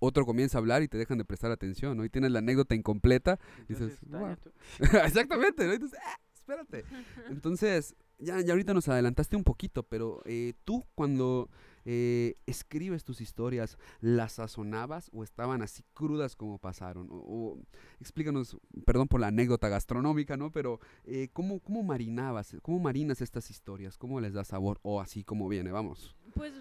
otro 0.00 0.26
comienza 0.26 0.58
a 0.58 0.60
hablar 0.60 0.82
y 0.82 0.88
te 0.88 0.98
dejan 0.98 1.18
de 1.18 1.24
prestar 1.24 1.50
atención, 1.50 1.96
¿no? 1.96 2.04
Y 2.04 2.10
tienes 2.10 2.32
la 2.32 2.40
anécdota 2.40 2.74
incompleta. 2.74 3.38
Entonces, 3.68 3.98
dices, 4.00 4.38
Exactamente, 5.04 5.66
¿no? 5.66 5.72
Entonces, 5.72 5.98
"Ah, 6.04 6.18
espérate. 6.34 6.84
Entonces, 7.30 7.94
ya, 8.18 8.40
ya 8.40 8.52
ahorita 8.52 8.74
nos 8.74 8.88
adelantaste 8.88 9.36
un 9.36 9.44
poquito, 9.44 9.82
pero 9.82 10.20
eh, 10.24 10.54
tú 10.64 10.84
cuando 10.94 11.48
eh, 11.84 12.34
escribes 12.46 13.04
tus 13.04 13.20
historias, 13.20 13.78
¿las 14.00 14.32
sazonabas 14.34 15.10
o 15.12 15.22
estaban 15.24 15.62
así 15.62 15.82
crudas 15.94 16.36
como 16.36 16.58
pasaron? 16.58 17.08
O, 17.10 17.14
o- 17.16 17.58
explícanos, 18.00 18.56
perdón 18.84 19.08
por 19.08 19.20
la 19.20 19.28
anécdota 19.28 19.68
gastronómica, 19.68 20.36
¿no? 20.36 20.50
Pero 20.52 20.80
eh, 21.04 21.28
¿cómo, 21.32 21.60
¿cómo 21.60 21.82
marinabas, 21.82 22.56
cómo 22.62 22.78
marinas 22.78 23.20
estas 23.20 23.50
historias? 23.50 23.96
¿Cómo 23.96 24.20
les 24.20 24.32
das 24.34 24.48
sabor? 24.48 24.78
O 24.82 25.00
así 25.00 25.24
como 25.24 25.48
viene, 25.48 25.70
vamos. 25.70 26.14
Pues 26.34 26.52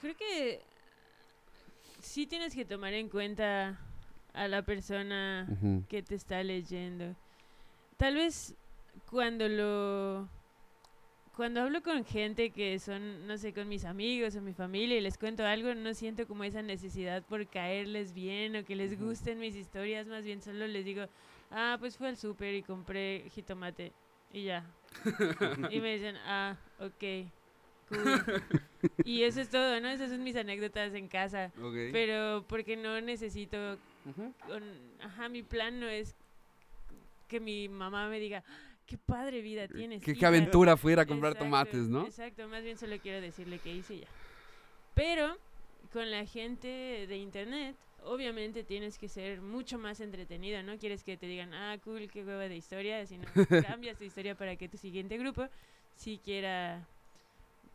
creo 0.00 0.16
que 0.16 0.60
sí 2.00 2.26
tienes 2.26 2.54
que 2.54 2.64
tomar 2.64 2.92
en 2.94 3.08
cuenta 3.08 3.78
a 4.32 4.48
la 4.48 4.62
persona 4.64 5.48
que 5.88 6.02
te 6.02 6.14
está 6.14 6.42
leyendo. 6.44 7.16
Tal 7.96 8.14
vez 8.14 8.54
cuando 9.10 9.48
lo 9.48 10.28
cuando 11.40 11.62
hablo 11.62 11.82
con 11.82 12.04
gente 12.04 12.50
que 12.50 12.78
son, 12.78 13.26
no 13.26 13.38
sé, 13.38 13.54
con 13.54 13.66
mis 13.66 13.86
amigos 13.86 14.36
o 14.36 14.42
mi 14.42 14.52
familia 14.52 14.98
y 14.98 15.00
les 15.00 15.16
cuento 15.16 15.42
algo, 15.42 15.74
no 15.74 15.94
siento 15.94 16.26
como 16.26 16.44
esa 16.44 16.60
necesidad 16.60 17.22
por 17.22 17.46
caerles 17.46 18.12
bien 18.12 18.56
o 18.56 18.62
que 18.66 18.76
les 18.76 19.00
gusten 19.00 19.38
mis 19.40 19.56
historias, 19.56 20.06
más 20.06 20.22
bien 20.22 20.42
solo 20.42 20.66
les 20.66 20.84
digo, 20.84 21.06
ah, 21.50 21.78
pues 21.80 21.96
fui 21.96 22.08
al 22.08 22.18
súper 22.18 22.54
y 22.56 22.62
compré 22.62 23.24
jitomate 23.30 23.90
y 24.30 24.44
ya. 24.44 24.66
y 25.70 25.80
me 25.80 25.94
dicen, 25.94 26.16
ah, 26.26 26.58
ok, 26.78 27.04
cool. 27.88 28.22
y 29.06 29.22
eso 29.22 29.40
es 29.40 29.48
todo, 29.48 29.80
¿no? 29.80 29.88
Esas 29.88 30.10
son 30.10 30.22
mis 30.22 30.36
anécdotas 30.36 30.92
en 30.92 31.08
casa. 31.08 31.50
Pero 31.90 32.44
porque 32.50 32.76
no 32.76 33.00
necesito 33.00 33.78
con- 34.46 34.78
ajá, 35.00 35.30
mi 35.30 35.42
plan 35.42 35.80
no 35.80 35.88
es 35.88 36.14
que 37.28 37.40
mi 37.40 37.66
mamá 37.70 38.10
me 38.10 38.20
diga, 38.20 38.44
qué 38.90 38.98
padre 38.98 39.40
vida 39.40 39.68
tienes. 39.68 40.00
¿Qué, 40.02 40.12
qué 40.12 40.18
hija". 40.18 40.28
aventura 40.28 40.76
fue 40.76 40.92
ir 40.92 40.98
a 40.98 41.06
comprar 41.06 41.32
Exacto, 41.32 41.44
tomates, 41.46 41.88
¿no? 41.88 42.04
Exacto, 42.06 42.48
más 42.48 42.64
bien 42.64 42.76
solo 42.76 42.98
quiero 42.98 43.20
decirle 43.20 43.58
que 43.60 43.72
hice 43.72 44.00
ya. 44.00 44.06
Pero 44.94 45.36
con 45.92 46.10
la 46.10 46.26
gente 46.26 47.06
de 47.06 47.16
internet, 47.16 47.76
obviamente 48.04 48.64
tienes 48.64 48.98
que 48.98 49.08
ser 49.08 49.40
mucho 49.40 49.78
más 49.78 50.00
entretenido, 50.00 50.60
¿no? 50.64 50.76
Quieres 50.76 51.04
que 51.04 51.16
te 51.16 51.26
digan, 51.26 51.54
ah, 51.54 51.78
cool, 51.84 52.10
qué 52.10 52.24
hueva 52.24 52.48
de 52.48 52.56
historia, 52.56 53.06
sino 53.06 53.24
cambias 53.78 53.96
tu 53.96 54.04
historia 54.04 54.34
para 54.34 54.56
que 54.56 54.68
tu 54.68 54.76
siguiente 54.76 55.16
grupo 55.18 55.46
sí 55.94 56.18
quiera, 56.24 56.84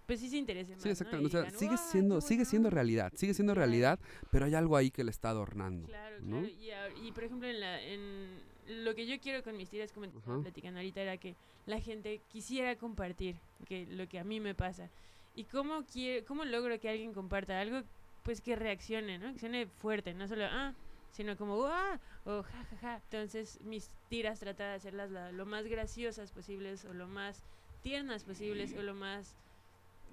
pues 0.06 0.20
sí 0.20 0.30
se 0.30 0.36
interese 0.38 0.74
más. 0.74 0.82
Sí, 0.82 0.90
¿no? 0.90 0.92
exacto. 0.92 1.22
Y 1.22 1.26
O 1.26 1.30
sea, 1.30 1.42
digan, 1.44 1.58
sigue 1.58 1.76
"Guau, 1.76 1.92
siendo, 1.92 2.22
sigue 2.22 2.44
siendo 2.46 2.68
onda". 2.68 2.76
realidad, 2.76 3.14
sigue 3.16 3.34
siendo 3.34 3.54
realidad, 3.56 4.00
pero 4.32 4.46
hay 4.46 4.56
algo 4.56 4.76
ahí 4.76 4.92
que 4.92 5.04
le 5.06 5.12
está 5.12 5.30
adornando. 5.30 5.88
Claro, 5.88 6.18
¿no? 6.22 6.42
claro. 6.42 6.94
Y, 7.02 7.08
y, 7.08 7.12
por 7.14 7.24
ejemplo, 7.24 7.48
en, 7.48 7.60
la, 7.62 7.82
en 7.82 8.55
lo 8.68 8.96
que 8.96 9.06
yo 9.06 9.20
quiero 9.20 9.44
con 9.44 9.56
mis 9.58 9.70
tiras, 9.70 9.92
como 9.92 10.08
te 10.10 10.18
estaba 10.18 10.36
Ajá. 10.36 10.44
platicando 10.44 10.80
ahorita, 10.80 11.02
era 11.02 11.18
que 11.18 11.36
la 11.66 11.80
gente 11.80 12.22
quisiera 12.28 12.76
compartir 12.78 13.40
que, 13.66 13.86
lo 13.88 14.08
que 14.08 14.20
a 14.20 14.24
mí 14.24 14.40
me 14.40 14.56
pasa. 14.56 14.90
¿Y 15.34 15.46
cómo, 15.46 15.86
quiero, 15.86 16.26
cómo 16.26 16.46
logro 16.46 16.80
que 16.80 16.90
alguien 16.90 17.14
comparta 17.14 17.60
algo? 17.60 17.84
Pues 18.24 18.42
que 18.42 18.56
reaccione, 18.56 19.20
¿no? 19.20 19.34
Que 19.34 19.40
suene 19.40 19.68
fuerte, 19.68 20.14
no 20.14 20.28
solo, 20.28 20.46
ah, 20.46 20.74
sino 21.12 21.38
como 21.38 21.66
¡ah! 21.66 22.00
o 22.24 22.44
ja, 22.44 22.64
ja, 22.66 22.78
ja. 22.78 22.96
Entonces 23.04 23.60
mis 23.62 23.90
tiras 24.10 24.40
trata 24.40 24.70
de 24.70 24.76
hacerlas 24.76 25.12
la- 25.12 25.32
lo 25.32 25.46
más 25.46 25.68
graciosas 25.68 26.32
posibles 26.32 26.86
o 26.86 26.94
lo 26.94 27.08
más 27.08 27.44
tiernas 27.82 28.24
posibles 28.24 28.74
o 28.74 28.82
lo 28.82 28.96
más, 28.96 29.36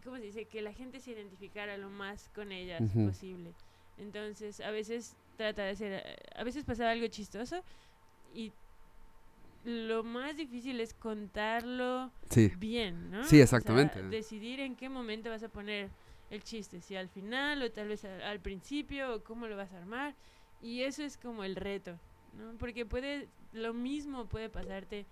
¿cómo 0.04 0.16
se 0.16 0.24
dice? 0.24 0.44
Que 0.46 0.60
la 0.60 0.72
gente 0.72 1.00
se 1.00 1.12
identificara 1.12 1.76
lo 1.78 1.88
más 1.88 2.28
con 2.34 2.52
ellas 2.52 2.82
Ujú. 2.82 3.06
posible. 3.06 3.54
Entonces 3.96 4.60
a 4.60 4.70
veces 4.70 5.16
trata 5.36 5.64
de 5.64 5.74
ser, 5.76 6.18
a 6.34 6.44
veces 6.44 6.64
pasaba 6.64 6.90
algo 6.90 7.06
chistoso 7.06 7.62
y 8.34 8.52
lo 9.64 10.02
más 10.02 10.36
difícil 10.36 10.80
es 10.80 10.92
contarlo 10.94 12.10
Sí. 12.30 12.50
bien, 12.58 13.10
¿no? 13.10 13.18
Sí, 13.24 13.26
O 13.26 13.28
sea, 13.30 13.42
exactamente. 13.44 14.02
decidir 14.02 14.60
en 14.60 14.74
qué 14.74 14.88
momento 14.88 15.30
vas 15.30 15.42
a 15.44 15.48
poner 15.48 15.90
el 16.30 16.42
chiste, 16.42 16.80
si 16.80 16.96
al 16.96 17.08
final 17.08 17.62
o 17.62 17.70
tal 17.70 17.88
vez 17.88 18.04
al, 18.04 18.22
al 18.22 18.40
principio 18.40 19.14
o 19.16 19.22
cómo 19.22 19.46
lo 19.46 19.56
vas 19.56 19.72
a 19.72 19.78
armar. 19.78 20.14
Y 20.60 20.82
eso 20.82 21.02
es 21.04 21.16
como 21.16 21.44
el 21.44 21.54
reto, 21.56 21.98
¿no? 22.36 22.56
Porque 22.58 22.86
puede, 22.86 23.28
lo 23.52 23.72
mismo 23.74 24.26
puede 24.26 24.48
pasarte 24.48 25.06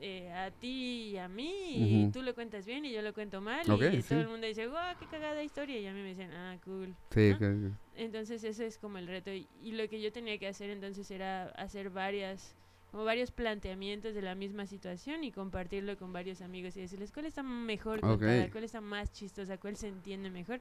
eh, 0.00 0.30
a 0.32 0.50
ti 0.50 1.10
y 1.12 1.16
a 1.18 1.28
mí 1.28 1.52
y 1.74 2.02
Ujú. 2.04 2.12
tú 2.12 2.22
lo 2.22 2.34
cuentas 2.34 2.64
bien 2.66 2.84
y 2.84 2.92
yo 2.92 3.02
lo 3.02 3.12
cuento 3.12 3.40
mal 3.40 3.66
y 3.66 4.02
sí. 4.02 4.08
todo 4.08 4.20
el 4.20 4.28
mundo 4.28 4.46
dice, 4.46 4.66
wow, 4.66 4.96
qué 4.98 5.06
cagada 5.06 5.42
historia 5.42 5.78
y 5.78 5.86
a 5.86 5.92
mí 5.92 6.00
me 6.02 6.08
dicen, 6.10 6.30
ah, 6.32 6.56
cool. 6.64 6.94
Sí, 7.10 7.30
¿no? 7.30 7.38
que- 7.38 7.70
Entonces 7.96 8.42
ese 8.44 8.66
es 8.66 8.78
como 8.78 8.98
el 8.98 9.06
reto 9.06 9.30
y, 9.32 9.46
y 9.62 9.72
lo 9.72 9.86
que 9.88 10.00
yo 10.00 10.10
tenía 10.10 10.38
que 10.38 10.46
hacer 10.48 10.70
entonces 10.70 11.10
era 11.10 11.48
hacer 11.50 11.90
varias 11.90 12.54
como 12.90 13.04
varios 13.04 13.30
planteamientos 13.30 14.14
de 14.14 14.22
la 14.22 14.34
misma 14.34 14.66
situación 14.66 15.22
y 15.22 15.30
compartirlo 15.30 15.96
con 15.96 16.12
varios 16.12 16.40
amigos 16.40 16.76
y 16.76 16.80
decirles 16.80 17.12
cuál 17.12 17.26
está 17.26 17.42
mejor 17.44 18.00
contada, 18.00 18.50
cuál 18.50 18.64
está 18.64 18.80
más 18.80 19.12
chistosa, 19.12 19.58
cuál 19.58 19.76
se 19.76 19.86
entiende 19.88 20.28
mejor. 20.28 20.60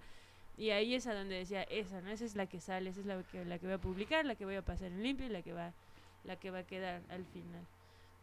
Y 0.56 0.70
ahí 0.72 0.94
es 0.94 1.08
a 1.08 1.16
donde 1.16 1.36
decía, 1.36 1.64
esa, 1.64 2.02
¿no? 2.02 2.12
Esa 2.12 2.26
es 2.26 2.36
la 2.36 2.46
que 2.46 2.60
sale, 2.60 2.90
esa 2.92 3.00
es 3.00 3.06
la 3.08 3.24
que, 3.24 3.46
la 3.46 3.58
que 3.58 3.66
voy 3.66 3.74
a 3.74 3.78
publicar, 3.80 4.26
la 4.26 4.36
que 4.36 4.46
voy 4.46 4.56
a 4.56 4.62
pasar 4.62 4.92
en 4.92 5.02
limpio 5.02 5.26
y 5.26 5.30
la 5.30 5.42
que 5.42 5.54
va, 5.54 5.74
la 6.24 6.36
que 6.36 6.52
va 6.52 6.60
a 6.60 6.64
quedar 6.68 7.02
al 7.10 7.26
final. 7.26 7.66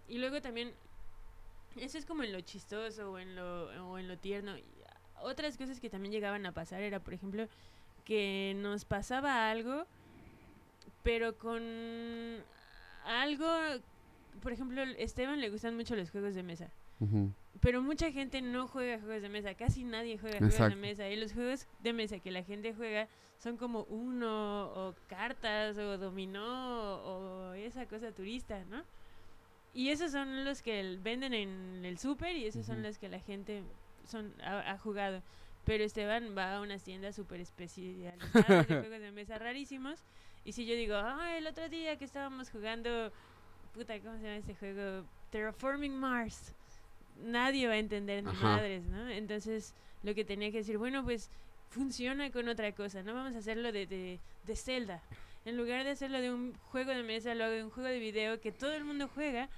Y 0.09 0.19
luego 0.19 0.41
también, 0.41 0.71
eso 1.77 1.99
es 1.99 2.07
como 2.07 2.23
en 2.23 2.33
lo 2.33 2.41
chistoso 2.41 3.13
o 3.13 3.19
en 3.19 3.35
lo, 3.35 3.89
o 3.89 3.99
en 3.99 4.09
lo 4.09 4.17
tierno. 4.19 4.55
Otras 5.23 5.57
cosas 5.57 5.81
que 5.81 5.91
también 5.91 6.13
llegaban 6.13 6.45
a 6.47 6.53
pasar 6.53 6.83
era, 6.83 7.01
por 7.01 7.15
ejemplo, 7.15 7.49
que 8.05 8.55
nos 8.57 8.85
pasaba 8.85 9.51
algo, 9.51 9.87
pero 11.03 11.37
con 11.39 11.63
algo, 13.05 13.47
por 14.43 14.53
ejemplo, 14.53 14.83
a 14.83 14.91
Esteban 14.93 15.41
le 15.41 15.51
gustan 15.51 15.77
mucho 15.77 15.97
los 15.97 16.11
juegos 16.11 16.35
de 16.35 16.43
mesa. 16.43 16.71
Pero 17.61 17.83
mucha 17.83 18.11
gente 18.13 18.43
no 18.43 18.69
juega 18.69 19.01
juegos 19.01 19.23
de 19.23 19.29
mesa, 19.29 19.55
casi 19.55 19.85
nadie 19.85 20.19
juega 20.19 20.39
juegos 20.39 20.59
de 20.59 20.77
mesa. 20.77 21.09
Y 21.09 21.17
los 21.17 21.33
juegos 21.33 21.67
de 21.81 21.93
mesa 21.93 22.19
que 22.19 22.31
la 22.31 22.43
gente 22.43 22.75
juega 22.75 23.09
son 23.39 23.57
como 23.57 23.83
uno, 23.85 24.67
o 24.75 24.95
cartas, 25.09 25.77
o 25.79 25.99
dominó, 25.99 26.97
o 27.05 27.53
esa 27.55 27.87
cosa 27.87 28.13
turista, 28.13 28.65
¿no? 28.65 28.83
Y 29.77 29.91
esos 29.91 30.11
son 30.11 30.45
los 30.45 30.63
que 30.63 30.99
venden 31.03 31.35
en 31.35 31.85
el 31.85 31.99
súper 31.99 32.35
y 32.35 32.47
esos 32.47 32.65
son 32.65 32.83
los 32.83 32.97
que 32.97 33.09
la 33.11 33.21
gente 33.21 33.63
son, 34.09 34.33
ha, 34.43 34.73
ha 34.73 34.79
jugado. 34.79 35.23
Pero 35.65 35.85
Esteban 35.85 36.35
va 36.37 36.57
a 36.57 36.61
unas 36.63 36.83
tiendas 36.83 37.15
súper 37.15 37.41
especializadas 37.41 38.67
de 38.69 38.75
juegos 38.81 39.01
de 39.01 39.13
mesa 39.13 39.39
rarísimos. 39.39 40.01
Y 40.45 40.53
si 40.53 40.65
yo 40.65 40.75
digo, 40.75 40.97
ah, 40.97 41.37
el 41.37 41.47
otro 41.47 41.69
día 41.69 41.97
que 41.97 42.07
estábamos 42.07 42.49
jugando, 42.49 43.13
puta, 43.75 44.01
¿cómo 44.01 44.17
se 44.17 44.23
llama 44.23 44.37
este 44.37 44.55
juego? 44.55 45.05
Terraforming 45.31 45.95
Mars 45.95 46.55
nadie 47.25 47.67
va 47.67 47.75
a 47.75 47.79
entender 47.79 48.25
ni 48.25 48.33
madres, 48.33 48.85
¿no? 48.85 49.09
Entonces, 49.09 49.75
lo 50.03 50.15
que 50.15 50.25
tenía 50.25 50.51
que 50.51 50.59
decir, 50.59 50.79
bueno, 50.79 51.05
pues 51.05 51.31
funciona 51.69 52.31
con 52.31 52.49
otra 52.49 52.73
cosa, 52.73 53.03
no 53.03 53.15
vamos 53.15 53.35
a 53.35 53.39
hacerlo 53.39 53.73
de, 53.73 53.87
de, 53.87 54.21
de 54.47 54.57
Zelda. 54.57 55.03
En 55.45 55.57
lugar 55.57 55.85
de 55.85 55.91
hacerlo 55.91 56.21
de 56.21 56.33
un 56.33 56.55
juego 56.73 56.91
de 56.91 57.03
mesa, 57.03 57.35
lo 57.35 57.45
hago 57.45 57.55
de 57.55 57.65
un 57.65 57.71
juego 57.71 57.89
de 57.89 57.99
video 57.99 58.41
que 58.41 58.53
todo 58.53 58.73
el 58.73 58.85
mundo 58.85 59.09
juega 59.15 59.49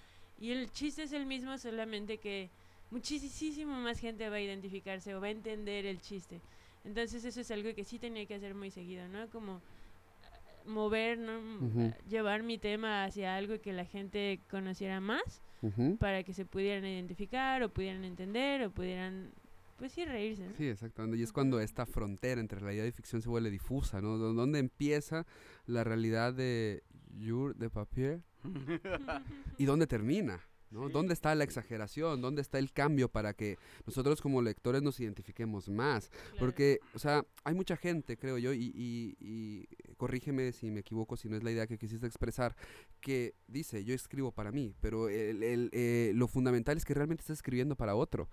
y 0.40 0.50
el 0.52 0.70
chiste 0.70 1.02
es 1.04 1.12
el 1.12 1.26
mismo, 1.26 1.56
solamente 1.58 2.18
que 2.18 2.48
muchísimo 2.90 3.74
más 3.80 3.98
gente 3.98 4.28
va 4.28 4.36
a 4.36 4.40
identificarse 4.40 5.14
o 5.14 5.20
va 5.20 5.26
a 5.26 5.30
entender 5.30 5.84
el 5.86 6.00
chiste. 6.00 6.40
Entonces, 6.84 7.24
eso 7.24 7.40
es 7.40 7.50
algo 7.50 7.74
que 7.74 7.84
sí 7.84 7.98
tenía 7.98 8.24
que 8.26 8.34
hacer 8.34 8.54
muy 8.54 8.70
seguido, 8.70 9.06
¿no? 9.08 9.28
Como 9.30 9.56
eh, 9.58 10.68
mover, 10.68 11.18
¿no? 11.18 11.38
Ujú. 11.66 11.92
Llevar 12.08 12.42
mi 12.42 12.56
tema 12.58 13.04
hacia 13.04 13.36
algo 13.36 13.60
que 13.60 13.72
la 13.72 13.84
gente 13.84 14.40
conociera 14.50 15.00
más 15.00 15.42
para 15.98 16.22
que 16.22 16.32
se 16.32 16.46
pudieran 16.46 16.86
identificar 16.86 17.62
o 17.64 17.68
pudieran 17.68 18.04
entender 18.04 18.62
o 18.62 18.70
pudieran, 18.70 19.32
pues 19.76 19.90
sí, 19.92 20.04
reírse. 20.04 20.46
¿no? 20.46 20.54
Sí, 20.56 20.68
exactamente. 20.68 21.16
Y 21.18 21.22
es 21.24 21.32
cuando 21.32 21.58
esta 21.60 21.84
frontera 21.84 22.40
entre 22.40 22.60
realidad 22.60 22.84
y 22.84 22.92
ficción 22.92 23.20
se 23.20 23.28
vuelve 23.28 23.50
difusa, 23.50 24.00
¿no? 24.00 24.18
Dó- 24.18 24.32
¿Dónde 24.34 24.60
empieza 24.60 25.26
la 25.66 25.82
realidad 25.82 26.32
de 26.32 26.84
Jour 27.20 27.54
de 27.56 27.70
Papier 27.70 28.22
y 29.58 29.64
dónde 29.64 29.86
termina? 29.86 30.40
¿no? 30.70 30.86
Sí. 30.88 30.92
¿Dónde 30.92 31.14
está 31.14 31.34
la 31.34 31.44
exageración? 31.44 32.20
¿Dónde 32.20 32.42
está 32.42 32.58
el 32.58 32.70
cambio 32.72 33.08
para 33.08 33.32
que 33.32 33.56
nosotros 33.86 34.20
como 34.20 34.42
lectores 34.42 34.82
nos 34.82 35.00
identifiquemos 35.00 35.70
más? 35.70 36.10
Claro. 36.10 36.36
Porque, 36.38 36.80
o 36.92 36.98
sea, 36.98 37.24
hay 37.44 37.54
mucha 37.54 37.74
gente, 37.76 38.18
creo 38.18 38.36
yo, 38.36 38.52
y, 38.52 38.70
y- 38.74 39.16
y 39.18 39.66
corrígeme 39.96 40.52
si 40.52 40.70
me 40.70 40.80
equivoco, 40.80 41.16
si 41.16 41.26
no 41.30 41.36
es 41.38 41.42
la 41.42 41.52
idea 41.52 41.66
que 41.66 41.78
quisiste 41.78 42.06
expresar, 42.06 42.54
que 43.00 43.34
dice, 43.46 43.82
yo 43.82 43.94
escribo 43.94 44.30
para 44.30 44.52
mí, 44.52 44.74
pero 44.80 45.08
el- 45.08 45.42
el, 45.42 45.70
eh, 45.72 46.12
lo 46.14 46.28
fundamental 46.28 46.76
es 46.76 46.84
que 46.84 46.92
realmente 46.92 47.22
estás 47.22 47.38
escribiendo 47.38 47.74
para 47.74 47.94
otro. 47.94 48.28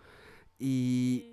Y, 0.58 1.32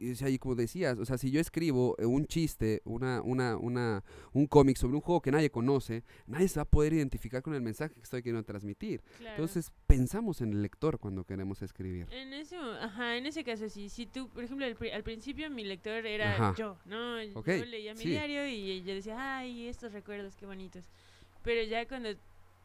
y, 0.00 0.10
o 0.12 0.16
sea, 0.16 0.28
y 0.28 0.38
como 0.38 0.56
decías, 0.56 0.98
o 0.98 1.04
sea, 1.04 1.16
si 1.16 1.30
yo 1.30 1.40
escribo 1.40 1.94
eh, 1.98 2.06
un 2.06 2.26
chiste, 2.26 2.82
una, 2.84 3.22
una, 3.22 3.56
una, 3.56 4.02
un 4.32 4.46
cómic 4.48 4.76
sobre 4.76 4.94
un 4.96 5.00
juego 5.00 5.22
que 5.22 5.30
nadie 5.30 5.48
conoce, 5.48 6.02
nadie 6.26 6.48
se 6.48 6.56
va 6.56 6.62
a 6.62 6.68
poder 6.68 6.92
identificar 6.92 7.40
con 7.40 7.54
el 7.54 7.60
mensaje 7.62 7.94
que 7.94 8.00
estoy 8.00 8.22
queriendo 8.22 8.42
transmitir. 8.44 9.00
Claro. 9.18 9.36
Entonces, 9.36 9.70
pensamos 9.86 10.40
en 10.40 10.52
el 10.52 10.62
lector 10.62 10.98
cuando 10.98 11.22
queremos 11.24 11.62
escribir. 11.62 12.08
En 12.10 12.32
ese, 12.32 12.56
ajá, 12.56 13.16
en 13.16 13.26
ese 13.26 13.44
caso 13.44 13.68
sí. 13.68 13.88
Si 13.88 14.06
tú, 14.06 14.28
por 14.28 14.42
ejemplo, 14.42 14.66
al, 14.66 14.76
al 14.92 15.02
principio 15.04 15.48
mi 15.50 15.62
lector 15.62 16.04
era 16.04 16.34
Ajá. 16.34 16.54
yo, 16.58 16.76
¿no? 16.84 17.18
Ok, 17.34 17.46
Yo 17.46 17.64
leía 17.66 17.94
mi 17.94 18.00
sí. 18.02 18.08
diario 18.10 18.46
y 18.48 18.82
yo 18.82 18.92
decía, 18.94 19.38
ay, 19.38 19.68
estos 19.68 19.92
recuerdos, 19.92 20.34
qué 20.34 20.46
bonitos. 20.46 20.84
Pero 21.42 21.62
ya 21.62 21.86
cuando 21.86 22.08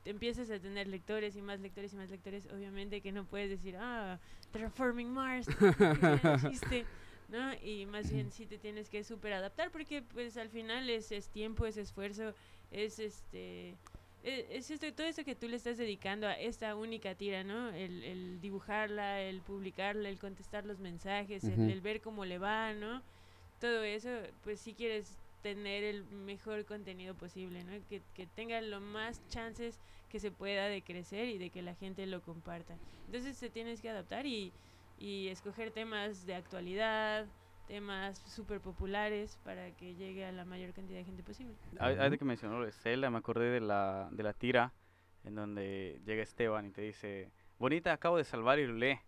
te 0.04 0.10
empiezas 0.12 0.50
a 0.50 0.60
tener 0.60 0.88
lectores 0.88 1.36
y 1.36 1.42
más 1.42 1.60
lectores 1.60 1.94
y 1.94 1.96
más 1.98 2.10
lectores, 2.10 2.48
obviamente 2.54 3.02
que 3.02 3.12
no 3.12 3.26
puedes 3.26 3.50
decir, 3.50 3.76
ah, 3.78 4.20
Terraforming 4.52 5.10
Mars, 5.12 5.48
chiste, 6.50 6.86
¿no? 7.28 7.54
Y 7.64 7.86
más 7.86 8.12
bien 8.12 8.32
sí 8.32 8.46
te 8.46 8.58
tienes 8.58 8.90
que 8.90 9.04
súper 9.04 9.34
adaptar 9.34 9.72
porque 9.72 10.02
pues 10.02 10.38
al 10.38 10.50
final 10.50 10.90
es, 10.90 11.12
es 11.12 11.30
tiempo, 11.30 11.66
es 11.66 11.78
esfuerzo, 11.78 12.34
es 12.72 13.00
este... 13.00 13.76
e- 14.24 14.48
Es 14.52 14.72
esto, 14.72 14.92
todo 14.94 15.06
esto 15.08 15.24
que 15.24 15.36
tú 15.36 15.48
le 15.48 15.56
estás 15.58 15.78
dedicando 15.78 16.28
a 16.28 16.34
esta 16.34 16.76
única 16.76 17.16
tira, 17.16 17.44
¿no? 17.44 17.70
El, 17.70 18.04
el 18.04 18.42
dibujarla, 18.42 19.22
el 19.22 19.42
publicarla, 19.42 20.10
el 20.10 20.18
contestar 20.18 20.66
los 20.66 20.80
mensajes, 20.80 21.44
el- 21.44 21.70
el, 21.70 21.82
ver 21.82 22.02
cómo 22.02 22.26
le 22.26 22.38
va, 22.38 22.74
¿no? 22.74 23.02
Todo 23.60 23.84
eso, 23.84 24.10
pues 24.44 24.60
si 24.62 24.74
quieres 24.74 25.18
tener 25.42 25.84
el 25.84 26.04
mejor 26.06 26.66
contenido 26.66 27.16
posible, 27.16 27.64
¿no? 27.64 27.72
Que, 27.88 28.02
que 28.14 28.28
tenga 28.28 28.60
lo 28.62 28.80
más 28.82 29.26
chances 29.30 29.80
que 30.10 30.20
se 30.20 30.32
pueda 30.32 30.68
de 30.68 30.82
crecer 30.84 31.28
y 31.30 31.38
de 31.38 31.50
que 31.50 31.62
la 31.62 31.76
gente 31.76 32.06
lo 32.06 32.22
comparta. 32.22 32.78
Entonces 33.08 33.40
te 33.40 33.50
tienes 33.50 33.82
que 33.82 33.90
adaptar 33.90 34.26
y, 34.26 34.54
y 34.98 35.28
escoger 35.30 35.72
temas 35.72 36.26
de 36.26 36.36
actualidad, 36.36 37.28
temas 37.68 38.18
súper 38.18 38.60
populares 38.60 39.38
para 39.44 39.72
que 39.72 39.94
llegue 39.96 40.26
a 40.26 40.32
la 40.32 40.44
mayor 40.46 40.74
cantidad 40.74 40.98
de 41.00 41.06
gente 41.06 41.24
posible. 41.24 41.54
Ahí- 41.80 41.96
ahorita 41.96 42.08
Ujú. 42.08 42.18
que 42.18 42.26
mencionó 42.26 42.60
lo 42.60 42.66
de 42.66 42.72
Zelda, 42.72 43.10
me 43.10 43.18
acordé 43.20 43.50
de 43.52 43.62
la, 43.62 44.10
de 44.12 44.24
la 44.24 44.34
tira 44.34 44.74
en 45.24 45.36
donde 45.36 46.02
llega 46.06 46.24
Esteban 46.24 46.66
y 46.66 46.72
te 46.72 46.82
dice, 46.82 47.32
bonita, 47.60 47.94
acabo 47.94 48.18
de 48.18 48.24
salvar 48.24 48.58
Irulé. 48.60 49.02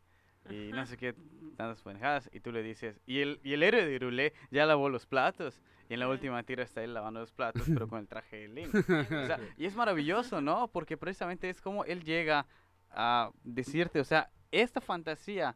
Y 0.49 0.71
no 0.71 0.85
sé 0.85 0.97
qué, 0.97 1.13
tantas 1.55 1.81
pendejadas. 1.81 2.29
Y 2.33 2.39
tú 2.39 2.51
le 2.51 2.63
dices, 2.63 2.99
y 3.05 3.19
el, 3.19 3.39
y 3.43 3.53
el 3.53 3.63
héroe 3.63 3.85
de 3.85 3.93
Irulé 3.93 4.33
ya 4.49 4.65
lavó 4.65 4.89
los 4.89 5.05
platos. 5.05 5.61
Y 5.89 5.93
en 5.93 5.99
la 5.99 6.07
última 6.07 6.41
tira 6.43 6.63
está 6.63 6.83
él 6.83 6.93
lavando 6.93 7.19
los 7.19 7.31
platos, 7.33 7.63
pero 7.67 7.87
con 7.87 7.99
el 7.99 8.07
traje 8.07 8.37
de 8.37 8.47
Link. 8.47 8.73
O 8.73 9.25
sea, 9.25 9.39
y 9.57 9.65
es 9.65 9.75
maravilloso, 9.75 10.41
¿no? 10.41 10.69
Porque 10.69 10.97
precisamente 10.97 11.49
es 11.49 11.61
como 11.61 11.83
él 11.85 12.03
llega 12.03 12.47
a 12.89 13.31
decirte, 13.43 13.99
o 13.99 14.05
sea, 14.05 14.31
esta 14.51 14.81
fantasía 14.81 15.55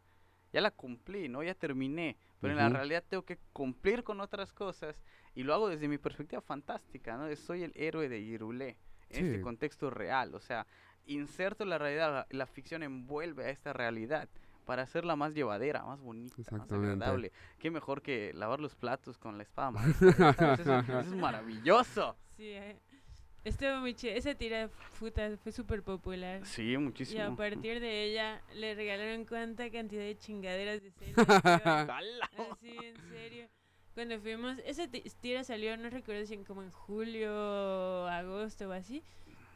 ya 0.54 0.62
la 0.62 0.72
cumplí, 0.72 1.28
¿no? 1.30 1.42
Ya 1.44 1.56
terminé, 1.56 2.18
pero 2.40 2.52
en 2.54 2.58
la 2.58 2.70
realidad 2.70 3.04
tengo 3.08 3.24
que 3.24 3.38
cumplir 3.54 4.04
con 4.04 4.22
otras 4.22 4.54
cosas 4.54 5.02
y 5.34 5.44
lo 5.44 5.54
hago 5.54 5.68
desde 5.70 5.88
mi 5.88 5.98
perspectiva 5.98 6.42
fantástica, 6.42 7.18
¿no? 7.18 7.34
Soy 7.36 7.64
el 7.64 7.72
héroe 7.76 8.08
de 8.08 8.20
Irulé 8.20 8.78
en 9.10 9.26
este 9.26 9.38
Sí. 9.38 9.42
contexto 9.42 9.90
real, 9.90 10.34
o 10.36 10.40
sea, 10.40 10.66
inserto 11.06 11.66
la 11.66 11.78
realidad, 11.78 12.26
la 12.30 12.46
ficción 12.46 12.84
envuelve 12.84 13.46
a 13.46 13.50
esta 13.50 13.74
realidad 13.74 14.30
para 14.66 14.84
hacerla 14.84 15.16
más 15.16 15.34
llevadera, 15.34 15.84
más 15.84 16.00
bonita, 16.02 16.36
más 16.52 16.72
agradable. 16.72 17.32
Qué 17.60 17.72
mejor 17.72 18.02
que 18.02 18.34
lavar 18.34 18.60
los 18.60 18.76
platos 18.76 19.18
con 19.18 19.38
la 19.38 19.44
espada. 19.44 19.80
Eso, 20.60 20.80
eso 20.80 21.00
es 21.00 21.08
maravilloso. 21.16 22.16
Sí, 22.36 22.50
eh, 22.50 22.78
estuvo 23.44 23.78
muy 23.78 23.94
chido. 23.94 24.14
Esa 24.16 24.34
tira 24.36 24.70
puta 25.00 25.38
fue 25.42 25.52
súper 25.52 25.84
popular. 25.84 26.46
Sí, 26.46 26.74
Y 26.74 26.78
muchísimo. 26.78 27.24
a 27.24 27.36
partir 27.36 27.80
de 27.80 28.04
ella 28.04 28.42
le 28.54 28.76
regalaron 28.76 29.26
cuánta 29.26 29.70
cantidad 29.70 30.02
de 30.04 30.18
chingaderas 30.18 30.82
de. 30.82 30.92
¡Hala! 31.64 32.30
Así, 32.52 32.76
en 32.84 32.98
serio. 33.10 33.48
Cuando 33.94 34.20
fuimos, 34.20 34.58
esa 34.66 34.88
ti- 34.90 35.04
tira 35.22 35.44
salió, 35.46 35.78
no 35.78 35.90
recuerdo 35.90 36.26
si 36.26 36.34
en 36.34 36.44
como 36.44 36.64
en 36.64 36.72
julio, 36.72 38.08
agosto 38.08 38.68
o 38.68 38.72
así. 38.74 39.04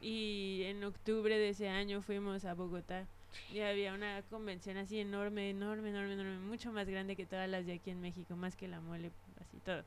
Y 0.02 0.62
en 0.66 0.82
octubre 0.86 1.38
de 1.38 1.50
ese 1.50 1.68
año 1.68 2.02
fuimos 2.02 2.46
a 2.46 2.54
Bogotá. 2.54 3.06
Y 3.54 3.62
había 3.62 3.94
una 3.94 4.22
convención 4.24 4.78
así 4.78 5.00
enorme, 5.00 5.50
enorme, 5.50 5.90
enorme, 5.90 6.14
enorme, 6.14 6.40
mucho 6.40 6.72
más 6.72 6.88
grande 6.88 7.16
que 7.16 7.26
todas 7.26 7.50
las 7.50 7.66
de 7.66 7.74
aquí 7.74 7.90
en 7.90 8.02
México, 8.02 8.36
más 8.36 8.56
que 8.56 8.68
la 8.68 8.80
mole, 8.82 9.12
así 9.40 9.60
todo. 9.60 9.84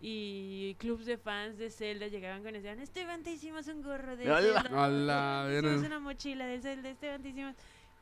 Y 0.00 0.76
clubs 0.78 1.06
de 1.06 1.18
fans 1.18 1.58
de 1.58 1.70
Zelda 1.70 2.06
llegaban 2.06 2.42
con 2.42 2.52
decían, 2.52 2.78
Esteban, 2.78 3.22
te 3.22 3.32
hicimos 3.32 3.66
un 3.66 3.82
gorro 3.82 4.16
de. 4.16 4.24
Zelda, 4.24 4.84
¡Hala! 4.84 5.46
te 5.48 5.58
hicimos 5.58 5.86
una 5.86 5.98
mochila 5.98 6.46
de 6.46 6.60
Zelda, 6.60 6.88
Esteban, 6.88 7.22
te 7.22 7.28
hicimos... 7.30 7.54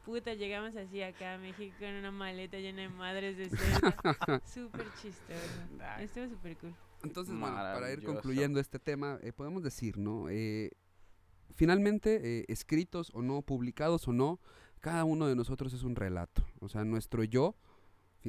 Puta, 0.05 0.35
llegamos 0.35 0.77
así 0.77 1.03
acá 1.03 1.35
a 1.35 1.39
México 1.39 1.75
con 1.81 1.89
una 1.89 2.13
maleta 2.13 2.59
llena 2.59 2.83
de 2.83 2.89
madres 2.91 3.37
de 3.37 3.49
Zelda. 3.49 4.41
súper 4.47 4.87
chistoso. 5.03 5.99
Estuvo 5.99 6.29
súper 6.29 6.57
cool. 6.59 6.75
Entonces, 7.03 7.35
bueno, 7.37 7.57
para 7.57 7.93
ir 7.93 8.05
concluyendo 8.05 8.61
este 8.61 8.79
tema, 8.79 9.19
eh, 9.23 9.33
podemos 9.33 9.65
decir, 9.65 9.99
¿no? 9.99 10.29
Eh, 10.29 10.71
finalmente, 11.57 12.21
eh, 12.23 12.45
escritos 12.49 13.11
o 13.15 13.23
no, 13.23 13.43
publicados 13.43 14.07
o 14.07 14.13
no, 14.13 14.41
cada 14.81 15.05
uno 15.05 15.27
de 15.27 15.35
nosotros 15.35 15.73
es 15.73 15.83
un 15.83 15.97
relato. 15.97 16.45
O 16.61 16.69
sea, 16.69 16.85
nuestro 16.85 17.25
yo 17.25 17.57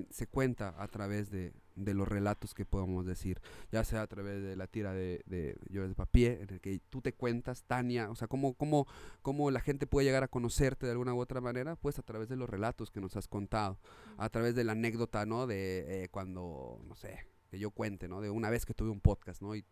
se 0.09 0.27
cuenta 0.27 0.75
a 0.77 0.87
través 0.87 1.31
de, 1.31 1.53
de 1.75 1.93
los 1.93 2.07
relatos 2.07 2.53
que 2.53 2.65
podemos 2.65 3.05
decir, 3.05 3.39
ya 3.71 3.83
sea 3.83 4.01
a 4.01 4.07
través 4.07 4.43
de 4.43 4.55
la 4.55 4.67
tira 4.67 4.93
de, 4.93 5.21
de 5.25 5.57
Yo 5.69 5.87
de 5.87 5.95
Papier, 5.95 6.41
en 6.41 6.53
el 6.53 6.61
que 6.61 6.79
tú 6.89 7.01
te 7.01 7.13
cuentas, 7.13 7.63
Tania, 7.63 8.09
o 8.09 8.15
sea, 8.15 8.27
cómo, 8.27 8.53
cómo, 8.53 8.87
cómo 9.21 9.51
la 9.51 9.59
gente 9.59 9.87
puede 9.87 10.05
llegar 10.05 10.23
a 10.23 10.27
conocerte 10.27 10.85
de 10.85 10.91
alguna 10.93 11.13
u 11.13 11.19
otra 11.19 11.41
manera, 11.41 11.75
pues 11.75 11.99
a 11.99 12.03
través 12.03 12.29
de 12.29 12.35
los 12.35 12.49
relatos 12.49 12.91
que 12.91 13.01
nos 13.01 13.15
has 13.15 13.27
contado, 13.27 13.79
a 14.17 14.29
través 14.29 14.55
de 14.55 14.63
la 14.63 14.73
anécdota, 14.73 15.25
¿no? 15.25 15.47
De 15.47 16.03
eh, 16.03 16.09
cuando, 16.09 16.79
no 16.87 16.95
sé, 16.95 17.27
que 17.49 17.59
yo 17.59 17.71
cuente, 17.71 18.07
¿no? 18.07 18.21
De 18.21 18.29
una 18.29 18.49
vez 18.49 18.65
que 18.65 18.73
tuve 18.73 18.89
un 18.89 19.01
podcast, 19.01 19.41
¿no? 19.41 19.55
Y 19.55 19.65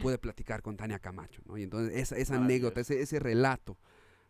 pude 0.00 0.18
platicar 0.18 0.62
con 0.62 0.76
Tania 0.76 0.98
Camacho, 0.98 1.42
¿no? 1.46 1.56
Y 1.58 1.62
entonces 1.62 1.96
esa, 1.96 2.16
esa 2.16 2.36
anécdota, 2.36 2.80
ese, 2.80 3.00
ese 3.00 3.18
relato, 3.18 3.78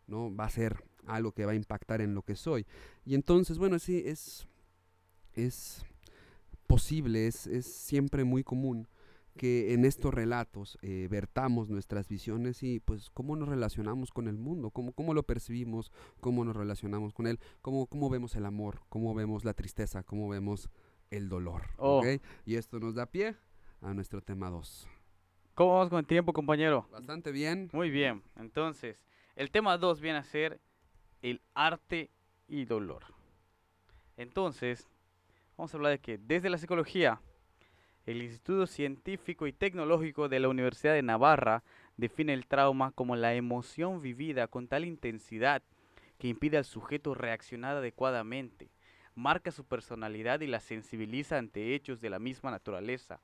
¿no? 0.07 0.33
Va 0.35 0.45
a 0.45 0.49
ser 0.49 0.83
algo 1.05 1.31
que 1.31 1.45
va 1.45 1.53
a 1.53 1.55
impactar 1.55 2.01
en 2.01 2.13
lo 2.13 2.21
que 2.23 2.35
soy. 2.35 2.65
Y 3.05 3.15
entonces, 3.15 3.57
bueno, 3.57 3.79
sí, 3.79 4.03
es, 4.05 4.47
es 5.33 5.85
posible, 6.67 7.27
es, 7.27 7.47
es 7.47 7.65
siempre 7.65 8.23
muy 8.23 8.43
común 8.43 8.87
que 9.37 9.73
en 9.73 9.85
estos 9.85 10.13
relatos 10.13 10.77
eh, 10.81 11.07
vertamos 11.09 11.69
nuestras 11.69 12.07
visiones 12.07 12.63
y 12.63 12.79
pues 12.79 13.09
cómo 13.09 13.35
nos 13.35 13.49
relacionamos 13.49 14.11
con 14.11 14.27
el 14.27 14.37
mundo, 14.37 14.71
cómo, 14.71 14.91
cómo 14.91 15.13
lo 15.13 15.23
percibimos, 15.23 15.91
cómo 16.19 16.43
nos 16.43 16.55
relacionamos 16.55 17.13
con 17.13 17.27
él, 17.27 17.39
cómo, 17.61 17.87
cómo 17.87 18.09
vemos 18.09 18.35
el 18.35 18.45
amor, 18.45 18.81
cómo 18.89 19.13
vemos 19.13 19.45
la 19.45 19.53
tristeza, 19.53 20.03
cómo 20.03 20.27
vemos 20.29 20.69
el 21.09 21.29
dolor. 21.29 21.63
Oh. 21.77 21.99
¿ok? 21.99 22.21
Y 22.45 22.55
esto 22.55 22.79
nos 22.79 22.95
da 22.95 23.05
pie 23.05 23.35
a 23.81 23.93
nuestro 23.93 24.21
tema 24.21 24.49
2. 24.49 24.87
¿Cómo 25.53 25.73
vamos 25.73 25.89
con 25.89 25.99
el 25.99 26.05
tiempo, 26.07 26.31
compañero? 26.31 26.87
Bastante 26.91 27.31
bien. 27.31 27.69
Muy 27.73 27.89
bien. 27.89 28.23
Entonces, 28.37 29.05
el 29.35 29.51
tema 29.51 29.77
2 29.77 29.99
viene 29.99 30.19
a 30.19 30.23
ser 30.23 30.61
el 31.21 31.41
arte 31.53 32.09
y 32.47 32.63
dolor. 32.63 33.03
Entonces, 34.15 34.87
vamos 35.57 35.73
a 35.73 35.77
hablar 35.77 35.91
de 35.91 35.99
que 35.99 36.17
desde 36.17 36.49
la 36.49 36.57
psicología, 36.57 37.19
el 38.05 38.21
Instituto 38.23 38.65
Científico 38.65 39.45
y 39.45 39.51
Tecnológico 39.51 40.29
de 40.29 40.39
la 40.39 40.47
Universidad 40.47 40.93
de 40.93 41.03
Navarra 41.03 41.63
define 41.97 42.33
el 42.33 42.47
trauma 42.47 42.91
como 42.93 43.17
la 43.17 43.33
emoción 43.33 44.01
vivida 44.01 44.47
con 44.47 44.69
tal 44.69 44.85
intensidad 44.85 45.61
que 46.17 46.29
impide 46.29 46.57
al 46.57 46.65
sujeto 46.65 47.13
reaccionar 47.13 47.75
adecuadamente, 47.75 48.71
marca 49.15 49.51
su 49.51 49.65
personalidad 49.65 50.39
y 50.39 50.47
la 50.47 50.61
sensibiliza 50.61 51.37
ante 51.37 51.75
hechos 51.75 51.99
de 51.99 52.09
la 52.09 52.19
misma 52.19 52.51
naturaleza. 52.51 53.19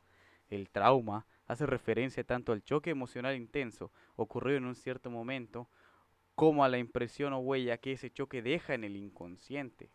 El 0.49 0.69
trauma 0.69 1.25
hace 1.47 1.65
referencia 1.65 2.23
tanto 2.23 2.51
al 2.51 2.63
choque 2.63 2.89
emocional 2.89 3.35
intenso 3.35 3.91
ocurrido 4.15 4.57
en 4.57 4.65
un 4.65 4.75
cierto 4.75 5.09
momento, 5.09 5.69
como 6.35 6.63
a 6.63 6.69
la 6.69 6.77
impresión 6.77 7.33
o 7.33 7.39
huella 7.39 7.77
que 7.77 7.93
ese 7.93 8.11
choque 8.11 8.41
deja 8.41 8.73
en 8.75 8.83
el 8.83 8.95
inconsciente. 8.95 9.89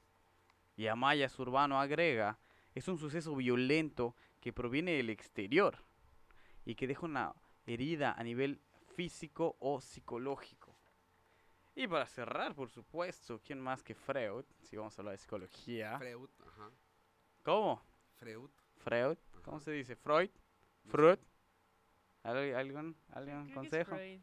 Y 0.76 0.86
Amaya 0.88 1.28
Zurbano 1.28 1.80
agrega, 1.80 2.38
es 2.74 2.88
un 2.88 2.98
suceso 2.98 3.36
violento 3.36 4.16
que 4.40 4.52
proviene 4.52 4.92
del 4.92 5.10
exterior 5.10 5.76
y 6.64 6.74
que 6.74 6.86
deja 6.86 7.06
una 7.06 7.34
herida 7.66 8.12
a 8.12 8.22
nivel 8.24 8.60
físico 8.96 9.56
o 9.60 9.80
psicológico. 9.80 10.74
Y 11.74 11.86
para 11.86 12.06
cerrar, 12.06 12.54
por 12.54 12.68
supuesto, 12.68 13.40
¿quién 13.44 13.60
más 13.60 13.82
que 13.82 13.94
Freud? 13.94 14.44
Si 14.60 14.76
vamos 14.76 14.98
a 14.98 15.02
hablar 15.02 15.12
de 15.12 15.18
psicología. 15.18 15.96
Freud, 15.98 16.28
ajá. 16.46 16.70
¿Cómo? 17.42 17.82
Freud. 18.18 18.50
Freud. 18.76 19.16
¿Cómo 19.42 19.56
Ajá. 19.56 19.64
se 19.64 19.72
dice? 19.72 19.96
Freud. 19.96 20.30
Freud. 20.86 21.18
¿Al- 22.22 22.54
¿Algún, 22.54 22.96
algún 23.10 23.44
Creo 23.44 23.54
consejo? 23.54 23.96
Freud. 23.96 24.20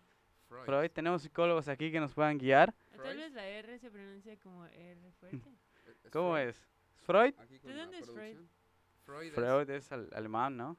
Freud. 0.47 0.65
Freud, 0.65 0.91
tenemos 0.91 1.21
psicólogos 1.21 1.67
aquí 1.67 1.91
que 1.91 1.99
nos 1.99 2.13
puedan 2.13 2.37
guiar. 2.37 2.69
O 2.69 2.89
Tal 2.91 2.99
Freud. 3.01 3.17
vez 3.17 3.33
la 3.33 3.47
R 3.47 3.77
se 3.79 3.91
pronuncia 3.91 4.37
como 4.39 4.65
R 4.65 5.11
fuerte. 5.19 5.37
¿Es 6.05 6.11
¿Cómo 6.11 6.31
Freud? 6.33 6.47
es? 6.49 6.67
¿Freud? 7.03 7.33
¿De 7.63 7.73
dónde 7.73 7.99
es 7.99 8.05
Freud? 8.05 8.15
producción. 8.35 8.49
Freud, 9.05 9.27
es 9.27 9.33
Freud 9.33 9.69
es 9.69 9.91
al- 9.91 10.09
alemán, 10.13 10.57
¿no? 10.57 10.77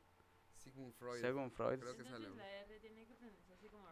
Sigmund 0.57 0.93
Freud. 0.95 1.21
Según 1.21 1.51
Freud. 1.51 1.79
Creo 1.81 1.97
que 1.97 2.03
es 2.03 2.13
alemán. 2.13 2.37
la 2.39 2.49
R 2.63 2.81
tiene 2.81 3.07
que 3.07 3.15
pronunciarse 3.15 3.69
como, 3.69 3.87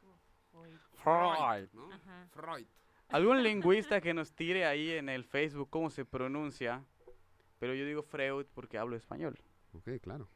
como 0.00 0.18
Freud. 0.50 0.76
Freud. 1.02 1.68
¿no? 1.72 1.92
Ajá. 1.92 2.28
Freud. 2.32 2.66
Algún 3.08 3.42
lingüista 3.42 4.00
que 4.00 4.12
nos 4.12 4.32
tire 4.34 4.66
ahí 4.66 4.90
en 4.92 5.08
el 5.08 5.24
Facebook 5.24 5.70
cómo 5.70 5.90
se 5.90 6.04
pronuncia. 6.04 6.84
Pero 7.58 7.72
yo 7.74 7.84
digo 7.86 8.02
Freud 8.02 8.46
porque 8.54 8.78
hablo 8.78 8.96
español. 8.96 9.38
Ok, 9.74 9.88
claro. 10.02 10.28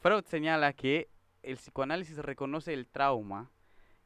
Freud 0.00 0.24
señala 0.24 0.72
que 0.72 1.08
el 1.46 1.56
psicoanálisis 1.56 2.18
reconoce 2.18 2.74
el 2.74 2.86
trauma 2.88 3.50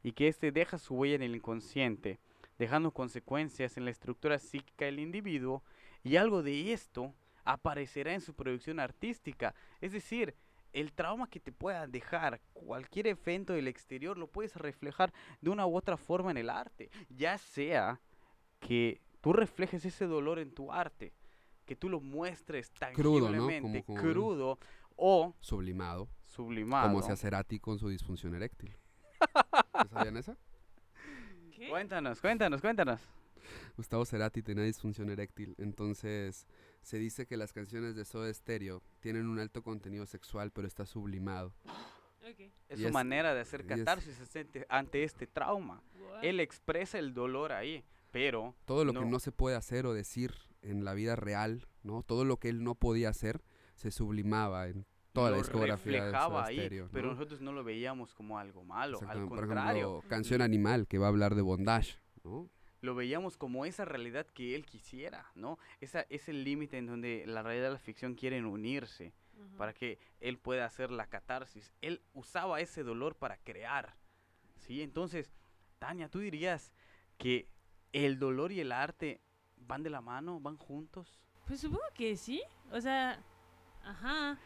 y 0.03 0.11
que 0.13 0.27
éste 0.27 0.51
deja 0.51 0.77
su 0.77 0.93
huella 0.95 1.15
en 1.15 1.23
el 1.23 1.35
inconsciente, 1.35 2.19
dejando 2.57 2.91
consecuencias 2.91 3.77
en 3.77 3.85
la 3.85 3.91
estructura 3.91 4.37
psíquica 4.39 4.85
del 4.85 4.99
individuo 4.99 5.63
y 6.03 6.15
algo 6.17 6.43
de 6.43 6.71
esto 6.71 7.13
aparecerá 7.43 8.13
en 8.13 8.21
su 8.21 8.35
producción 8.35 8.79
artística. 8.79 9.55
Es 9.81 9.91
decir, 9.91 10.35
el 10.71 10.93
trauma 10.93 11.27
que 11.27 11.39
te 11.39 11.51
pueda 11.51 11.87
dejar 11.87 12.39
cualquier 12.53 13.07
evento 13.07 13.53
del 13.53 13.67
exterior 13.67 14.17
lo 14.17 14.27
puedes 14.27 14.55
reflejar 14.55 15.11
de 15.41 15.49
una 15.49 15.65
u 15.65 15.75
otra 15.75 15.97
forma 15.97 16.29
en 16.31 16.37
el 16.37 16.49
arte, 16.49 16.89
ya 17.09 17.37
sea 17.39 17.99
que 18.59 19.01
tú 19.19 19.33
reflejes 19.33 19.83
ese 19.85 20.05
dolor 20.05 20.37
en 20.37 20.51
tu 20.51 20.71
arte, 20.71 21.13
que 21.65 21.75
tú 21.75 21.89
lo 21.89 21.99
muestres 21.99 22.71
Crudo, 22.93 23.29
¿no? 23.31 23.47
tangiblemente, 23.47 23.83
Como- 23.83 23.99
como- 23.99 24.01
crudo 24.13 24.59
o 24.95 25.35
Sublimado. 25.39 26.07
Sublimado. 26.31 26.87
Como 26.87 27.01
se 27.03 27.15
Cerati 27.15 27.59
con 27.59 27.77
su 27.79 27.89
disfunción 27.89 28.33
eréctil. 28.35 28.75
¿Sí 29.19 29.87
¿Sabían 29.91 30.17
esa? 30.17 30.37
¿Qué? 31.55 31.69
Cuéntanos, 31.69 32.19
cuéntanos, 32.21 32.61
cuéntanos. 32.61 32.99
Gustavo 33.75 34.05
Cerati 34.05 34.41
tenía 34.41 34.63
disfunción 34.63 35.09
eréctil, 35.09 35.55
entonces 35.57 36.47
se 36.81 36.97
dice 36.97 37.25
que 37.25 37.37
las 37.37 37.53
canciones 37.53 37.95
de 37.95 38.05
Soda 38.05 38.33
Stereo 38.33 38.81
tienen 38.99 39.27
un 39.27 39.39
alto 39.39 39.61
contenido 39.63 40.05
sexual, 40.05 40.51
pero 40.51 40.67
está 40.67 40.85
sublimado. 40.85 41.53
Ok. 42.23 42.39
Es 42.69 42.77
Y 42.77 42.83
su 42.83 42.87
es- 42.89 42.93
manera 42.93 43.33
de 43.33 43.41
hacer 43.41 43.61
y 43.67 43.73
es- 43.73 43.79
catarsis 43.79 44.15
ante- 44.69 45.03
este 45.03 45.25
trauma. 45.25 45.81
What? 45.95 46.23
Él 46.23 46.39
expresa 46.39 46.99
el 46.99 47.15
dolor 47.15 47.51
ahí, 47.51 47.83
pero 48.11 48.53
Todo 48.65 48.85
lo 48.85 48.93
que 48.93 48.99
No. 48.99 49.07
no 49.07 49.19
se 49.19 49.31
puede 49.31 49.55
hacer 49.55 49.87
o 49.87 49.93
decir 49.95 50.35
en 50.61 50.85
la 50.85 50.93
vida 50.93 51.15
real, 51.15 51.67
¿no? 51.81 52.03
Todo 52.03 52.23
lo 52.23 52.37
que 52.37 52.49
él 52.49 52.63
no 52.63 52.75
podía 52.75 53.09
hacer 53.09 53.41
se 53.73 53.89
sublimaba 53.89 54.67
en 54.67 54.85
toda 55.13 55.31
la 55.31 55.37
lo 55.37 55.43
discografía 55.43 56.05
de 56.05 56.11
Soda 56.11 56.45
ahí, 56.45 56.57
Stereo, 56.57 56.89
pero 56.91 57.07
¿no? 57.07 57.13
nosotros 57.13 57.41
no 57.41 57.51
lo 57.51 57.63
veíamos 57.63 58.13
como 58.13 58.37
algo 58.37 58.63
malo, 58.63 58.97
al 58.97 59.03
Exactamente. 59.03 59.29
Por 59.29 59.47
contrario, 59.47 59.89
ejemplo, 59.89 60.09
Canción 60.09 60.41
Animal, 60.41 60.87
que 60.87 60.97
va 60.97 61.07
a 61.07 61.09
hablar 61.09 61.35
de 61.35 61.41
bondage, 61.41 61.97
¿no? 62.23 62.49
lo 62.81 62.95
veíamos 62.95 63.37
como 63.37 63.65
esa 63.65 63.85
realidad 63.85 64.25
que 64.25 64.55
él 64.55 64.65
quisiera, 64.65 65.31
¿no? 65.35 65.59
Esa, 65.79 66.01
es 66.09 66.27
el 66.27 66.43
límite 66.43 66.77
en 66.77 66.87
donde 66.87 67.23
la 67.27 67.43
realidad 67.43 67.69
y 67.69 67.73
la 67.73 67.79
ficción 67.79 68.15
quieren 68.15 68.45
unirse 68.45 69.13
Ajá. 69.35 69.57
para 69.57 69.73
que 69.73 69.99
él 70.19 70.39
pueda 70.39 70.65
hacer 70.65 70.89
la 70.89 71.07
catarsis. 71.07 71.71
Él 71.81 72.01
usaba 72.13 72.59
ese 72.59 72.83
dolor 72.83 73.15
para 73.15 73.37
crear, 73.37 73.95
¿sí? 74.57 74.81
Entonces, 74.81 75.31
Tania, 75.77 76.09
¿tú 76.09 76.19
dirías 76.19 76.73
que 77.17 77.47
el 77.93 78.17
dolor 78.17 78.51
y 78.51 78.59
el 78.59 78.71
arte 78.71 79.21
van 79.57 79.83
de 79.83 79.91
la 79.91 80.01
mano, 80.01 80.39
van 80.39 80.57
juntos? 80.57 81.19
Pues 81.45 81.59
supongo 81.59 81.83
que 81.93 82.17
sí. 82.17 82.41
O 82.71 82.81
sea, 82.81 83.23
ajá. 83.83 84.39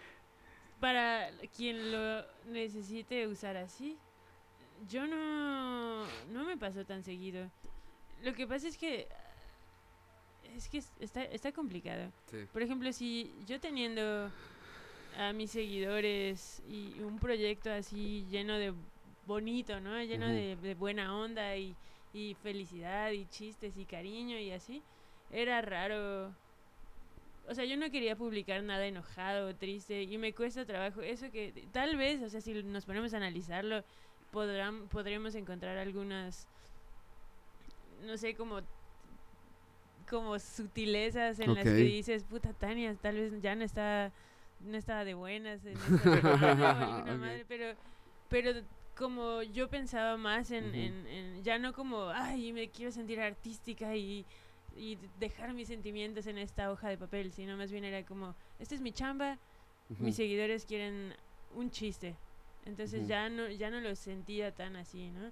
Para 0.85 1.31
quien 1.57 1.91
lo 1.91 2.23
necesite 2.45 3.25
usar 3.27 3.57
así. 3.57 3.97
Yo 4.87 5.07
no, 5.07 6.05
no 6.31 6.43
me 6.43 6.57
pasó 6.57 6.85
tan 6.85 7.01
seguido. 7.01 7.49
Lo 8.21 8.35
que 8.35 8.45
pasa 8.45 8.67
es 8.67 8.77
que 8.77 9.07
es 10.55 10.69
que 10.69 10.77
es- 10.77 10.91
está, 10.99 11.23
está 11.23 11.51
complicado. 11.51 12.11
Sí. 12.29 12.37
Por 12.53 12.61
ejemplo, 12.61 12.93
si 12.93 13.33
yo 13.47 13.59
teniendo 13.59 14.29
a 15.17 15.33
mis 15.33 15.49
seguidores 15.49 16.61
y 16.69 16.99
un 17.01 17.17
proyecto 17.17 17.71
así 17.71 18.23
lleno 18.29 18.59
de 18.59 18.71
bonito, 19.25 19.79
¿no? 19.79 19.99
Lleno 20.03 20.27
Ujú. 20.27 20.35
de, 20.35 20.55
de 20.55 20.75
buena 20.75 21.17
onda 21.17 21.57
y, 21.57 21.75
y 22.13 22.35
felicidad 22.43 23.09
y 23.09 23.25
chistes 23.25 23.75
y 23.75 23.85
cariño 23.85 24.37
y 24.37 24.51
así, 24.51 24.83
era 25.31 25.63
raro 25.63 26.31
o 27.47 27.53
sea, 27.53 27.65
yo 27.65 27.77
no 27.77 27.89
quería 27.91 28.15
publicar 28.15 28.63
nada 28.63 28.85
enojado 28.85 29.49
o 29.49 29.55
triste 29.55 30.03
y 30.03 30.17
me 30.17 30.33
cuesta 30.33 30.65
trabajo. 30.65 31.01
Eso 31.01 31.31
que 31.31 31.67
tal 31.71 31.95
vez, 31.95 32.21
o 32.21 32.29
sea, 32.29 32.41
si 32.41 32.63
nos 32.63 32.85
ponemos 32.85 33.13
a 33.13 33.17
analizarlo, 33.17 33.83
podrán, 34.31 34.87
podremos 34.87 35.35
encontrar 35.35 35.77
algunas, 35.77 36.47
no 38.03 38.17
sé, 38.17 38.35
como 38.35 38.61
como 40.09 40.37
sutilezas 40.37 41.39
en 41.39 41.55
las 41.55 41.63
que 41.63 41.71
dices, 41.71 42.23
puta 42.23 42.53
Tania, 42.53 42.95
tal 42.95 43.15
vez 43.15 43.41
ya 43.41 43.55
no 43.55 43.63
está 43.63 44.11
no 44.59 44.77
estaba 44.77 45.03
de 45.03 45.15
buenas 45.15 45.65
en 45.65 45.75
pero 47.47 47.75
pero 48.29 48.61
como 48.95 49.41
yo 49.43 49.67
pensaba 49.69 50.15
más 50.17 50.51
en, 50.51 50.73
en, 50.73 51.43
ya 51.43 51.59
no 51.59 51.73
como, 51.73 52.09
ay, 52.09 52.53
me 52.53 52.69
quiero 52.69 52.91
sentir 52.91 53.19
artística 53.19 53.95
y, 53.95 54.25
y, 54.75 54.97
dejar 55.19 55.53
mis 55.53 55.67
sentimientos 55.67 56.27
en 56.27 56.37
esta 56.37 56.71
hoja 56.71 56.89
de 56.89 56.97
papel, 56.97 57.31
sino 57.31 57.57
más 57.57 57.71
bien 57.71 57.83
era 57.83 58.05
como, 58.05 58.35
esta 58.59 58.75
es 58.75 58.81
mi 58.81 58.91
chamba, 58.91 59.37
mis 59.99 60.15
seguidores 60.15 60.65
quieren 60.65 61.13
un 61.53 61.69
chiste. 61.71 62.15
Entonces 62.65 63.07
ya 63.07 63.29
no 63.29 63.47
ya 63.49 63.69
no 63.69 63.79
lo 63.79 63.95
sentía 63.95 64.51
tan 64.51 64.75
así, 64.75 65.11
¿no? 65.11 65.31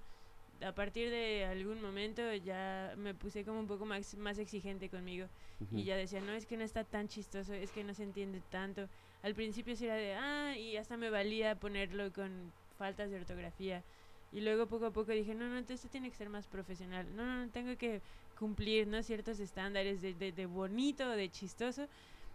A 0.67 0.73
partir 0.73 1.09
de 1.09 1.45
algún 1.45 1.81
momento 1.81 2.21
ya 2.35 2.93
me 2.95 3.15
puse 3.15 3.43
como 3.43 3.59
un 3.59 3.67
poco 3.67 3.85
más, 3.85 4.15
más 4.15 4.37
exigente 4.37 4.87
conmigo 4.89 5.27
y 5.71 5.83
ya 5.83 5.95
decía, 5.95 6.21
no, 6.21 6.33
es 6.33 6.45
que 6.45 6.57
no 6.57 6.63
está 6.63 6.83
tan 6.83 7.07
chistoso, 7.07 7.53
es 7.53 7.71
que 7.71 7.83
no 7.83 7.93
se 7.93 8.03
entiende 8.03 8.41
tanto. 8.49 8.87
Al 9.23 9.33
principio 9.33 9.75
sí 9.75 9.85
era 9.85 9.95
de, 9.95 10.13
ah, 10.13 10.55
y 10.57 10.77
hasta 10.77 10.97
me 10.97 11.09
valía 11.09 11.55
ponerlo 11.55 12.11
con 12.13 12.51
faltas 12.77 13.09
de 13.09 13.17
ortografía. 13.17 13.83
Y 14.31 14.41
luego 14.41 14.67
poco 14.67 14.87
a 14.87 14.91
poco 14.91 15.11
dije, 15.11 15.35
no, 15.35 15.47
no, 15.47 15.59
esto 15.59 15.87
tiene 15.89 16.09
que 16.09 16.15
ser 16.15 16.29
más 16.29 16.47
profesional. 16.47 17.07
No, 17.15 17.25
no, 17.25 17.45
no, 17.45 17.51
tengo 17.51 17.77
que 17.77 18.01
cumplir 18.37 18.87
¿no? 18.87 19.01
ciertos 19.03 19.39
estándares 19.39 20.01
de, 20.01 20.13
de, 20.13 20.31
de 20.31 20.45
bonito, 20.45 21.09
de 21.09 21.29
chistoso. 21.29 21.87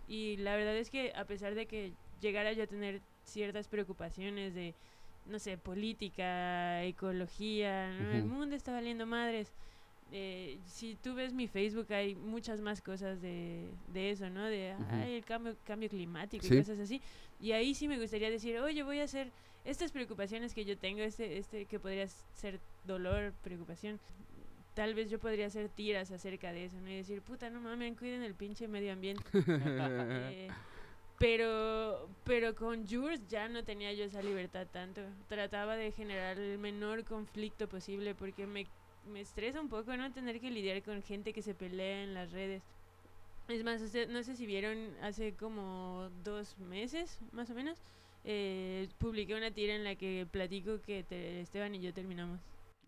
Y 0.09 0.37
la 0.39 0.57
verdad 0.57 0.77
es 0.77 0.91
que 0.91 1.13
a 1.15 1.25
pesar 1.25 1.55
de 1.55 1.67
que 1.67 1.93
llegara 2.21 2.53
yo 2.53 2.65
a 2.65 2.67
tener 2.67 3.01
ciertas 3.25 3.69
preocupaciones 3.69 4.55
de, 4.55 4.75
no 5.27 5.39
sé, 5.39 5.59
política, 5.59 6.83
ecología, 6.85 7.91
el 8.15 8.25
mundo 8.25 8.57
está 8.57 8.73
valiendo 8.73 9.07
madres. 9.07 9.53
Eh, 10.11 10.59
si 10.67 10.95
tú 10.95 11.15
ves 11.15 11.35
mi 11.35 11.49
Facebook 11.49 11.93
hay 11.93 12.15
muchas 12.15 12.63
más 12.63 12.81
cosas 12.81 13.21
de, 13.21 13.69
de 13.93 14.11
eso, 14.11 14.31
¿no? 14.31 14.47
De 14.47 14.75
el 15.07 15.23
cambio, 15.27 15.55
cambio 15.65 15.91
climático 15.91 16.47
y 16.47 16.59
cosas 16.59 16.79
así. 16.79 17.03
Y 17.41 17.53
ahí 17.53 17.75
sí 17.75 17.87
me 17.87 18.01
gustaría 18.01 18.31
decir, 18.31 18.59
oye, 18.59 18.83
voy 18.83 19.01
a 19.01 19.05
hacer 19.05 19.31
estas 19.67 19.93
preocupaciones 19.93 20.55
que 20.55 20.65
yo 20.65 20.79
tengo, 20.79 21.03
este, 21.03 21.37
este 21.37 21.67
que 21.67 21.79
podría 21.79 22.09
ser 22.09 22.59
dolor, 22.87 23.35
preocupación, 23.45 24.01
tal 24.79 24.95
vez 24.95 25.11
yo 25.11 25.18
podría 25.18 25.47
hacer 25.47 25.68
tiras 25.68 26.12
acerca 26.12 26.53
de 26.53 26.66
eso, 26.66 26.81
¿no? 26.81 26.89
Y 26.89 26.95
decir, 26.95 27.20
puta, 27.20 27.51
no 27.51 27.61
mames, 27.61 27.99
cuiden 27.99 28.22
el 28.22 28.37
pinche 28.37 28.68
medio 28.68 28.93
ambiente. 28.93 29.24
Eh, 30.31 30.49
pero, 31.18 32.09
pero 32.22 32.55
con 32.55 32.87
Jules 32.87 33.26
ya 33.26 33.49
no 33.49 33.64
tenía 33.64 33.93
yo 33.93 34.05
esa 34.05 34.22
libertad 34.22 34.68
tanto. 34.70 35.01
Trataba 35.29 35.74
de 35.74 35.91
generar 35.91 36.39
el 36.39 36.59
menor 36.59 37.05
conflicto 37.05 37.68
posible 37.68 38.14
porque 38.14 38.47
me, 38.47 38.68
me 39.12 39.20
estresa 39.20 39.61
un 39.61 39.68
poco, 39.68 39.97
¿no? 39.97 40.12
Tener 40.12 40.41
que 40.41 40.49
lidiar 40.49 40.81
con 40.85 41.03
gente 41.03 41.33
que 41.33 41.43
se 41.43 41.55
pelea 41.55 42.05
en 42.05 42.14
las 42.14 42.31
redes. 42.31 42.62
Es 43.49 43.64
más, 43.64 43.81
no 44.09 44.22
sé 44.22 44.37
si 44.37 44.47
vieron 44.47 44.95
hace 45.03 45.35
como 45.35 46.09
dos 46.22 46.57
meses, 46.59 47.18
más 47.33 47.51
o 47.51 47.55
menos, 47.55 47.83
eh, 48.22 48.89
publiqué 48.99 49.35
una 49.35 49.51
tira 49.51 49.74
en 49.74 49.83
la 49.83 49.97
que 49.97 50.24
platico 50.31 50.81
que 50.83 51.05
Esteban 51.41 51.74
y 51.74 51.81
yo 51.81 51.93
terminamos. 51.93 52.39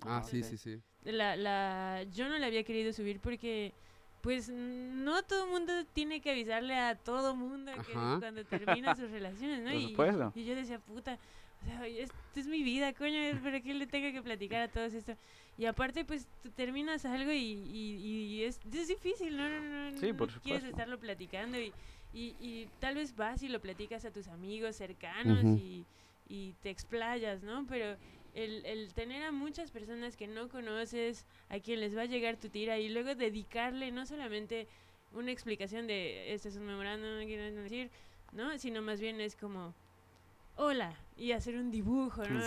Ah, 0.03 0.23
sí, 0.23 0.43
sí, 0.43 0.57
sí. 0.57 0.81
La, 1.05 1.37
la, 1.37 2.03
yo 2.13 2.29
no 2.29 2.39
la 2.39 2.47
había 2.47 2.65
querido 2.65 2.93
subir 2.93 3.21
porque, 3.21 3.73
pues, 4.21 4.49
no 4.49 5.23
todo 5.23 5.45
el 5.45 5.51
mundo 5.51 5.73
tiene 5.93 6.21
que 6.21 6.31
avisarle 6.31 6.75
a 6.77 6.95
todo 6.95 7.35
mundo 7.35 7.73
que 7.87 7.93
cuando 7.93 8.45
termina 8.45 8.95
sus 8.95 9.11
relaciones, 9.11 9.63
¿no? 9.63 9.73
y, 9.73 9.97
y, 10.35 10.45
yo 10.45 10.55
decía, 10.55 10.79
puta, 10.79 11.19
o 11.63 11.65
sea, 11.65 11.87
esto 11.87 12.15
es 12.37 12.47
mi 12.47 12.63
vida, 12.63 12.93
coño, 12.93 13.21
¿para 13.43 13.61
qué 13.61 13.75
le 13.75 13.87
tengo 13.87 14.13
que 14.13 14.23
platicar 14.23 14.63
a 14.63 14.69
todos 14.69 14.93
esto? 14.95 15.17
Y 15.57 15.67
aparte, 15.67 16.05
pues, 16.05 16.29
tú 16.43 16.51
terminas 16.51 17.05
algo 17.05 17.33
y, 17.33 17.37
y, 17.39 18.45
es, 18.45 18.61
es, 18.73 18.89
difícil, 18.89 19.37
¿no? 19.37 19.49
no, 19.49 19.91
no, 19.91 19.99
sí, 19.99 20.13
por 20.13 20.31
quieres 20.41 20.65
estarlo 20.65 20.99
platicando 20.99 21.59
y 21.59 21.73
y, 22.13 22.35
y 22.41 22.69
tal 22.81 22.97
vez 22.97 23.15
vas 23.15 23.43
y 23.43 23.49
lo 23.49 23.61
platicas 23.61 24.05
a 24.05 24.11
tus 24.11 24.29
amigos 24.29 24.77
cercanos 24.77 25.45
y, 25.45 25.85
y, 26.29 26.55
te 26.63 26.71
explayas, 26.71 27.43
¿no? 27.43 27.67
Pero 27.69 27.97
el, 28.35 28.65
el, 28.67 28.93
tener 28.95 29.23
a 29.23 29.33
muchas 29.33 29.71
personas 29.71 30.17
que 30.17 30.27
no 30.27 30.49
conoces, 30.49 31.27
a 31.49 31.59
quien 31.59 31.81
les 31.81 31.97
va 31.97 32.03
a 32.03 32.07
llegar 32.07 32.37
tu 32.37 32.49
tira 32.49 32.79
y 32.79 32.89
luego 32.89 33.15
dedicarle 33.15 33.91
no 33.93 34.07
solamente 34.07 34.69
una 35.13 35.33
explicación 35.33 35.87
de 35.87 36.33
este 36.33 36.49
es 36.49 36.57
un 36.57 36.67
memorándum, 36.67 37.19
no 37.19 37.25
quiero 37.25 37.45
decir, 37.63 37.91
¿no? 38.33 38.57
Sino 38.59 38.83
más 38.83 39.01
bien 39.01 39.21
es 39.21 39.35
como, 39.35 39.75
hola, 40.57 40.95
y 41.17 41.33
hacer 41.33 41.57
un 41.57 41.71
dibujo, 41.71 42.25
¿no? 42.25 42.41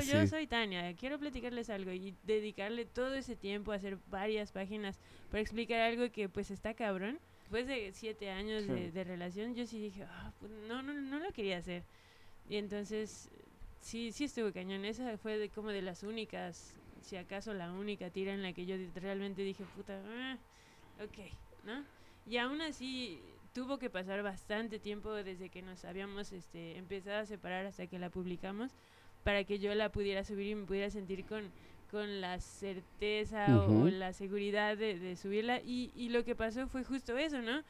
Yo 0.00 0.26
soy 0.26 0.46
Tania, 0.46 0.94
quiero 0.94 1.18
platicarles 1.18 1.70
algo 1.70 1.92
y 1.92 2.14
dedicarle 2.24 2.84
todo 2.84 3.14
ese 3.14 3.36
tiempo 3.36 3.72
a 3.72 3.76
hacer 3.76 3.98
varias 4.10 4.52
páginas 4.52 4.98
para 5.30 5.40
explicar 5.40 5.80
algo 5.80 6.10
que 6.10 6.28
pues 6.28 6.50
está 6.50 6.74
cabrón 6.74 7.18
después 7.50 7.66
de 7.66 7.90
siete 7.92 8.30
años 8.30 8.64
de, 8.68 9.02
relación, 9.02 9.56
yo 9.56 9.66
sí 9.66 9.80
dije, 9.80 10.04
ah, 10.04 10.32
pues, 10.38 10.52
no, 10.68 10.82
no, 10.82 10.92
no 10.92 11.18
lo 11.18 11.32
quería 11.32 11.58
hacer. 11.58 11.82
Y 12.48 12.54
entonces, 12.56 13.28
sí, 13.80 14.12
sí 14.12 14.24
estuvo 14.24 14.52
cañón. 14.52 14.84
Esa 14.84 15.16
fue 15.18 15.50
como 15.54 15.70
de 15.70 15.82
las 15.82 16.02
únicas, 16.02 16.74
si 17.02 17.16
acaso 17.16 17.54
la 17.54 17.72
única 17.72 18.10
tira 18.10 18.32
en 18.32 18.42
la 18.42 18.52
que 18.52 18.66
yo 18.66 18.76
realmente 18.94 19.42
dije, 19.42 19.64
puta, 19.76 20.00
ah, 20.06 20.38
ok, 21.02 21.32
¿no? 21.64 21.84
Y 22.26 22.36
aún 22.36 22.60
así 22.60 23.20
tuvo 23.52 23.78
que 23.78 23.90
pasar 23.90 24.22
bastante 24.22 24.78
tiempo 24.78 25.12
desde 25.12 25.48
que 25.48 25.62
nos 25.62 25.84
habíamos 25.84 26.32
este, 26.32 26.76
empezado 26.78 27.18
a 27.18 27.26
separar 27.26 27.66
hasta 27.66 27.86
que 27.86 27.98
la 27.98 28.10
publicamos 28.10 28.70
para 29.24 29.44
que 29.44 29.58
yo 29.58 29.74
la 29.74 29.90
pudiera 29.90 30.24
subir 30.24 30.46
y 30.46 30.54
me 30.54 30.66
pudiera 30.66 30.90
sentir 30.90 31.24
con 31.24 31.50
con 31.90 32.20
la 32.20 32.38
certeza 32.40 33.64
o, 33.66 33.88
la 33.88 34.12
seguridad 34.12 34.76
de, 34.76 35.16
subirla. 35.16 35.60
Y, 35.60 35.90
y, 35.94 36.10
lo 36.10 36.24
que 36.24 36.36
pasó 36.36 36.68
fue 36.68 36.84
justo 36.84 37.18
eso, 37.18 37.42
¿no? 37.42 37.62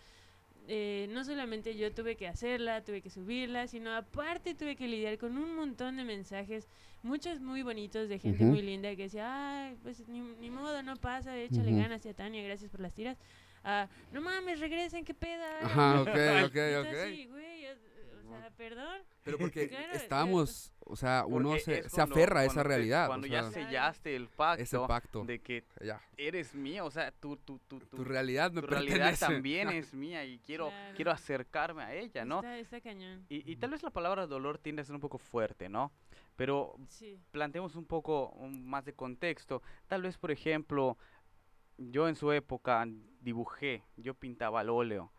Eh, 0.68 1.08
no 1.10 1.24
solamente 1.24 1.76
yo 1.76 1.92
tuve 1.92 2.16
que 2.16 2.28
hacerla, 2.28 2.84
tuve 2.84 3.02
que 3.02 3.10
subirla, 3.10 3.66
sino 3.66 3.94
aparte 3.94 4.54
tuve 4.54 4.76
que 4.76 4.86
lidiar 4.86 5.18
con 5.18 5.36
un 5.36 5.56
montón 5.56 5.96
de 5.96 6.04
mensajes, 6.04 6.68
muchos 7.02 7.40
muy 7.40 7.62
bonitos 7.62 8.08
de 8.08 8.18
gente 8.18 8.44
muy 8.44 8.62
linda 8.62 8.94
que 8.94 9.04
decía, 9.04 9.66
ay, 9.66 9.76
pues 9.82 10.06
ni, 10.08 10.20
ni 10.20 10.50
modo, 10.50 10.82
no 10.82 10.96
pasa, 10.96 11.36
échale 11.36 11.72
ganas 11.72 12.06
a 12.06 12.14
Tania, 12.14 12.42
gracias 12.42 12.70
por 12.70 12.80
las 12.80 12.92
tiras. 12.92 13.18
Ah, 13.64 13.88
no 14.12 14.20
mames, 14.20 14.60
regresen, 14.60 15.04
qué 15.04 15.12
peda. 15.12 15.60
Ajá, 15.62 16.00
ok, 16.02 16.08
ok, 16.46 16.56
ok. 16.80 16.96
Sí, 17.08 17.26
güey, 17.26 17.66
perdón. 18.56 19.02
Pero 19.22 19.38
porque 19.38 19.70
estamos, 19.92 20.72
o 20.80 20.96
sea, 20.96 21.24
uno 21.26 21.58
se, 21.58 21.88
se, 21.88 22.00
aferra 22.00 22.40
a 22.40 22.44
esa 22.44 22.62
realidad. 22.62 23.06
Cuando 23.06 23.26
ya 23.26 23.50
sellaste 23.50 24.16
el 24.16 24.28
pacto, 24.28 25.24
de 25.24 25.40
que 25.40 25.64
ya. 25.80 26.00
eres 26.16 26.54
mía, 26.54 26.84
o 26.84 26.90
sea, 26.90 27.10
tu, 27.12 27.36
tu, 27.36 27.58
tu, 27.60 27.80
tu 27.80 28.04
realidad 28.04 28.52
me 28.52 28.60
tu 28.60 28.66
realidad 28.66 29.14
también 29.18 29.68
es 29.70 29.94
mía 29.94 30.24
y 30.24 30.38
quiero, 30.38 30.72
quiero 30.96 31.10
acercarme 31.10 31.82
a 31.82 31.94
ella, 31.94 32.24
¿no? 32.24 32.42
Está, 32.42 32.80
cañón. 32.80 33.24
Y, 33.28 33.50
y, 33.50 33.56
tal 33.56 33.70
vez 33.70 33.82
la 33.82 33.90
palabra 33.90 34.26
dolor 34.26 34.58
tiende 34.58 34.82
a 34.82 34.84
ser 34.84 34.94
un 34.94 35.00
poco 35.00 35.18
fuerte, 35.18 35.68
¿no? 35.68 35.92
Pero 36.36 36.76
planteemos 37.30 37.76
un 37.76 37.84
poco 37.84 38.34
más 38.48 38.84
de 38.84 38.94
contexto. 38.94 39.62
Tal 39.88 40.02
vez, 40.02 40.16
por 40.16 40.30
ejemplo, 40.30 40.96
yo 41.76 42.08
en 42.08 42.16
su 42.16 42.32
época 42.32 42.86
dibujé, 43.20 43.82
yo 43.96 44.14
pintaba 44.14 44.60
al 44.60 44.70
óleo 44.70 45.12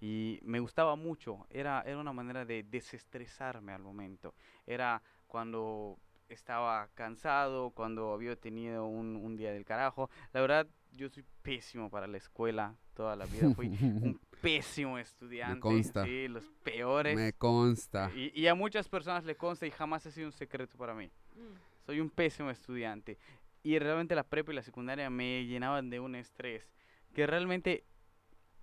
y 0.00 0.38
me 0.42 0.60
gustaba 0.60 0.96
mucho, 0.96 1.46
era, 1.50 1.82
era 1.82 1.98
una 1.98 2.12
manera 2.12 2.44
de 2.44 2.62
desestresarme 2.62 3.72
al 3.72 3.82
momento, 3.82 4.34
era 4.66 5.02
cuando 5.26 5.98
estaba 6.28 6.88
cansado, 6.94 7.70
cuando 7.70 8.12
había 8.12 8.36
tenido 8.36 8.86
un, 8.86 9.16
un, 9.16 9.36
día 9.36 9.52
del 9.52 9.64
carajo. 9.64 10.10
La 10.32 10.40
verdad, 10.40 10.66
yo 10.92 11.08
soy 11.08 11.24
pésimo 11.42 11.90
para 11.90 12.06
la 12.06 12.16
escuela, 12.16 12.74
toda 12.94 13.16
la 13.16 13.26
vida 13.26 13.50
fui 13.54 13.68
un 13.68 14.20
pésimo 14.42 14.98
estudiante. 14.98 15.54
Me 15.54 15.60
consta. 15.60 16.04
Sí, 16.04 16.28
los 16.28 16.44
peores. 16.62 17.16
Me 17.16 17.32
consta. 17.32 18.10
Y, 18.14 18.38
y, 18.38 18.46
a 18.48 18.54
muchas 18.54 18.88
personas 18.88 19.24
le 19.24 19.36
consta 19.36 19.66
y 19.66 19.70
jamás 19.70 20.06
ha 20.06 20.10
sido 20.10 20.26
un 20.26 20.32
secreto 20.32 20.76
para 20.76 20.94
mí. 20.94 21.06
Mm. 21.06 21.86
Soy 21.86 22.00
un 22.00 22.10
pésimo 22.10 22.50
estudiante. 22.50 23.18
Y 23.62 23.78
realmente 23.78 24.14
la 24.14 24.24
prepa 24.24 24.52
y 24.52 24.54
la 24.56 24.62
secundaria 24.62 25.10
me 25.10 25.44
llenaban 25.44 25.90
de 25.90 26.00
un 26.00 26.14
estrés 26.14 26.68
que 27.14 27.26
realmente 27.26 27.84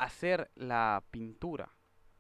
hacer 0.04 0.52
la 0.56 1.04
pintura, 1.12 1.72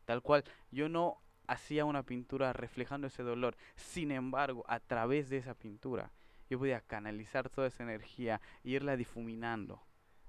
tal 0.05 0.21
cual 0.21 0.43
yo 0.71 0.89
no 0.89 1.21
hacía 1.47 1.85
una 1.85 2.03
pintura 2.03 2.53
reflejando 2.53 3.07
ese 3.07 3.23
dolor, 3.23 3.57
sin 3.75 4.11
embargo, 4.11 4.63
a 4.67 4.79
través 4.79 5.29
de 5.29 5.37
esa 5.37 5.53
pintura, 5.53 6.11
yo 6.49 6.59
podía 6.59 6.81
canalizar 6.81 7.49
toda 7.49 7.67
esa 7.67 7.83
energía 7.83 8.39
e 8.63 8.69
irla 8.69 8.95
difuminando 8.95 9.81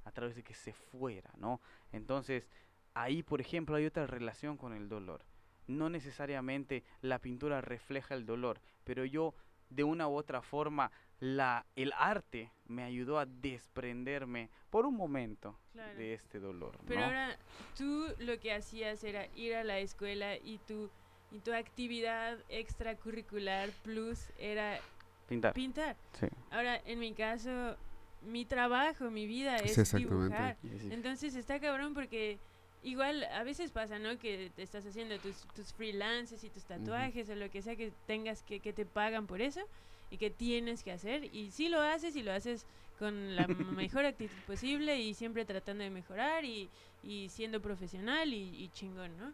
a 0.05 0.11
través 0.11 0.35
de 0.35 0.43
que 0.43 0.55
se 0.55 0.73
fuera, 0.73 1.31
¿no? 1.37 1.61
Entonces, 1.93 2.49
ahí, 2.93 3.23
por 3.23 3.41
ejemplo, 3.41 3.77
hay 3.77 3.87
otra 3.87 4.07
relación 4.07 4.57
con 4.57 4.73
el 4.75 4.89
dolor. 4.89 5.25
No 5.67 5.89
necesariamente 5.89 6.85
la 7.01 7.21
pintura 7.21 7.61
refleja 7.61 8.15
el 8.15 8.27
dolor, 8.27 8.61
pero 8.85 9.05
yo 9.05 9.35
de 9.71 9.85
una 9.85 10.09
u 10.09 10.15
otra 10.17 10.43
forma 10.43 10.91
la, 11.21 11.67
el 11.75 11.93
arte 11.97 12.53
me 12.67 12.83
ayudó 12.83 13.19
a 13.19 13.27
desprenderme 13.27 14.51
por 14.71 14.85
un 14.87 14.97
momento 14.97 15.59
Claro. 15.75 15.99
de 15.99 16.15
este 16.15 16.39
dolor. 16.39 16.79
Pero 16.87 17.01
¿no? 17.01 17.07
ahora 17.07 17.37
tú 17.77 18.07
lo 18.19 18.39
que 18.39 18.53
hacías 18.53 19.03
era 19.05 19.27
ir 19.35 19.55
a 19.57 19.65
la 19.65 19.81
escuela 19.81 20.37
y 20.37 20.59
tu, 20.59 20.89
y 21.33 21.41
tu 21.41 21.53
actividad 21.53 22.39
extracurricular 22.49 23.71
plus 23.83 24.21
era 24.39 24.79
Pintar. 25.29 25.53
pintar. 25.53 25.97
Sí. 26.19 26.27
Ahora, 26.53 26.81
en 26.87 27.01
mi 27.01 27.13
caso, 27.13 27.77
mi 28.23 28.45
trabajo, 28.45 29.11
mi 29.11 29.27
vida 29.27 29.57
es 29.57 29.77
exactamente. 29.77 30.15
dibujar. 30.15 30.57
Sí, 30.63 30.79
sí. 30.79 30.89
Entonces 30.93 31.35
está 31.35 31.59
cabrón 31.59 31.93
porque 31.93 32.39
igual 32.85 33.25
a 33.25 33.43
veces 33.43 33.73
pasa, 33.73 33.99
¿no? 33.99 34.17
Que 34.19 34.53
te 34.55 34.63
estás 34.63 34.87
haciendo 34.87 35.19
tus, 35.19 35.37
tus 35.55 35.73
freelances 35.73 36.45
y 36.45 36.51
tus 36.51 36.65
tatuajes 36.65 37.29
o 37.31 37.35
lo 37.35 37.51
que 37.51 37.63
sea 37.63 37.75
que 37.75 37.93
tengas 38.07 38.43
que, 38.43 38.61
que 38.61 38.73
te 38.73 38.85
pagan 38.85 39.27
por 39.27 39.41
eso 39.41 39.61
y 40.11 40.19
que 40.19 40.31
tienes 40.31 40.85
que 40.85 40.93
hacer. 40.93 41.25
Y 41.35 41.51
sí 41.51 41.69
lo 41.69 41.81
haces 41.81 42.15
y 42.15 42.23
lo 42.23 42.33
haces 42.33 42.67
con 42.99 43.35
la 43.37 43.47
mejor 43.77 44.05
actitud 44.05 44.37
posible 44.47 44.99
y 45.01 45.15
siempre 45.15 45.45
tratando 45.45 45.85
de 45.85 45.91
mejorar 45.91 46.45
y, 46.45 46.69
y 47.03 47.29
siendo 47.29 47.61
profesional 47.61 48.33
y, 48.33 48.63
y 48.65 48.69
chingón, 48.71 49.17
¿no? 49.19 49.33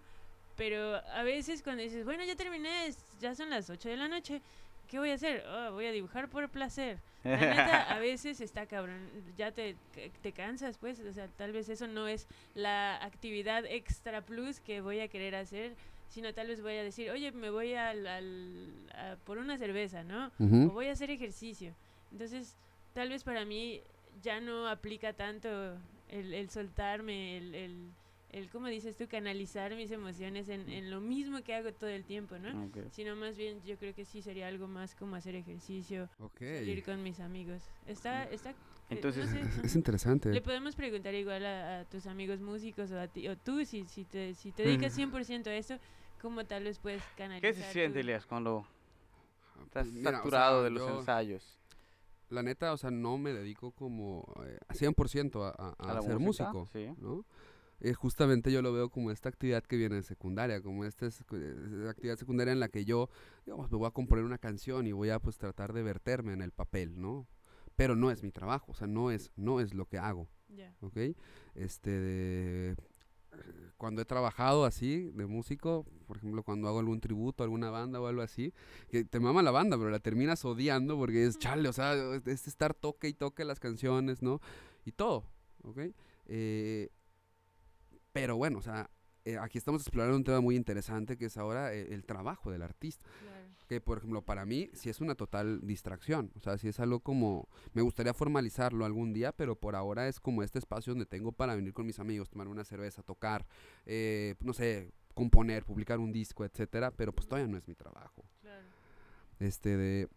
Pero 0.56 0.96
a 0.96 1.22
veces 1.22 1.62
cuando 1.62 1.82
dices, 1.82 2.04
bueno, 2.04 2.24
ya 2.24 2.36
terminé, 2.36 2.88
ya 3.20 3.34
son 3.34 3.50
las 3.50 3.70
8 3.70 3.88
de 3.88 3.96
la 3.96 4.08
noche, 4.08 4.42
¿qué 4.88 4.98
voy 4.98 5.11
a 5.11 5.14
hacer? 5.14 5.42
"Oh, 5.46 5.72
voy 5.72 5.86
a 5.86 5.92
dibujar 5.92 6.28
por 6.28 6.48
placer. 6.50 6.98
La 7.24 7.36
neta, 7.36 7.94
a 7.94 7.98
veces 8.00 8.40
está 8.40 8.66
cabrón, 8.66 9.08
ya 9.36 9.52
te, 9.52 9.76
te 10.22 10.32
cansas, 10.32 10.76
pues, 10.78 11.00
o 11.00 11.12
sea, 11.12 11.28
tal 11.28 11.52
vez 11.52 11.68
eso 11.68 11.86
no 11.86 12.08
es 12.08 12.26
la 12.54 12.96
actividad 13.02 13.64
extra 13.66 14.20
plus 14.22 14.61
que 14.61 14.80
voy 14.80 15.00
a 15.00 15.08
querer 15.08 15.34
hacer, 15.34 15.74
sino 16.08 16.34
tal 16.34 16.48
vez 16.48 16.61
voy 16.61 16.74
a 16.74 16.82
decir, 16.82 17.11
oye, 17.11 17.30
me 17.32 17.50
voy 17.50 17.74
al, 17.74 18.06
al- 18.06 18.90
a 18.94 19.16
por 19.24 19.38
una 19.38 19.56
cerveza, 19.56 20.02
¿no? 20.02 20.30
O 20.68 20.72
voy 20.72 20.88
a 20.88 20.92
hacer 20.92 21.11
ejercicio. 21.11 21.72
Entonces, 22.11 22.56
tal 22.95 23.09
vez 23.09 23.24
para 23.24 23.45
mí 23.45 23.80
ya 24.22 24.41
no 24.41 24.68
aplica 24.68 25.12
tanto 25.12 25.49
el, 26.09 26.34
el 26.34 26.51
soltarme, 26.51 27.38
el, 27.38 27.55
el, 27.55 27.91
el, 28.32 28.49
¿cómo 28.51 28.66
dices 28.68 28.97
tú? 28.97 29.07
Canalizar 29.09 29.74
mis 29.74 29.91
emociones 29.91 30.49
en, 30.49 30.68
en 30.68 30.91
lo 30.91 31.01
mismo 31.01 31.43
que 31.43 31.55
hago 31.55 31.72
todo 31.72 31.91
el 31.91 32.05
tiempo, 32.05 32.38
¿no? 32.38 32.70
Sino 32.91 33.16
más 33.16 33.36
bien 33.36 33.62
yo 33.64 33.76
creo 33.76 33.95
que 33.95 34.05
sí 34.05 34.22
sería 34.22 34.49
algo 34.49 34.66
más 34.68 34.95
como 34.95 35.16
hacer 35.16 35.34
ejercicio, 35.34 36.09
Ok. 36.18 36.38
salir 36.41 36.82
con 36.84 37.03
mis 37.03 37.20
amigos. 37.20 37.62
Está, 37.86 38.24
está, 38.24 38.55
Entonces- 38.91 39.26
no 39.32 39.32
sé, 39.32 39.61
Es, 39.66 39.74
interesante. 39.76 40.30
Le 40.32 40.41
podemos 40.43 40.74
preguntar 40.76 41.14
igual 41.14 41.45
a, 41.47 41.80
a 41.80 41.84
tus 41.84 42.07
amigos 42.07 42.41
músicos 42.41 42.91
o 42.93 43.01
a 43.01 43.07
ti, 43.09 43.26
o 43.28 43.36
tú, 43.36 43.64
si, 43.64 43.84
si, 43.86 44.05
te, 44.05 44.34
si 44.34 44.53
te 44.53 44.64
dedicas 44.64 44.97
100% 44.99 45.47
a 45.47 45.55
eso, 45.55 45.78
¿cómo 46.20 46.45
tal 46.45 46.64
vez 46.64 46.78
puedes 46.78 47.03
canalizar? 47.16 47.53
¿Qué 47.55 47.61
se 47.62 47.72
siente, 47.72 48.01
Elias, 48.01 48.26
cuando 48.26 48.66
estás 49.64 49.86
Pues 49.88 50.07
o 50.07 50.11
saturado 50.11 50.57
sea, 50.61 50.64
de 50.64 50.70
los 50.70 50.88
yo- 50.88 50.99
ensayos? 50.99 51.57
La 52.30 52.42
neta, 52.42 52.72
o 52.72 52.76
sea, 52.76 52.90
no 52.90 53.18
me 53.18 53.32
dedico 53.32 53.72
como 53.72 54.24
eh, 54.46 54.58
a 54.68 54.74
100% 54.74 55.42
a, 55.44 55.48
a, 55.50 55.74
a 55.78 55.98
¿A 55.98 56.02
ser 56.02 56.18
música? 56.18 56.52
músico, 56.52 56.66
Sí. 56.72 56.86
¿no? 56.98 57.24
Eh, 57.82 57.94
justamente 57.94 58.52
yo 58.52 58.60
lo 58.60 58.72
veo 58.74 58.90
como 58.90 59.10
esta 59.10 59.30
actividad 59.30 59.62
que 59.64 59.76
viene 59.76 59.96
de 59.96 60.02
secundaria, 60.02 60.60
como 60.62 60.84
esta 60.84 61.06
es- 61.06 61.24
eh, 61.32 61.86
actividad 61.88 62.16
secundaria 62.16 62.52
en 62.52 62.60
la 62.60 62.68
que 62.68 62.84
yo, 62.84 63.08
digamos, 63.46 63.70
me 63.72 63.78
voy 63.78 63.86
a 63.88 63.90
componer 63.90 64.24
una 64.24 64.38
canción 64.38 64.86
y 64.86 64.92
voy 64.92 65.08
a 65.10 65.18
pues 65.18 65.38
tratar 65.38 65.72
de 65.72 65.82
verterme 65.82 66.32
en 66.34 66.42
el 66.42 66.52
papel, 66.52 67.00
¿no? 67.00 67.26
Pero 67.76 67.96
no 67.96 68.10
es 68.10 68.22
mi 68.22 68.30
trabajo, 68.30 68.72
o 68.72 68.74
sea, 68.74 68.86
no 68.86 69.10
es, 69.10 69.32
no 69.36 69.60
es 69.60 69.72
lo 69.72 69.86
que 69.86 69.96
hago, 69.98 70.28
Ya. 70.48 70.74
¿ok? 70.82 70.98
Este, 71.54 71.90
de- 71.90 72.76
cuando 73.76 74.02
he 74.02 74.04
trabajado 74.04 74.66
así, 74.66 75.10
de 75.14 75.26
músico, 75.26 75.86
por 76.06 76.18
ejemplo, 76.18 76.42
cuando 76.42 76.68
hago 76.68 76.80
algún 76.80 77.00
tributo 77.00 77.42
a 77.42 77.46
alguna 77.46 77.70
banda 77.70 78.00
o 78.00 78.06
algo 78.06 78.20
así, 78.20 78.52
que 78.90 79.04
te 79.04 79.20
mama 79.20 79.42
la 79.42 79.50
banda, 79.50 79.78
pero 79.78 79.88
la 79.88 80.00
terminas 80.00 80.44
odiando 80.44 80.98
porque 80.98 81.24
es 81.24 81.38
chale, 81.38 81.66
o 81.68 81.72
sea, 81.72 81.94
es 82.26 82.46
estar 82.46 82.74
toque 82.74 83.08
y 83.08 83.14
toque 83.14 83.44
las 83.44 83.58
canciones, 83.58 84.20
¿no? 84.20 84.40
Y 84.84 84.92
todo, 84.92 85.24
¿ok? 85.62 85.78
Eh, 86.26 86.90
pero 88.12 88.36
bueno, 88.36 88.58
o 88.58 88.62
sea, 88.62 88.90
eh, 89.24 89.38
aquí 89.38 89.58
estamos 89.58 89.82
explorando 89.82 90.16
un 90.16 90.24
tema 90.24 90.40
muy 90.40 90.56
interesante 90.56 91.16
que 91.16 91.26
es 91.26 91.36
ahora 91.36 91.74
eh, 91.74 91.94
el 91.94 92.04
trabajo 92.04 92.50
del 92.50 92.62
artista. 92.62 93.04
Que 93.70 93.80
por 93.80 93.98
ejemplo 93.98 94.20
para 94.20 94.44
mí 94.44 94.68
sí 94.72 94.90
es 94.90 95.00
una 95.00 95.14
total 95.14 95.60
distracción, 95.62 96.32
o 96.34 96.40
sea, 96.40 96.58
sí 96.58 96.66
es 96.66 96.80
algo 96.80 96.98
como, 96.98 97.48
me 97.72 97.82
gustaría 97.82 98.12
formalizarlo 98.12 98.84
algún 98.84 99.12
día, 99.12 99.30
pero 99.30 99.54
por 99.54 99.76
ahora 99.76 100.08
es 100.08 100.18
como 100.18 100.42
este 100.42 100.58
espacio 100.58 100.92
donde 100.92 101.06
tengo 101.06 101.30
para 101.30 101.54
venir 101.54 101.72
con 101.72 101.86
mis 101.86 102.00
amigos, 102.00 102.28
tomar 102.30 102.48
una 102.48 102.64
cerveza, 102.64 103.04
tocar, 103.04 103.46
eh, 103.86 104.34
no 104.40 104.54
sé, 104.54 104.90
componer, 105.14 105.64
publicar 105.64 106.00
un 106.00 106.10
disco, 106.10 106.44
etcétera, 106.44 106.90
pero 106.90 107.12
pues 107.12 107.28
todavía 107.28 107.46
no 107.46 107.56
es 107.56 107.68
mi 107.68 107.76
trabajo. 107.76 108.24
Claro. 108.40 108.66
Este 109.38 109.76
de, 109.76 110.08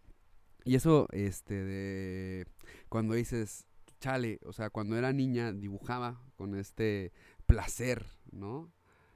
y 0.66 0.74
eso, 0.74 1.08
este 1.12 1.54
de, 1.54 2.48
cuando 2.90 3.14
dices, 3.14 3.68
chale, 4.00 4.40
o 4.48 4.52
sea, 4.52 4.72
cuando 4.72 4.98
era 4.98 5.14
niña 5.14 5.54
dibujaba 5.54 6.20
con 6.38 6.56
este 6.56 7.12
placer, 7.46 8.04
¿no? 8.32 8.74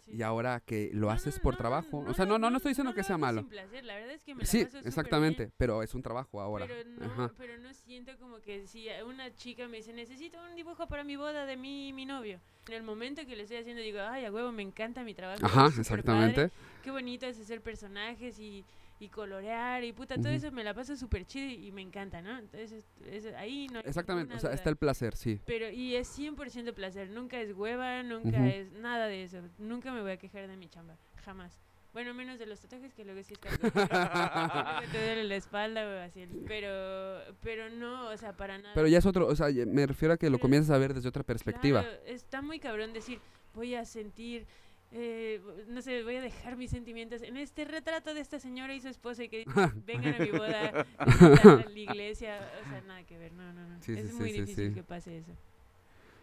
Sí, 0.07 0.17
Y 0.17 0.21
ahora 0.21 0.61
que 0.65 0.89
lo 0.93 1.07
No, 1.07 1.11
haces 1.13 1.37
no, 1.37 1.43
por 1.43 1.53
no, 1.53 1.57
trabajo, 1.57 1.97
o 2.07 2.13
sea, 2.13 2.25
no, 2.25 2.39
no, 2.39 2.49
no 2.49 2.57
estoy 2.57 2.71
diciendo 2.71 2.93
que 2.93 3.03
sea 3.03 3.17
malo. 3.17 3.41
sin 3.41 3.49
placer, 3.49 3.83
La 3.85 3.95
verdad 3.95 4.11
es 4.11 4.23
que 4.23 4.33
me 4.33 4.41
la 4.41 4.47
Sí, 4.47 4.65
paso 4.65 4.79
exactamente, 4.79 5.43
bien, 5.45 5.53
pero 5.57 5.83
es 5.83 5.93
un 5.93 6.01
trabajo 6.01 6.41
ahora. 6.41 6.65
Pero 6.67 6.89
no, 6.89 7.05
Ajá. 7.05 7.31
pero 7.37 7.57
no 7.57 7.73
siento 7.73 8.17
como 8.17 8.39
que 8.39 8.65
si 8.67 8.87
una 9.05 9.33
chica 9.35 9.67
me 9.67 9.77
dice, 9.77 9.93
necesito 9.93 10.37
un 10.49 10.55
dibujo 10.55 10.87
para 10.87 11.03
mi 11.03 11.15
boda 11.17 11.45
de 11.45 11.57
mí 11.57 11.89
y 11.89 11.93
mi 11.93 12.05
novio. 12.05 12.39
En 12.67 12.73
el 12.73 12.83
momento 12.83 13.25
que 13.25 13.35
lo 13.35 13.43
estoy 13.43 13.57
haciendo 13.57 13.81
digo, 13.81 13.99
ay, 14.01 14.25
a 14.25 14.31
huevo, 14.31 14.51
me 14.51 14.61
encanta 14.63 15.03
mi 15.03 15.13
trabajo. 15.13 15.45
Ajá, 15.45 15.67
exactamente. 15.77 16.49
padre, 16.49 16.51
Qué 16.83 16.91
bonito 16.91 17.25
es 17.25 17.39
hacer 17.39 17.61
personajes 17.61 18.39
y, 18.39 18.63
y 18.99 19.09
colorear 19.09 19.83
y 19.83 19.93
puta, 19.93 20.15
todo 20.15 20.29
eso 20.29 20.51
me 20.51 20.63
la 20.63 20.73
paso 20.73 20.95
súper 20.95 21.25
chido 21.25 21.49
y 21.49 21.71
me 21.71 21.81
encanta, 21.81 22.21
¿no? 22.21 22.37
Entonces, 22.39 22.71
es- 22.71 23.25
es- 23.25 23.33
ahí 23.35 23.67
no 23.71 23.79
hay 23.79 23.85
Exactamente, 23.85 24.33
o 24.35 24.39
sea, 24.39 24.49
duda. 24.49 24.55
está 24.55 24.69
el 24.69 24.75
placer, 24.77 25.15
sí. 25.15 25.39
Pero, 25.45 25.69
y 25.69 25.95
es 25.95 26.07
100% 26.07 26.73
placer, 26.73 27.09
nunca 27.09 27.39
es 27.39 27.53
hueva, 27.55 28.01
nunca 28.03 28.47
es 28.47 28.71
nada 28.71 29.07
de 29.07 29.23
eso. 29.23 29.41
Nunca 29.59 29.91
me 29.91 30.01
voy 30.01 30.11
a 30.11 30.17
quejar 30.17 30.47
de 30.47 30.57
mi 30.57 30.67
chamba, 30.67 30.95
jamás. 31.23 31.59
Bueno, 31.93 32.13
menos 32.13 32.37
de 32.37 32.45
los 32.45 32.59
tatuajes, 32.59 32.93
que 32.93 33.03
luego 33.05 33.23
sí 33.23 33.33
es 33.33 33.39
que 33.39 33.49
te 34.91 34.97
duele 35.05 35.23
la 35.23 35.35
espalda 35.35 35.85
o 35.87 35.99
así. 36.03 36.27
Pero, 36.47 37.19
pero 37.41 37.69
no, 37.69 38.09
o 38.09 38.17
sea, 38.17 38.33
para 38.35 38.57
nada. 38.57 38.73
Pero 38.75 38.87
ya 38.87 38.97
es 38.99 39.05
otro, 39.05 39.27
o 39.27 39.35
sea, 39.35 39.47
me 39.65 39.85
refiero 39.87 40.13
a 40.13 40.17
que 40.17 40.29
lo 40.29 40.39
comienzas 40.39 40.75
a 40.75 40.77
ver 40.77 40.93
desde 40.93 41.09
otra 41.09 41.23
perspectiva. 41.23 41.81
Claro, 41.81 41.97
está 42.05 42.41
muy 42.41 42.59
cabrón 42.59 42.93
decir, 42.93 43.19
voy 43.53 43.73
a 43.75 43.85
sentir, 43.85 44.45
eh, 44.91 45.41
no 45.67 45.81
sé, 45.81 46.03
voy 46.03 46.15
a 46.15 46.21
dejar 46.21 46.55
mis 46.55 46.71
sentimientos 46.71 47.21
en 47.21 47.35
este 47.37 47.65
retrato 47.65 48.13
de 48.13 48.21
esta 48.21 48.39
señora 48.39 48.73
y 48.73 48.79
su 48.79 48.87
esposa 48.87 49.23
y 49.23 49.29
que 49.29 49.45
vengan 49.85 50.15
a 50.15 50.19
mi 50.19 50.31
boda, 50.31 50.87
está 50.99 51.65
la 51.69 51.79
iglesia, 51.79 52.39
o 52.65 52.69
sea, 52.69 52.81
nada 52.81 53.03
que 53.03 53.17
ver, 53.17 53.33
no, 53.33 53.51
no, 53.53 53.67
no. 53.67 53.81
Sí, 53.81 53.93
es 53.93 54.11
sí, 54.11 54.15
muy 54.15 54.31
sí, 54.31 54.41
difícil 54.41 54.73
que 54.73 54.83
pase 54.83 55.17
eso. 55.17 55.31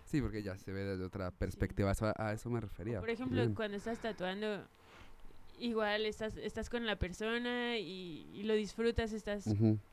Sí, 0.06 0.20
porque 0.22 0.42
ya 0.42 0.56
se 0.56 0.72
ve 0.72 0.84
desde 0.84 1.04
otra 1.04 1.30
perspectiva, 1.30 1.92
a 2.16 2.32
eso 2.32 2.50
me 2.50 2.60
refería. 2.60 3.00
Por 3.00 3.10
ejemplo, 3.10 3.40
Bien. 3.40 3.54
cuando 3.54 3.76
estás 3.76 3.98
tatuando, 3.98 4.64
igual 5.58 6.06
estás, 6.06 6.36
estás 6.36 6.70
con 6.70 6.86
la 6.86 6.96
persona 6.96 7.78
y, 7.78 8.30
y 8.32 8.44
lo 8.44 8.54
disfrutas, 8.54 9.12
estás 9.12 9.44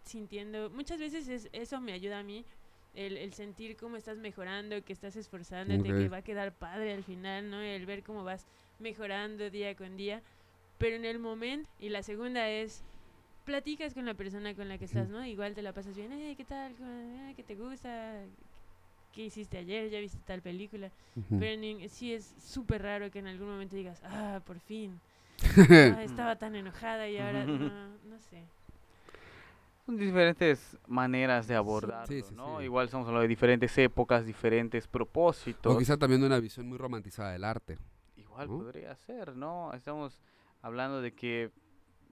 sintiendo. 0.04 0.70
Muchas 0.70 1.00
veces 1.00 1.28
es, 1.28 1.50
eso 1.54 1.82
me 1.82 1.94
ayuda 1.94 2.20
a 2.20 2.24
mí, 2.24 2.46
el, 2.94 3.18
el 3.18 3.34
sentir 3.34 3.78
cómo 3.78 3.98
estás 3.98 4.18
mejorando, 4.18 4.84
que 4.84 4.94
estás 4.94 5.16
esforzándote, 5.16 5.90
que 5.90 6.10
va 6.10 6.18
a 6.18 6.22
quedar 6.24 6.54
padre 6.54 6.94
al 6.94 7.04
final, 7.04 7.50
¿no? 7.50 7.62
El 7.62 7.86
ver 7.86 8.04
cómo 8.04 8.24
vas 8.24 8.46
mejorando 8.82 9.50
día 9.50 9.76
con 9.76 9.96
día. 9.98 10.22
Pero 10.78 10.96
en 10.96 11.06
el 11.06 11.20
momento, 11.20 11.70
y 11.80 11.90
la 11.90 12.02
segunda 12.04 12.50
es, 12.50 12.84
platicas 13.46 13.94
con 13.94 14.06
la 14.06 14.14
persona 14.14 14.54
con 14.56 14.68
la 14.68 14.78
que 14.78 14.86
estás, 14.86 15.10
¿no? 15.10 15.26
Igual 15.26 15.54
te 15.56 15.62
la 15.62 15.74
pasas 15.74 15.96
bien, 15.96 16.12
"Eh, 16.12 16.34
¿qué 16.36 16.46
tal? 16.46 16.74
¿Cómo- 16.76 16.90
eh, 16.90 17.34
¿Qué 17.36 17.44
te 17.44 17.56
gusta? 17.56 18.24
¿Qué 19.14 19.26
hiciste 19.26 19.58
ayer? 19.58 19.90
¿Ya 19.90 20.00
viste 20.00 20.18
tal 20.26 20.42
película? 20.42 20.90
Pero 21.30 21.46
en- 21.46 21.90
sí 21.90 22.14
es 22.14 22.26
súper 22.44 22.82
raro 22.82 23.12
que 23.12 23.20
en 23.20 23.28
algún 23.28 23.50
momento 23.50 23.76
digas, 23.76 24.02
ah, 24.04 24.42
por 24.46 24.60
fin. 24.60 25.00
Ah, 26.00 26.04
estaba 26.04 26.36
tan 26.38 26.56
enojada 26.56 27.08
y 27.10 27.18
ahora 27.18 27.46
no, 27.46 27.88
no 28.10 28.20
sé. 28.30 28.44
Son 29.86 29.98
diferentes 29.98 30.78
maneras 30.88 31.48
de 31.48 31.56
abordarlo, 31.56 32.06
Sí, 32.08 32.22
sí, 32.22 32.36
¿no? 32.36 32.60
sí. 32.60 32.66
Igual 32.66 32.86
estamos 32.86 33.08
hablando 33.08 33.24
de 33.24 33.28
diferentes 33.28 33.76
épocas, 33.78 34.26
diferentes 34.26 34.88
propósitos. 34.88 35.76
O 35.76 35.80
quizá 35.80 35.98
también 35.98 36.22
de 36.22 36.28
una 36.28 36.40
visión 36.40 36.68
muy 36.68 36.78
romantizada 36.78 37.32
del 37.32 37.44
arte. 37.44 37.78
Igual 38.32 38.48
podría 38.48 38.96
ser, 38.96 39.36
¿no? 39.36 39.74
Estamos 39.74 40.20
hablando 40.62 41.02
de 41.02 41.14
que 41.14 41.52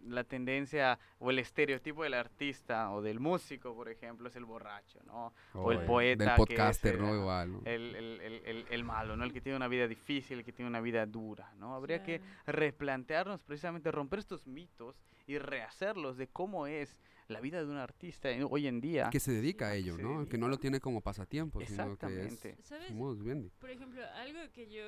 la 0.05 0.23
tendencia 0.23 0.97
o 1.19 1.29
el 1.29 1.39
estereotipo 1.39 2.03
del 2.03 2.13
artista 2.13 2.89
o 2.91 3.01
del 3.01 3.19
músico, 3.19 3.75
por 3.75 3.89
ejemplo, 3.89 4.29
es 4.29 4.35
el 4.37 4.45
borracho, 4.45 4.99
¿no? 5.05 5.33
O 5.53 5.71
el 5.73 5.79
poeta 5.85 6.23
Del 6.23 6.35
que 6.35 6.41
es, 6.41 6.47
podcaster, 6.57 6.99
¿no? 6.99 7.13
Igual, 7.15 7.51
¿no? 7.51 7.61
El, 7.65 7.95
el- 7.95 8.21
el- 8.21 8.41
el- 8.45 8.65
el 8.69 8.83
malo, 8.85 9.17
¿no? 9.17 9.25
El 9.25 9.33
que 9.33 9.41
tiene 9.41 9.57
una 9.57 9.67
vida 9.67 9.87
difícil, 9.89 10.39
el 10.39 10.45
que 10.45 10.53
tiene 10.53 10.69
una 10.69 10.79
vida 10.79 11.05
dura, 11.05 11.51
¿no? 11.57 11.75
Habría 11.75 12.01
que 12.03 12.21
replantearnos 12.45 13.41
precisamente, 13.43 13.91
romper 13.91 14.19
estos 14.19 14.47
mitos 14.47 15.01
y 15.27 15.37
rehacerlos 15.37 16.15
de 16.17 16.27
cómo 16.27 16.65
es 16.67 16.97
la 17.29 17.39
vida 17.39 17.59
de 17.59 17.65
un 17.69 17.77
artista 17.77 18.29
en- 18.31 18.47
hoy 18.49 18.67
en 18.67 18.81
día. 18.81 19.09
Que 19.11 19.19
se 19.19 19.31
dedica 19.31 19.69
a 19.69 19.71
que 19.73 19.77
ello, 19.79 19.97
¿no? 19.97 20.27
Que 20.27 20.37
no 20.37 20.47
lo 20.47 20.57
tiene 20.57 20.79
como 20.79 21.01
pasatiempo, 21.01 21.59
sino 21.61 21.67
que 21.67 21.73
Exactamente. 21.83 22.55
es 22.59 22.65
¿Sabes? 22.65 22.91
modus 22.91 23.19
vivendi. 23.19 23.51
Por 23.59 23.69
ejemplo, 23.69 24.01
algo 24.15 24.39
que 24.53 24.69
yo, 24.69 24.83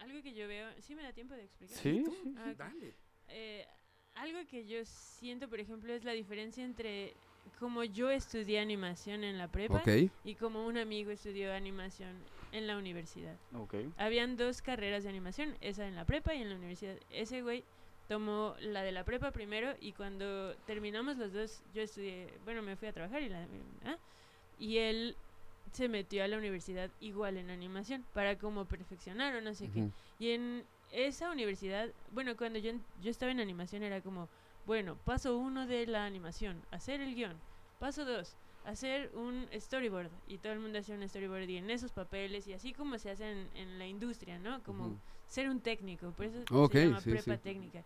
algo 0.00 0.22
que 0.22 0.32
yo 0.34 0.48
veo, 0.48 0.68
¿sí 0.80 0.94
me 0.94 1.02
da 1.02 1.12
tiempo 1.12 1.34
de 1.34 1.44
explicar? 1.44 1.76
Sí, 1.78 2.02
Ah, 2.36 2.52
ok. 2.54 2.84
Eh, 3.28 3.66
algo 4.14 4.38
que 4.48 4.66
yo 4.66 4.84
siento, 4.84 5.48
por 5.48 5.60
ejemplo, 5.60 5.92
es 5.92 6.04
la 6.04 6.12
diferencia 6.12 6.64
entre 6.64 7.14
como 7.58 7.82
yo 7.82 8.10
estudié 8.10 8.60
animación 8.60 9.24
en 9.24 9.36
la 9.36 9.48
prepa 9.48 9.78
Ok. 9.78 9.88
y 10.24 10.34
como 10.36 10.64
un 10.66 10.78
amigo 10.78 11.10
estudió 11.10 11.52
animación 11.52 12.16
en 12.52 12.66
la 12.66 12.76
universidad. 12.78 13.36
Ok. 13.54 13.74
Habían 13.96 14.36
dos 14.36 14.62
carreras 14.62 15.02
de 15.02 15.08
animación, 15.08 15.56
esa 15.60 15.86
en 15.88 15.96
la 15.96 16.04
prepa 16.04 16.34
y 16.34 16.42
en 16.42 16.50
la 16.50 16.56
universidad. 16.56 16.96
Ese 17.10 17.42
güey 17.42 17.64
tomó 18.08 18.54
la 18.60 18.82
de 18.82 18.92
la 18.92 19.04
prepa 19.04 19.30
primero 19.30 19.74
y 19.80 19.92
cuando 19.92 20.54
terminamos 20.66 21.16
los 21.16 21.32
dos, 21.32 21.62
yo 21.74 21.82
estudié, 21.82 22.28
bueno, 22.44 22.62
me 22.62 22.76
fui 22.76 22.88
a 22.88 22.92
trabajar 22.92 23.22
y, 23.22 23.28
la, 23.28 23.46
y 24.58 24.78
él 24.78 25.16
se 25.72 25.88
metió 25.88 26.22
a 26.22 26.28
la 26.28 26.36
universidad 26.36 26.90
igual 27.00 27.36
en 27.38 27.50
animación 27.50 28.04
para 28.12 28.36
como 28.38 28.66
perfeccionar 28.66 29.34
o 29.34 29.40
no 29.40 29.54
sé 29.54 29.70
qué. 29.70 29.88
Y 30.18 30.30
en 30.30 30.64
esa 30.90 31.30
universidad, 31.30 31.88
bueno, 32.10 32.36
cuando 32.36 32.58
yo, 32.58 32.72
yo 33.00 33.10
estaba 33.10 33.32
en 33.32 33.40
animación 33.40 33.82
era 33.82 34.00
como, 34.02 34.28
bueno, 34.66 34.96
paso 35.04 35.38
uno 35.38 35.66
de 35.66 35.86
la 35.86 36.04
animación, 36.04 36.62
hacer 36.70 37.00
el 37.00 37.14
guion. 37.14 37.36
Paso 37.78 38.04
dos, 38.04 38.36
hacer 38.64 39.10
un 39.14 39.48
storyboard. 39.54 40.10
Y 40.28 40.38
todo 40.38 40.52
el 40.52 40.60
mundo 40.60 40.78
hacía 40.78 40.94
un 40.94 41.08
storyboard 41.08 41.48
y 41.48 41.56
en 41.56 41.70
esos 41.70 41.92
papeles 41.92 42.46
y 42.46 42.52
así 42.52 42.72
como 42.72 42.98
se 42.98 43.10
hace 43.10 43.30
en, 43.30 43.48
en 43.54 43.78
la 43.78 43.86
industria, 43.86 44.38
¿no? 44.38 44.62
Como. 44.62 45.00
Ser 45.32 45.48
un 45.48 45.60
técnico, 45.60 46.12
por 46.12 46.26
eso 46.26 46.38
Ok, 46.52 46.72
se 46.72 46.84
llama 46.84 47.00
sí, 47.00 47.10
prepa 47.10 47.36
sí. 47.36 47.42
técnica. 47.42 47.82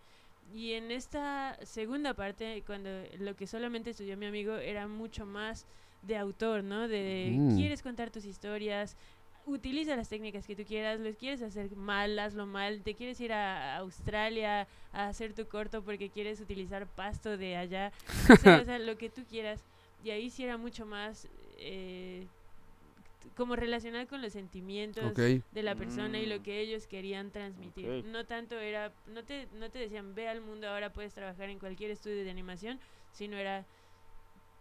Y 0.53 0.73
en 0.73 0.91
esta 0.91 1.57
segunda 1.63 2.13
parte, 2.13 2.61
cuando 2.65 2.89
lo 3.19 3.35
que 3.35 3.47
solamente 3.47 3.91
estudió 3.91 4.17
mi 4.17 4.25
amigo 4.25 4.55
era 4.55 4.87
mucho 4.87 5.25
más 5.25 5.65
de 6.01 6.17
autor, 6.17 6.63
¿no? 6.63 6.87
De 6.87 7.31
Mm. 7.37 7.55
quieres 7.57 7.81
contar 7.81 8.11
tus 8.11 8.25
historias, 8.25 8.97
utiliza 9.45 9.95
las 9.95 10.09
técnicas 10.09 10.45
que 10.45 10.55
tú 10.55 10.63
quieras, 10.65 10.99
los 10.99 11.15
quieres 11.15 11.41
hacer 11.41 11.73
mal, 11.77 12.19
hazlo 12.19 12.45
mal, 12.45 12.81
te 12.83 12.95
quieres 12.95 13.19
ir 13.21 13.31
a 13.31 13.77
Australia 13.77 14.67
a 14.91 15.07
hacer 15.07 15.33
tu 15.33 15.47
corto 15.47 15.81
porque 15.83 16.09
quieres 16.09 16.41
utilizar 16.41 16.85
pasto 16.87 17.37
de 17.37 17.55
allá, 17.55 17.91
o 18.61 18.65
sea, 18.65 18.77
lo 18.79 18.97
que 18.97 19.09
tú 19.09 19.23
quieras. 19.25 19.63
Y 20.03 20.11
ahí 20.11 20.29
sí 20.29 20.43
era 20.43 20.57
mucho 20.57 20.85
más 20.85 21.27
eh, 21.57 22.27
como 23.35 23.55
relacionado 23.55 24.07
con 24.07 24.21
los 24.21 24.33
sentimientos 24.33 25.15
de 25.15 25.63
la 25.63 25.75
persona 25.75 26.19
y 26.19 26.25
lo 26.25 26.39
Mm. 26.39 26.43
que 26.43 26.59
ellos 26.61 26.87
querían 26.87 27.31
transmitir. 27.31 28.03
No 28.05 28.25
tanto 28.25 28.57
era, 28.59 28.93
no 29.05 29.23
te, 29.23 29.47
no 29.53 29.69
te 29.69 29.79
decían, 29.79 30.15
ve 30.15 30.27
al 30.27 30.41
mundo, 30.41 30.67
ahora 30.67 30.91
puedes 30.93 31.13
trabajar 31.13 31.49
en 31.49 31.59
cualquier 31.59 31.91
estudio 31.91 32.23
de 32.23 32.29
animación, 32.31 32.79
sino 33.11 33.37
era, 33.37 33.65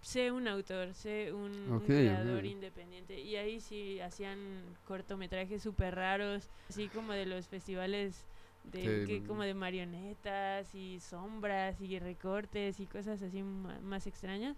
sé 0.00 0.30
un 0.30 0.46
autor, 0.48 0.94
sé 0.94 1.32
un, 1.32 1.82
creador 1.84 2.44
independiente. 2.46 3.20
Y 3.20 3.36
ahí 3.36 3.60
sí 3.60 4.00
hacían 4.00 4.76
cortometrajes 4.84 5.62
súper 5.62 5.94
raros, 5.94 6.48
así 6.68 6.88
como 6.88 7.12
de 7.12 7.26
los 7.26 7.48
festivales. 7.48 8.24
De, 8.64 9.06
Sí, 9.06 9.06
que, 9.06 9.22
como 9.22 9.42
de 9.44 9.54
marionetas 9.54 10.74
y 10.74 10.98
sombras 10.98 11.80
y 11.80 12.00
recortes 12.00 12.80
y 12.80 12.86
cosas 12.88 13.22
así 13.22 13.40
ma- 13.44 13.78
más 13.80 14.08
extrañas. 14.08 14.56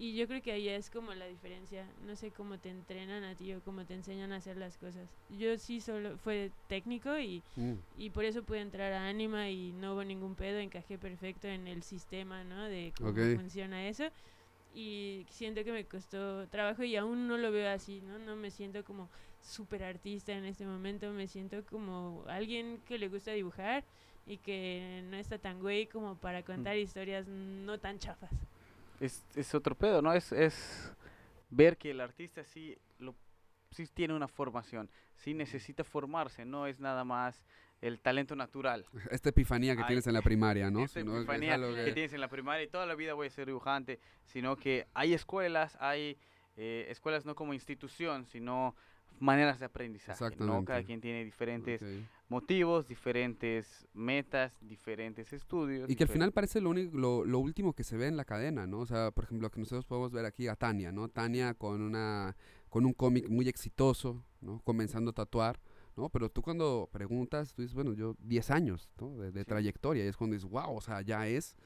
Y 0.00 0.14
yo 0.14 0.28
creo 0.28 0.40
que 0.40 0.52
ahí 0.52 0.68
es 0.68 0.90
como 0.90 1.12
la 1.12 1.26
diferencia. 1.26 1.84
No 2.06 2.14
sé 2.14 2.30
cómo 2.30 2.56
te 2.58 2.70
entrenan 2.70 3.24
a 3.24 3.34
ti 3.34 3.52
o 3.52 3.60
cómo 3.62 3.84
te 3.84 3.94
enseñan 3.94 4.32
a 4.32 4.36
hacer 4.36 4.56
las 4.56 4.76
cosas. 4.78 5.08
Yo 5.28 5.58
sí 5.58 5.80
solo 5.80 6.16
fue 6.18 6.52
técnico 6.68 7.18
y, 7.18 7.42
Mm. 7.56 7.72
y 7.96 8.10
por 8.10 8.24
eso 8.24 8.44
pude 8.44 8.60
entrar 8.60 8.92
a 8.92 9.08
Anima 9.08 9.50
y 9.50 9.72
no 9.72 9.94
hubo 9.94 10.04
ningún 10.04 10.36
pedo. 10.36 10.58
Encajé 10.60 10.98
perfecto 10.98 11.48
en 11.48 11.66
el 11.66 11.82
sistema, 11.82 12.44
¿no? 12.44 12.64
De 12.68 12.92
cómo 12.96 13.12
funciona 13.36 13.88
eso. 13.88 14.04
Y 14.72 15.26
siento 15.30 15.64
que 15.64 15.72
me 15.72 15.84
costó 15.84 16.46
trabajo 16.46 16.84
y 16.84 16.94
aún 16.94 17.26
no 17.26 17.36
lo 17.36 17.50
veo 17.50 17.68
así, 17.68 18.00
¿no? 18.02 18.18
No 18.20 18.36
me 18.36 18.52
siento 18.52 18.84
como 18.84 19.08
súper 19.42 19.82
artista 19.82 20.32
en 20.32 20.44
este 20.44 20.64
momento. 20.64 21.10
Me 21.10 21.26
siento 21.26 21.64
como 21.66 22.24
alguien 22.28 22.78
que 22.86 22.98
le 22.98 23.08
gusta 23.08 23.32
dibujar 23.32 23.82
y 24.26 24.36
que 24.36 25.02
no 25.10 25.16
está 25.16 25.38
tan 25.38 25.58
güey 25.58 25.86
como 25.86 26.16
para 26.16 26.44
contar 26.44 26.76
historias 26.76 27.26
no 27.26 27.78
tan 27.78 27.98
chafas. 27.98 28.30
Es, 29.00 29.24
es 29.34 29.54
otro 29.54 29.74
pedo, 29.74 30.02
¿no? 30.02 30.12
Es, 30.12 30.32
es 30.32 30.92
ver 31.50 31.76
que 31.76 31.90
el 31.90 32.00
artista 32.00 32.44
sí, 32.44 32.76
lo, 32.98 33.14
sí 33.70 33.86
tiene 33.92 34.14
una 34.14 34.28
formación, 34.28 34.90
sí 35.16 35.34
necesita 35.34 35.84
formarse, 35.84 36.44
no 36.44 36.66
es 36.66 36.80
nada 36.80 37.04
más 37.04 37.44
el 37.80 38.00
talento 38.00 38.34
natural. 38.34 38.84
Esta 39.10 39.28
epifanía 39.28 39.76
que 39.76 39.82
Ay, 39.82 39.86
tienes 39.88 40.06
en 40.06 40.14
la 40.14 40.22
primaria, 40.22 40.70
¿no? 40.70 40.84
Esa 40.84 41.00
Sino 41.00 41.12
que 41.12 41.18
es 41.18 41.22
epifanía 41.24 41.56
que 41.58 41.84
que- 41.84 41.92
tienes 41.92 42.12
en 42.12 42.20
la 42.20 42.28
primaria 42.28 42.64
y 42.64 42.68
toda 42.68 42.86
la 42.86 42.94
vida 42.94 43.14
voy 43.14 43.28
a 43.28 43.30
ser 43.30 43.46
dibujante, 43.46 44.00
sino 44.24 44.56
que 44.56 44.86
hay 44.94 45.14
escuelas, 45.14 45.76
hay 45.80 46.18
eh, 46.56 46.86
escuelas 46.90 47.24
no 47.24 47.34
como 47.36 47.54
institución, 47.54 48.26
sino 48.26 48.74
maneras 49.20 49.60
de 49.60 49.66
aprendizaje. 49.66 50.18
¿no? 50.40 50.64
Cada 50.64 50.82
quien 50.82 51.00
tiene 51.00 51.24
diferentes. 51.24 51.80
Motivos, 52.28 52.86
diferentes 52.88 53.86
metas, 53.94 54.58
diferentes 54.60 55.32
estudios. 55.32 55.88
Y 55.88 55.96
que 55.96 56.04
al 56.04 56.08
final 56.08 56.32
parece 56.32 56.60
lo, 56.60 56.70
único, 56.70 56.96
lo, 56.96 57.24
lo 57.24 57.38
último 57.38 57.72
que 57.72 57.84
se 57.84 57.96
ve 57.96 58.06
en 58.06 58.16
la 58.16 58.24
cadena, 58.24 58.66
¿no? 58.66 58.80
O 58.80 58.86
sea, 58.86 59.10
por 59.10 59.24
ejemplo, 59.24 59.50
que 59.50 59.60
nosotros 59.60 59.86
podemos 59.86 60.12
ver 60.12 60.24
aquí 60.26 60.46
a 60.48 60.56
Tania, 60.56 60.92
¿no? 60.92 61.08
Tania 61.08 61.54
con 61.54 61.80
una 61.82 62.36
con 62.68 62.84
un 62.84 62.92
cómic 62.92 63.30
muy 63.30 63.48
exitoso, 63.48 64.22
¿no? 64.42 64.60
Comenzando 64.62 65.12
a 65.12 65.14
tatuar, 65.14 65.58
¿no? 65.96 66.10
Pero 66.10 66.30
tú 66.30 66.42
cuando 66.42 66.88
preguntas, 66.92 67.54
tú 67.54 67.62
dices, 67.62 67.74
bueno, 67.74 67.94
yo 67.94 68.14
10 68.20 68.50
años, 68.50 68.90
¿no? 69.00 69.16
De, 69.16 69.32
de 69.32 69.40
Sí. 69.40 69.46
trayectoria, 69.46 70.04
y 70.04 70.08
es 70.08 70.16
cuando 70.18 70.34
dices, 70.34 70.50
wow, 70.50 70.76
o 70.76 70.80
sea, 70.82 71.00
ya 71.00 71.26
es 71.26 71.56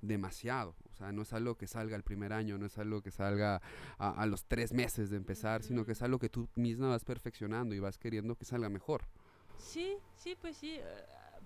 demasiado. 0.00 0.76
O 0.90 0.94
sea, 0.94 1.10
no 1.12 1.22
es 1.22 1.32
algo 1.32 1.56
que 1.56 1.66
salga 1.66 1.96
el 1.96 2.02
primer 2.04 2.32
año, 2.32 2.58
no 2.58 2.66
es 2.66 2.78
algo 2.78 3.02
que 3.02 3.10
salga 3.10 3.60
a, 3.98 4.10
a 4.10 4.26
los 4.26 4.44
tres 4.44 4.72
meses 4.72 5.10
de 5.10 5.16
empezar, 5.16 5.62
sino 5.64 5.84
que 5.84 5.92
es 5.92 6.02
algo 6.02 6.18
que 6.20 6.28
tú 6.28 6.48
misma 6.54 6.88
vas 6.88 7.04
perfeccionando 7.04 7.74
y 7.74 7.80
vas 7.80 7.98
queriendo 7.98 8.36
que 8.36 8.44
salga 8.44 8.68
mejor. 8.68 9.02
Sí, 9.62 9.96
sí, 10.16 10.36
pues 10.40 10.56
sí. 10.56 10.74
eh, 10.76 10.82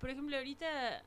Por 0.00 0.10
ejemplo, 0.10 0.36
ahorita 0.36 1.02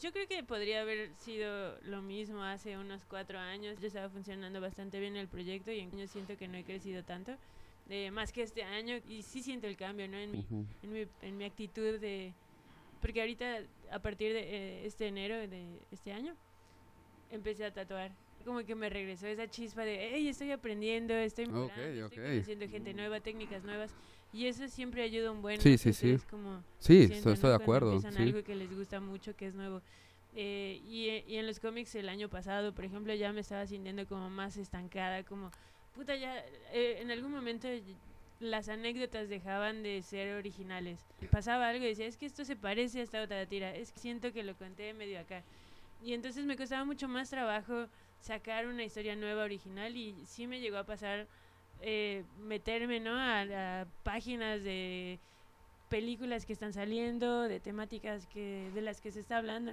yo 0.00 0.12
creo 0.12 0.26
que 0.26 0.42
podría 0.42 0.80
haber 0.80 1.14
sido 1.14 1.78
lo 1.82 2.02
mismo 2.02 2.42
hace 2.42 2.76
unos 2.76 3.04
cuatro 3.06 3.38
años. 3.38 3.78
Yo 3.80 3.86
estaba 3.86 4.08
funcionando 4.08 4.60
bastante 4.60 4.98
bien 4.98 5.16
el 5.16 5.28
proyecto 5.28 5.70
y 5.70 5.80
en 5.80 5.90
años 5.92 6.10
siento 6.10 6.36
que 6.36 6.48
no 6.48 6.56
he 6.56 6.64
crecido 6.64 7.02
tanto, 7.04 7.36
eh, 7.88 8.10
más 8.10 8.32
que 8.32 8.42
este 8.42 8.62
año. 8.62 8.96
Y 9.08 9.22
sí 9.22 9.42
siento 9.42 9.66
el 9.66 9.76
cambio, 9.76 10.08
¿no? 10.08 10.18
En 10.18 10.32
mi, 10.32 10.44
en 10.82 10.92
mi, 10.92 11.06
en 11.22 11.36
mi 11.36 11.44
actitud 11.44 11.98
de... 11.98 12.32
Porque 13.00 13.20
ahorita, 13.20 13.60
a 13.92 13.98
partir 14.00 14.32
de 14.32 14.40
eh, 14.40 14.86
este 14.86 15.06
enero 15.06 15.36
de 15.36 15.78
este 15.92 16.12
año, 16.12 16.34
empecé 17.30 17.64
a 17.64 17.72
tatuar. 17.72 18.10
Como 18.44 18.64
que 18.64 18.74
me 18.74 18.88
regresó 18.88 19.26
esa 19.26 19.48
chispa 19.48 19.84
de, 19.84 20.10
hey, 20.12 20.28
estoy 20.28 20.50
aprendiendo, 20.50 21.14
estoy 21.14 21.46
mejorando, 21.46 21.82
estoy 22.06 22.18
conociendo 22.18 22.68
gente 22.68 22.94
nueva, 22.94 23.20
técnicas 23.20 23.64
nuevas. 23.64 23.92
Y 24.32 24.46
eso 24.46 24.68
siempre 24.68 25.02
ayuda 25.02 25.30
un 25.30 25.40
buen. 25.42 25.60
Sí, 25.60 25.78
sí, 25.78 25.92
sí. 25.92 26.14
ustedes 26.14 26.24
cómo 26.30 26.62
Sí, 26.78 27.02
estoy, 27.10 27.32
estoy 27.32 27.50
de 27.50 27.56
acuerdo. 27.56 28.00
sí. 28.00 28.06
algo 28.16 28.42
que 28.42 28.54
les 28.54 28.74
gusta 28.74 29.00
mucho, 29.00 29.34
que 29.34 29.46
es 29.46 29.54
nuevo. 29.54 29.80
Eh, 30.34 30.82
y, 30.86 31.08
eh, 31.08 31.24
y 31.26 31.36
en 31.36 31.46
los 31.46 31.58
cómics 31.58 31.94
el 31.94 32.08
año 32.08 32.28
pasado, 32.28 32.74
por 32.74 32.84
ejemplo, 32.84 33.14
ya 33.14 33.32
me 33.32 33.40
estaba 33.40 33.66
sintiendo 33.66 34.06
como 34.06 34.28
más 34.28 34.56
estancada, 34.56 35.24
como, 35.24 35.50
puta, 35.94 36.14
ya, 36.14 36.38
eh, 36.72 36.98
en 37.00 37.10
algún 37.10 37.32
momento 37.32 37.66
las 38.38 38.68
anécdotas 38.68 39.28
dejaban 39.28 39.82
de 39.82 40.02
ser 40.02 40.36
originales. 40.36 41.00
Pasaba 41.30 41.68
algo 41.68 41.84
y 41.84 41.88
decía, 41.88 42.06
es 42.06 42.16
que 42.16 42.26
esto 42.26 42.44
se 42.44 42.54
parece 42.54 43.00
a 43.00 43.02
esta 43.02 43.22
otra 43.22 43.46
tira, 43.46 43.74
es 43.74 43.90
que 43.92 43.98
siento 43.98 44.32
que 44.32 44.44
lo 44.44 44.54
conté 44.54 44.92
medio 44.94 45.18
acá. 45.18 45.42
Y 46.04 46.12
entonces 46.12 46.44
me 46.44 46.56
costaba 46.56 46.84
mucho 46.84 47.08
más 47.08 47.30
trabajo 47.30 47.86
sacar 48.20 48.66
una 48.66 48.84
historia 48.84 49.16
nueva, 49.16 49.42
original, 49.42 49.96
y 49.96 50.14
sí 50.26 50.46
me 50.46 50.60
llegó 50.60 50.76
a 50.76 50.84
pasar 50.84 51.26
eh, 51.82 52.24
meterme, 52.40 53.00
¿no? 53.00 53.12
A, 53.12 53.42
a 53.80 53.86
páginas 54.02 54.62
de 54.62 55.18
películas 55.88 56.44
que 56.46 56.52
están 56.52 56.72
saliendo, 56.72 57.42
de 57.42 57.60
temáticas 57.60 58.26
que 58.26 58.70
de 58.74 58.82
las 58.82 59.00
que 59.00 59.10
se 59.10 59.20
está 59.20 59.38
hablando, 59.38 59.72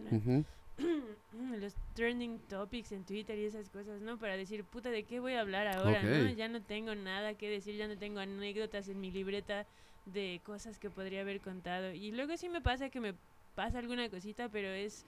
los 1.59 1.75
trending 1.93 2.39
topics 2.49 2.91
en 2.91 3.05
Twitter 3.05 3.37
y 3.37 3.45
esas 3.45 3.69
cosas, 3.69 4.01
¿no? 4.01 4.17
Para 4.17 4.37
decir, 4.37 4.63
puta, 4.63 4.89
¿de 4.89 5.03
qué 5.03 5.19
voy 5.19 5.33
a 5.33 5.41
hablar 5.41 5.67
ahora, 5.67 6.01
no? 6.03 6.29
Ya 6.29 6.47
no 6.47 6.61
tengo 6.61 6.95
nada 6.95 7.33
que 7.35 7.49
decir, 7.49 7.75
ya 7.75 7.87
no 7.87 7.97
tengo 7.97 8.19
anécdotas 8.19 8.89
en 8.89 8.99
mi 8.99 9.11
libreta 9.11 9.65
de 10.05 10.41
cosas 10.45 10.79
que 10.79 10.89
podría 10.89 11.21
haber 11.21 11.41
contado. 11.41 11.93
Y 11.93 12.11
luego 12.11 12.35
sí 12.37 12.49
me 12.49 12.61
pasa 12.61 12.89
que 12.89 12.99
me 12.99 13.13
pasa 13.55 13.79
alguna 13.79 14.09
cosita, 14.09 14.49
pero 14.49 14.67
es 14.67 15.05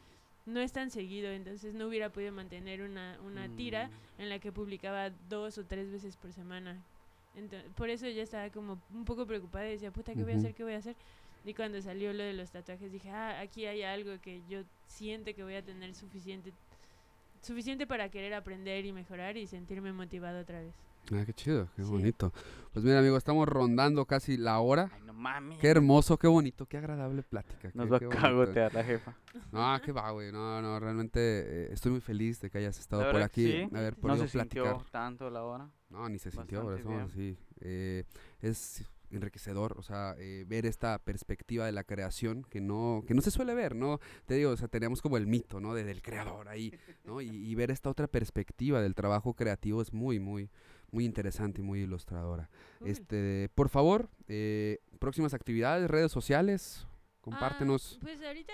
no 0.47 0.59
es 0.61 0.71
tan 0.71 0.89
seguido, 0.89 1.29
entonces 1.31 1.73
no 1.75 1.87
hubiera 1.87 2.09
podido 2.09 2.31
mantener 2.31 2.81
una, 2.81 3.19
una 3.23 3.47
tira 3.55 3.87
Mm. 4.17 4.21
en 4.21 4.29
la 4.29 4.39
que 4.39 4.51
publicaba 4.51 5.11
dos 5.29 5.57
o 5.59 5.65
tres 5.65 5.91
veces 5.91 6.15
por 6.17 6.33
semana. 6.33 6.81
Ento- 7.35 7.61
por 7.75 7.89
eso 7.91 8.07
ya 8.07 8.23
estaba 8.23 8.49
como 8.49 8.81
un 8.91 9.05
poco 9.05 9.27
preocupada 9.27 9.67
y 9.67 9.73
decía, 9.73 9.91
puta, 9.91 10.13
¿qué 10.15 10.23
voy 10.23 10.31
a 10.33 10.37
hacer? 10.37 10.53
¿Qué 10.55 10.63
voy 10.63 10.73
a 10.73 10.77
hacer? 10.77 10.95
Y 11.45 11.53
cuando 11.53 11.79
salió 11.81 12.11
lo 12.13 12.23
de 12.23 12.33
los 12.33 12.49
tatuajes 12.49 12.91
dije, 12.91 13.09
ah, 13.11 13.39
aquí 13.41 13.65
hay 13.67 13.83
algo 13.83 14.19
que 14.21 14.41
yo 14.49 14.61
siento 14.87 15.33
que 15.35 15.43
voy 15.43 15.55
a 15.55 15.61
tener 15.61 15.93
suficiente 15.93 16.51
suficiente 17.41 17.85
para 17.85 18.09
querer 18.09 18.33
aprender 18.33 18.83
y 18.85 18.91
mejorar 18.91 19.37
y 19.37 19.45
sentirme 19.47 19.93
motivado 19.93 20.39
otra 20.41 20.59
vez. 20.61 20.73
Ah, 21.13 21.23
qué 21.25 21.33
chido, 21.33 21.67
qué 21.75 21.83
Sí. 21.83 21.89
bonito. 21.89 22.33
Pues 22.73 22.83
mira, 22.85 22.99
amigo, 22.99 23.17
estamos 23.17 23.47
rondando 23.47 24.05
casi 24.05 24.37
la 24.37 24.59
hora. 24.59 24.89
Ay, 24.93 25.01
no 25.05 25.13
mames. 25.13 25.57
Qué 25.59 25.67
hermoso, 25.69 26.17
qué 26.17 26.27
bonito, 26.27 26.65
qué 26.65 26.77
agradable 26.77 27.23
plática. 27.23 27.71
Nos 27.73 27.85
qué- 27.85 27.89
va 27.91 27.95
a 27.97 27.99
qué 27.99 28.05
bonito. 28.07 28.21
cagotear 28.21 28.73
la 28.73 28.83
jefa. 28.83 29.15
No, 29.51 29.81
qué 29.83 29.91
va, 29.91 30.11
güey. 30.11 30.31
No, 30.31 30.61
no, 30.61 30.79
realmente 30.79 31.19
eh, 31.21 31.69
estoy 31.71 31.91
muy 31.93 32.01
feliz 32.01 32.41
de 32.41 32.49
que 32.49 32.57
hayas 32.59 32.77
estado 32.79 33.09
por 33.11 33.21
aquí, 33.21 33.45
sí. 33.51 33.69
haber 33.75 33.95
No 33.95 34.01
podido 34.01 34.27
se 34.27 34.39
sintió 34.39 34.63
platicar. 34.63 34.91
tanto 34.91 35.29
la 35.29 35.43
hora. 35.43 35.69
No, 35.89 36.07
ni 36.09 36.19
se 36.19 36.29
sintió, 36.29 36.63
por 36.63 36.77
eso, 36.79 36.89
sí. 37.15 37.37
Eh, 37.61 38.03
es 38.41 38.83
enriquecedor, 39.09 39.75
o 39.77 39.81
sea, 39.81 40.15
eh, 40.19 40.43
ver 40.49 40.65
esta 40.65 40.99
perspectiva 40.99 41.65
de 41.65 41.71
la 41.71 41.85
creación 41.85 42.43
que 42.43 42.59
no, 42.59 43.03
que 43.07 43.13
no 43.13 43.21
se 43.21 43.31
suele 43.31 43.55
ver, 43.55 43.73
¿no? 43.73 43.99
Te 44.25 44.33
digo, 44.35 44.51
o 44.51 44.57
sea, 44.57 44.67
tenemos 44.67 45.01
como 45.01 45.15
el 45.15 45.27
mito, 45.27 45.61
¿no? 45.61 45.73
De, 45.73 45.85
del 45.85 46.01
creador 46.01 46.49
ahí, 46.49 46.73
¿no? 47.05 47.21
Y, 47.21 47.29
y 47.29 47.55
ver 47.55 47.71
esta 47.71 47.89
otra 47.89 48.07
perspectiva 48.07 48.81
del 48.81 48.95
trabajo 48.95 49.33
creativo 49.33 49.81
es 49.81 49.93
muy, 49.93 50.19
muy, 50.19 50.49
muy 50.91 51.05
interesante 51.05 51.61
y 51.61 51.63
muy 51.63 51.81
ilustradora. 51.81 52.49
Cool. 52.79 52.89
Este, 52.89 53.49
por 53.55 53.69
favor, 53.69 54.09
eh, 54.27 54.79
próximas 54.99 55.33
actividades, 55.33 55.89
redes 55.89 56.11
sociales, 56.11 56.87
compártenos. 57.21 57.95
Ah, 57.97 57.99
pues 58.03 58.21
ahorita 58.21 58.53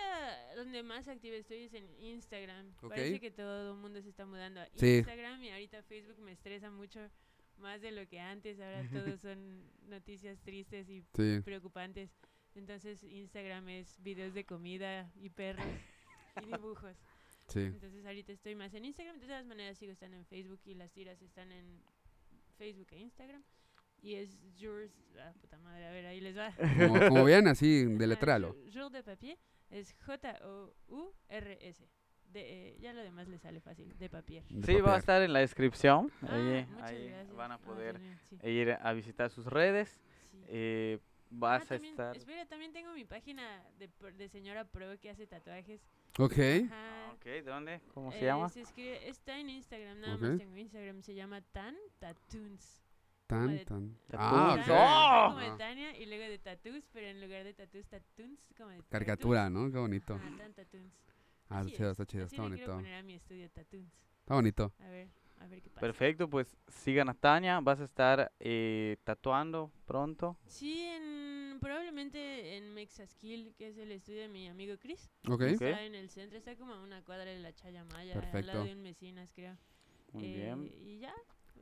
donde 0.56 0.82
más 0.84 1.08
activa 1.08 1.36
estoy 1.36 1.64
es 1.64 1.74
en 1.74 1.88
Instagram. 2.00 2.74
Parece 2.90 3.20
que 3.20 3.32
todo 3.32 3.74
el 3.74 3.78
mundo 3.80 4.02
se 4.02 4.10
está 4.10 4.26
mudando 4.26 4.62
a 4.62 4.68
Sí. 4.76 4.98
Instagram 4.98 5.44
y 5.44 5.50
ahorita 5.52 5.84
Facebook 5.84 6.20
me 6.20 6.32
estresa 6.32 6.72
mucho 6.72 7.00
más 7.58 7.82
de 7.82 7.92
lo 7.92 8.08
que 8.08 8.20
antes. 8.20 8.60
Ahora 8.60 8.84
todos 8.92 9.20
son 9.22 9.64
noticias 9.88 10.40
tristes 10.42 10.90
y 10.90 11.04
Sí, 11.16 11.40
preocupantes. 11.46 12.10
Entonces 12.56 13.04
Instagram 13.04 13.70
es 13.70 14.02
videos 14.02 14.34
de 14.34 14.44
comida 14.46 15.12
y 15.16 15.30
perros 15.30 15.66
y 16.42 16.46
dibujos. 16.62 16.96
sí. 17.48 17.60
Entonces 17.62 18.06
ahorita 18.06 18.32
estoy 18.32 18.56
más 18.56 18.74
en 18.74 18.86
Instagram. 18.86 19.20
De 19.20 19.28
todas 19.28 19.46
maneras 19.46 19.78
sigo 19.78 19.92
estando 19.92 20.18
en 20.18 20.26
Facebook 20.26 20.60
y 20.66 20.74
las 20.74 20.92
tiras 20.92 21.22
están 21.22 21.52
en 21.52 21.82
Facebook 22.54 22.88
e 22.92 23.00
Instagram. 23.00 23.44
Y 24.02 24.16
es 24.16 24.38
Jules, 24.60 24.92
ah, 25.20 25.32
puta 25.40 25.58
madre, 25.60 25.86
a 25.88 25.92
ver, 25.92 26.06
ahí 26.08 26.20
les 26.20 26.38
va. 26.38 26.54
Como, 26.58 27.00
como 27.10 27.26
bien, 27.26 27.48
así, 27.48 27.86
deletralo. 27.86 28.54
Jules 28.74 28.92
de 28.92 29.04
papier 29.04 29.38
es 29.70 29.96
J-O-U-R-S. 30.06 31.88
De, 32.34 32.70
eh, 32.72 32.78
ya 32.80 32.94
lo 32.94 33.02
demás 33.04 33.28
le 33.28 33.38
sale 33.38 33.62
fácil, 33.62 33.96
de 33.98 34.10
papier. 34.10 34.44
de 34.50 34.66
Sí, 34.66 34.82
va 34.82 34.96
a 34.96 34.98
estar 34.98 35.22
en 35.22 35.32
la 35.34 35.40
descripción. 35.40 36.12
Ah, 36.24 36.34
ahí 36.36 36.68
ahí 36.82 37.28
van 37.36 37.52
a 37.52 37.56
Ah, 37.56 37.60
poder 37.60 38.00
mío, 38.00 38.18
sí, 38.30 38.38
ir 38.50 38.72
a 38.82 38.94
visitar 38.94 39.30
sus 39.30 39.46
redes. 39.46 40.02
sí. 40.32 40.44
Eh, 40.48 41.00
Ah, 41.02 41.36
vas 41.36 41.64
a 41.64 41.76
también- 41.76 41.94
estar... 41.94 42.16
Espera, 42.16 42.46
también 42.46 42.72
tengo 42.74 42.94
mi 42.94 43.06
página 43.06 43.64
de, 43.80 43.90
de 44.18 44.30
señora 44.30 44.66
pro 44.66 45.00
que 45.00 45.10
hace 45.10 45.26
tatuajes. 45.26 45.82
Ok, 46.20 46.38
Ajá. 46.66 47.12
Ok, 47.14 47.26
¿dónde? 47.46 47.82
¿Cómo 47.94 48.12
se 48.12 48.20
Eh, 48.20 48.26
llama? 48.26 48.50
se 48.50 48.62
escribe- 48.62 49.08
está 49.08 49.40
en 49.40 49.50
Instagram, 49.50 50.00
nada 50.02 50.16
Ok. 50.16 50.22
más 50.22 50.38
tengo 50.38 50.58
Instagram. 50.58 51.02
Se 51.02 51.16
llama 51.16 51.42
Tan 51.42 51.76
Tattoons. 52.00 52.82
tan, 53.28 53.48
de- 53.48 53.66
tan. 53.66 53.96
Tattoos. 54.10 54.20
Ah, 54.20 54.56
Tan, 54.56 54.60
ok. 54.60 54.68
¡Oh! 54.70 55.28
como 55.30 55.40
de 55.40 55.48
Ah, 55.48 55.58
Tania 55.58 55.98
y 55.98 56.06
luego 56.06 56.24
de 56.26 56.38
tattoos, 56.38 56.88
pero 56.92 57.08
en 57.08 57.22
lugar 57.22 57.44
de 57.46 57.54
tattoos, 57.54 57.88
tattoons, 57.88 58.40
como 58.58 58.70
de 58.70 58.84
Caricatura, 58.90 59.50
¿no? 59.50 59.72
Qué 59.72 59.78
bonito. 59.78 60.14
tattoos. 60.16 60.32
Ah, 60.34 60.38
Tan 60.38 60.54
Tattoons. 60.54 60.94
Ah, 61.50 61.60
Así 61.60 61.68
está 61.72 61.78
chido, 61.78 61.88
es, 61.90 61.92
está 62.00 62.06
chido, 62.06 62.26
así 62.26 62.36
está 62.36 62.44
bonito. 62.44 62.72
poner 62.74 62.94
a 62.96 63.04
mi 63.04 63.14
estudio 63.16 63.50
Tattoons. 63.50 63.92
Está 64.20 64.36
bonito. 64.36 64.74
A 64.80 64.90
ver, 64.90 65.08
a 65.40 65.48
ver 65.48 65.62
qué 65.62 65.70
pasa. 65.70 65.82
Perfecto, 65.82 66.30
pues 66.30 66.56
sigan 66.68 67.10
a 67.10 67.14
Tania. 67.14 67.60
Vas 67.62 67.80
a 67.80 67.86
estar 67.86 68.32
eh, 68.40 68.98
tatuando 69.04 69.72
pronto. 69.86 70.38
Sí, 70.46 70.80
en, 70.82 71.04
probablemente 71.64 72.58
en 72.58 72.74
Mexaskill, 72.74 73.54
que 73.58 73.70
es 73.70 73.78
el 73.78 73.92
estudio 73.92 74.22
de 74.22 74.28
mi 74.28 74.48
amigo 74.48 74.76
Chris. 74.80 75.10
Ok, 75.28 75.42
Está 75.42 75.84
en 75.84 75.96
el 75.96 76.10
centro, 76.10 76.38
está 76.38 76.56
como 76.56 76.74
a 76.74 76.82
una 76.82 77.02
cuadra 77.04 77.26
de 77.26 77.40
la 77.40 77.54
Chaya 77.54 77.84
Maya, 77.86 78.14
al 78.14 78.22
Perfecto. 78.22 78.48
lado 78.48 78.66
de 78.66 78.74
un 78.74 78.82
Mesinas, 78.82 79.32
creo. 79.34 79.58
Muy 80.12 80.26
Eh, 80.26 80.36
bien. 80.36 80.72
Y 80.86 81.00
ya, 81.00 81.14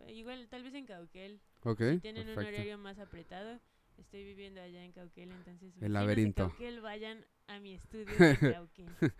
igual 0.10 0.47
tal 0.49 0.64
vez 0.64 0.74
en 0.74 0.86
Cauquel. 0.86 1.39
ok, 1.64 1.80
si 1.93 1.99
tienen 1.99 2.28
un 2.30 2.36
perfecto. 2.36 2.56
horario 2.58 2.78
más 2.78 2.99
apretado. 2.99 3.60
Estoy 3.97 4.24
viviendo 4.24 4.60
allá 4.62 4.84
en 4.84 4.91
Cauquel, 4.93 5.32
entonces 5.32 5.80
de 5.80 5.88
laberinto. 5.89 6.47
Cauquel 6.49 6.82
vayan 6.82 7.24
a 7.47 7.60
mi 7.60 7.74
estudio 7.76 8.06
de 8.18 8.38
Cauquel. 8.58 8.88
El 9.02 9.12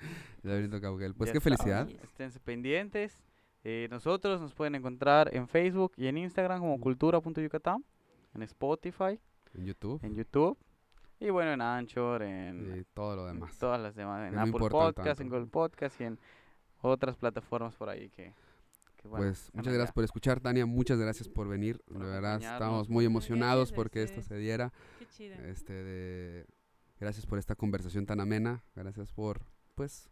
laberinto 0.44 0.82
Cauquel. 0.82 1.14
Pues 1.14 1.30
Ya 1.30 1.34
qué 1.34 1.42
felicidad. 1.42 1.88
Yes. 1.88 2.02
Esténse 2.04 2.40
pendientes. 2.40 3.22
Eh, 3.64 3.88
nosotros 3.92 4.42
nos 4.42 4.56
pueden 4.56 4.74
encontrar 4.74 5.30
en 5.36 5.48
Facebook 5.48 5.94
y 5.98 6.08
en 6.08 6.18
Instagram 6.18 6.62
como 6.62 6.80
cultura.yucatán, 6.80 7.86
en 8.34 8.42
Spotify, 8.42 9.20
En 9.54 9.66
YouTube 9.66 10.00
en 10.04 10.16
YouTube 10.16 10.58
y 11.22 11.30
bueno, 11.30 11.54
en 11.54 11.62
Anchor, 11.62 12.24
en 12.24 12.80
y 12.80 12.84
todo 12.96 13.16
lo 13.16 13.26
demás. 13.28 13.56
todas 13.60 13.80
las 13.80 13.96
demás, 13.96 14.28
en 14.28 14.34
no 14.34 14.42
Apple 14.42 14.70
Podcast, 14.70 15.22
en. 15.22 15.30
Google 15.30 15.46
Podcast 15.46 16.02
y 16.02 16.06
en 16.06 16.20
otras 16.82 17.16
plataformas 17.16 17.76
por 17.76 17.90
ahí 17.90 18.10
que, 18.10 18.34
que, 18.98 19.08
bueno, 19.08 19.26
Pues 19.26 19.52
muchas 19.54 19.72
gracias 19.72 19.94
por 19.94 20.04
escuchar, 20.04 20.40
Tania. 20.40 20.66
Muchas 20.66 20.98
gracias 20.98 21.30
por 21.30 21.48
venir. 21.48 21.80
Por 21.86 22.00
De 22.00 22.10
verdad, 22.10 22.42
estamos 22.42 22.90
muy 22.90 23.06
emocionados 23.06 23.70
gracias 23.70 23.72
a 23.72 23.76
porque 23.76 24.04
esto 24.04 24.22
se 24.24 24.36
diera. 24.36 24.74
Qué 24.98 25.06
chido. 25.06 25.36
Este, 25.46 25.74
de, 25.74 26.48
gracias 27.00 27.28
por 27.28 27.38
esta 27.38 27.54
conversación 27.54 28.08
tan 28.08 28.20
amena. 28.20 28.64
Gracias 28.76 29.14
por, 29.14 29.42
pues, 29.76 30.10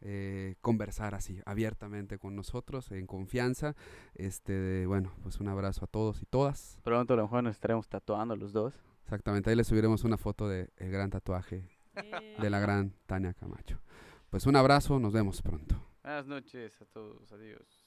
eh, 0.00 0.54
conversar 0.62 1.14
así, 1.14 1.42
abiertamente 1.44 2.18
con 2.18 2.34
nosotros, 2.34 2.90
en 2.90 3.06
confianza. 3.06 3.76
Este, 4.14 4.54
de, 4.54 4.86
bueno, 4.86 5.12
pues 5.22 5.40
un 5.40 5.48
abrazo 5.48 5.84
a 5.84 5.88
todos 5.88 6.22
y 6.22 6.24
todas. 6.24 6.78
Pronto 6.84 7.12
a 7.12 7.16
lo 7.18 7.24
mejor 7.24 7.44
nos 7.44 7.56
estaremos 7.56 7.86
tatuando 7.86 8.34
los 8.34 8.54
dos. 8.54 8.87
Exactamente, 9.08 9.48
ahí 9.48 9.56
les 9.56 9.66
subiremos 9.66 10.04
una 10.04 10.18
foto 10.18 10.50
de 10.50 10.68
el 10.76 10.90
gran 10.90 11.08
tatuaje 11.08 11.66
de 12.42 12.50
la 12.50 12.60
gran 12.60 12.92
Tania 13.06 13.32
Camacho. 13.32 13.80
Pues 14.28 14.44
un 14.44 14.54
abrazo, 14.54 15.00
nos 15.00 15.14
vemos 15.14 15.40
pronto. 15.40 15.82
Buenas 16.02 16.26
noches 16.26 16.78
a 16.82 16.84
todos, 16.84 17.32
adiós. 17.32 17.77